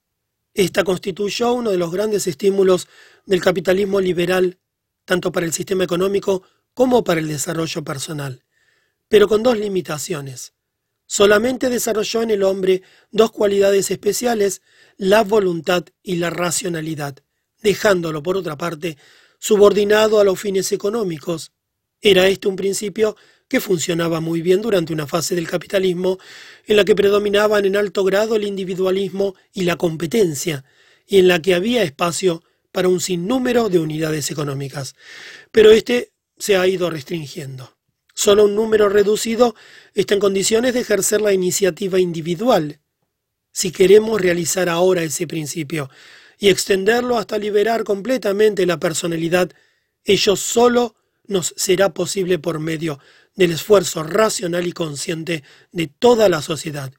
Esta 0.53 0.83
constituyó 0.83 1.53
uno 1.53 1.71
de 1.71 1.77
los 1.77 1.91
grandes 1.91 2.27
estímulos 2.27 2.87
del 3.25 3.41
capitalismo 3.41 3.99
liberal, 4.01 4.57
tanto 5.05 5.31
para 5.31 5.45
el 5.45 5.53
sistema 5.53 5.83
económico 5.83 6.43
como 6.73 7.03
para 7.03 7.19
el 7.19 7.27
desarrollo 7.27 7.83
personal, 7.83 8.43
pero 9.07 9.27
con 9.27 9.43
dos 9.43 9.57
limitaciones. 9.57 10.53
Solamente 11.07 11.69
desarrolló 11.69 12.21
en 12.21 12.31
el 12.31 12.43
hombre 12.43 12.83
dos 13.11 13.31
cualidades 13.31 13.89
especiales, 13.91 14.61
la 14.97 15.23
voluntad 15.23 15.85
y 16.03 16.17
la 16.17 16.29
racionalidad, 16.29 17.15
dejándolo, 17.61 18.21
por 18.21 18.35
otra 18.35 18.57
parte, 18.57 18.97
subordinado 19.39 20.19
a 20.19 20.25
los 20.25 20.39
fines 20.39 20.71
económicos. 20.73 21.53
Era 22.01 22.27
este 22.27 22.49
un 22.49 22.57
principio 22.57 23.15
que 23.47 23.61
funcionaba 23.61 24.19
muy 24.19 24.41
bien 24.41 24.61
durante 24.61 24.91
una 24.91 25.07
fase 25.07 25.33
del 25.33 25.47
capitalismo 25.47 26.19
en 26.65 26.75
la 26.75 26.83
que 26.83 26.95
predominaban 26.95 27.65
en 27.65 27.77
alto 27.77 28.03
grado 28.03 28.35
el 28.35 28.43
individualismo 28.43 29.35
y 29.53 29.63
la 29.63 29.77
competencia, 29.77 30.65
y 31.07 31.19
en 31.19 31.29
la 31.29 31.41
que 31.41 31.53
había 31.53 31.83
espacio 31.83 32.43
para 32.73 32.89
un 32.89 32.99
sinnúmero 32.99 33.69
de 33.69 33.79
unidades 33.79 34.29
económicas. 34.29 34.95
Pero 35.51 35.71
este 35.71 36.11
se 36.37 36.57
ha 36.57 36.67
ido 36.67 36.89
restringiendo. 36.89 37.76
Solo 38.19 38.45
un 38.45 38.55
número 38.55 38.89
reducido 38.89 39.53
está 39.93 40.15
en 40.15 40.19
condiciones 40.19 40.73
de 40.73 40.79
ejercer 40.79 41.21
la 41.21 41.33
iniciativa 41.33 41.99
individual. 41.99 42.79
Si 43.51 43.71
queremos 43.71 44.19
realizar 44.19 44.69
ahora 44.69 45.03
ese 45.03 45.27
principio 45.27 45.91
y 46.39 46.49
extenderlo 46.49 47.19
hasta 47.19 47.37
liberar 47.37 47.83
completamente 47.83 48.65
la 48.65 48.79
personalidad, 48.79 49.51
ello 50.03 50.35
solo 50.35 50.95
nos 51.27 51.53
será 51.57 51.93
posible 51.93 52.39
por 52.39 52.59
medio 52.59 52.99
del 53.35 53.51
esfuerzo 53.51 54.01
racional 54.01 54.65
y 54.65 54.71
consciente 54.71 55.43
de 55.71 55.85
toda 55.85 56.27
la 56.27 56.41
sociedad, 56.41 56.91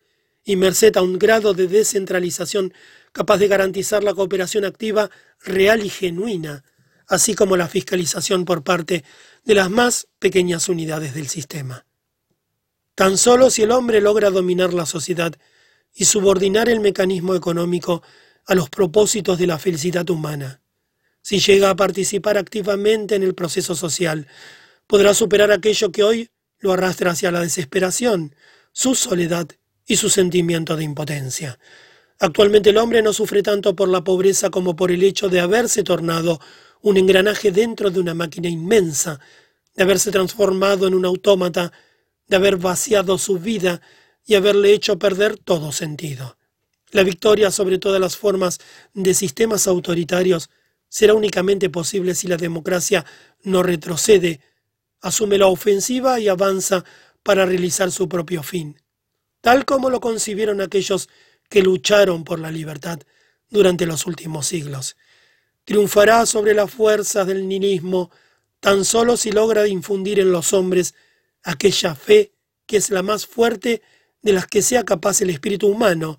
y 0.44 0.54
merced 0.54 0.96
a 0.96 1.02
un 1.02 1.18
grado 1.18 1.52
de 1.52 1.66
descentralización 1.66 2.72
capaz 3.10 3.38
de 3.38 3.48
garantizar 3.48 4.04
la 4.04 4.14
cooperación 4.14 4.64
activa 4.64 5.10
real 5.40 5.84
y 5.84 5.90
genuina, 5.90 6.62
así 7.08 7.34
como 7.34 7.56
la 7.56 7.68
fiscalización 7.68 8.44
por 8.44 8.62
parte 8.62 9.04
de 9.44 9.54
las 9.54 9.70
más 9.70 10.08
pequeñas 10.18 10.68
unidades 10.68 11.14
del 11.14 11.28
sistema. 11.28 11.86
Tan 12.94 13.16
solo 13.16 13.50
si 13.50 13.62
el 13.62 13.70
hombre 13.70 14.00
logra 14.00 14.30
dominar 14.30 14.74
la 14.74 14.86
sociedad 14.86 15.32
y 15.94 16.04
subordinar 16.04 16.68
el 16.68 16.80
mecanismo 16.80 17.34
económico 17.34 18.02
a 18.46 18.54
los 18.54 18.68
propósitos 18.68 19.38
de 19.38 19.46
la 19.46 19.58
felicidad 19.58 20.08
humana, 20.10 20.60
si 21.22 21.40
llega 21.40 21.70
a 21.70 21.76
participar 21.76 22.38
activamente 22.38 23.14
en 23.14 23.22
el 23.22 23.34
proceso 23.34 23.74
social, 23.74 24.26
podrá 24.86 25.14
superar 25.14 25.50
aquello 25.52 25.90
que 25.92 26.02
hoy 26.02 26.30
lo 26.58 26.72
arrastra 26.72 27.12
hacia 27.12 27.30
la 27.30 27.40
desesperación, 27.40 28.34
su 28.72 28.94
soledad 28.94 29.48
y 29.86 29.96
su 29.96 30.10
sentimiento 30.10 30.76
de 30.76 30.84
impotencia. 30.84 31.58
Actualmente 32.18 32.70
el 32.70 32.78
hombre 32.78 33.00
no 33.02 33.12
sufre 33.12 33.42
tanto 33.42 33.76
por 33.76 33.88
la 33.88 34.02
pobreza 34.02 34.50
como 34.50 34.74
por 34.74 34.90
el 34.90 35.02
hecho 35.02 35.28
de 35.28 35.40
haberse 35.40 35.84
tornado 35.84 36.40
un 36.82 36.96
engranaje 36.96 37.50
dentro 37.50 37.90
de 37.90 38.00
una 38.00 38.14
máquina 38.14 38.48
inmensa, 38.48 39.20
de 39.74 39.82
haberse 39.82 40.10
transformado 40.10 40.86
en 40.86 40.94
un 40.94 41.04
autómata, 41.04 41.72
de 42.26 42.36
haber 42.36 42.56
vaciado 42.56 43.18
su 43.18 43.38
vida 43.38 43.80
y 44.24 44.34
haberle 44.34 44.72
hecho 44.72 44.98
perder 44.98 45.38
todo 45.38 45.72
sentido. 45.72 46.36
La 46.90 47.02
victoria 47.02 47.50
sobre 47.50 47.78
todas 47.78 48.00
las 48.00 48.16
formas 48.16 48.58
de 48.94 49.14
sistemas 49.14 49.66
autoritarios 49.66 50.50
será 50.88 51.14
únicamente 51.14 51.70
posible 51.70 52.14
si 52.14 52.28
la 52.28 52.36
democracia 52.36 53.04
no 53.42 53.62
retrocede, 53.62 54.40
asume 55.00 55.38
la 55.38 55.46
ofensiva 55.46 56.18
y 56.18 56.28
avanza 56.28 56.84
para 57.22 57.46
realizar 57.46 57.92
su 57.92 58.08
propio 58.08 58.42
fin, 58.42 58.80
tal 59.40 59.64
como 59.64 59.90
lo 59.90 60.00
concibieron 60.00 60.60
aquellos 60.60 61.08
que 61.48 61.62
lucharon 61.62 62.24
por 62.24 62.38
la 62.38 62.50
libertad 62.50 63.00
durante 63.50 63.86
los 63.86 64.06
últimos 64.06 64.46
siglos 64.46 64.96
triunfará 65.68 66.24
sobre 66.24 66.54
las 66.54 66.70
fuerzas 66.70 67.26
del 67.26 67.46
nihilismo 67.46 68.10
tan 68.58 68.86
solo 68.86 69.18
si 69.18 69.32
logra 69.32 69.68
infundir 69.68 70.18
en 70.18 70.32
los 70.32 70.54
hombres 70.54 70.94
aquella 71.42 71.94
fe 71.94 72.32
que 72.64 72.78
es 72.78 72.88
la 72.88 73.02
más 73.02 73.26
fuerte 73.26 73.82
de 74.22 74.32
las 74.32 74.46
que 74.46 74.62
sea 74.62 74.84
capaz 74.84 75.20
el 75.20 75.28
espíritu 75.28 75.66
humano, 75.68 76.18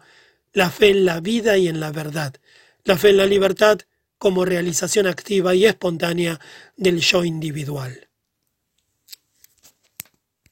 la 0.53 0.69
fe 0.69 0.89
en 0.89 1.03
la 1.03 1.19
vida 1.19 1.57
y 1.57 1.67
en 1.67 1.79
la 1.79 1.91
verdad, 1.91 2.35
la 2.83 2.95
fe 2.95 3.09
en 3.09 3.17
la 3.17 3.25
libertad 3.25 3.79
como 4.19 4.45
realización 4.45 5.07
activa 5.07 5.55
y 5.55 5.65
espontánea 5.65 6.39
del 6.77 6.99
yo 6.99 7.25
individual. 7.25 8.08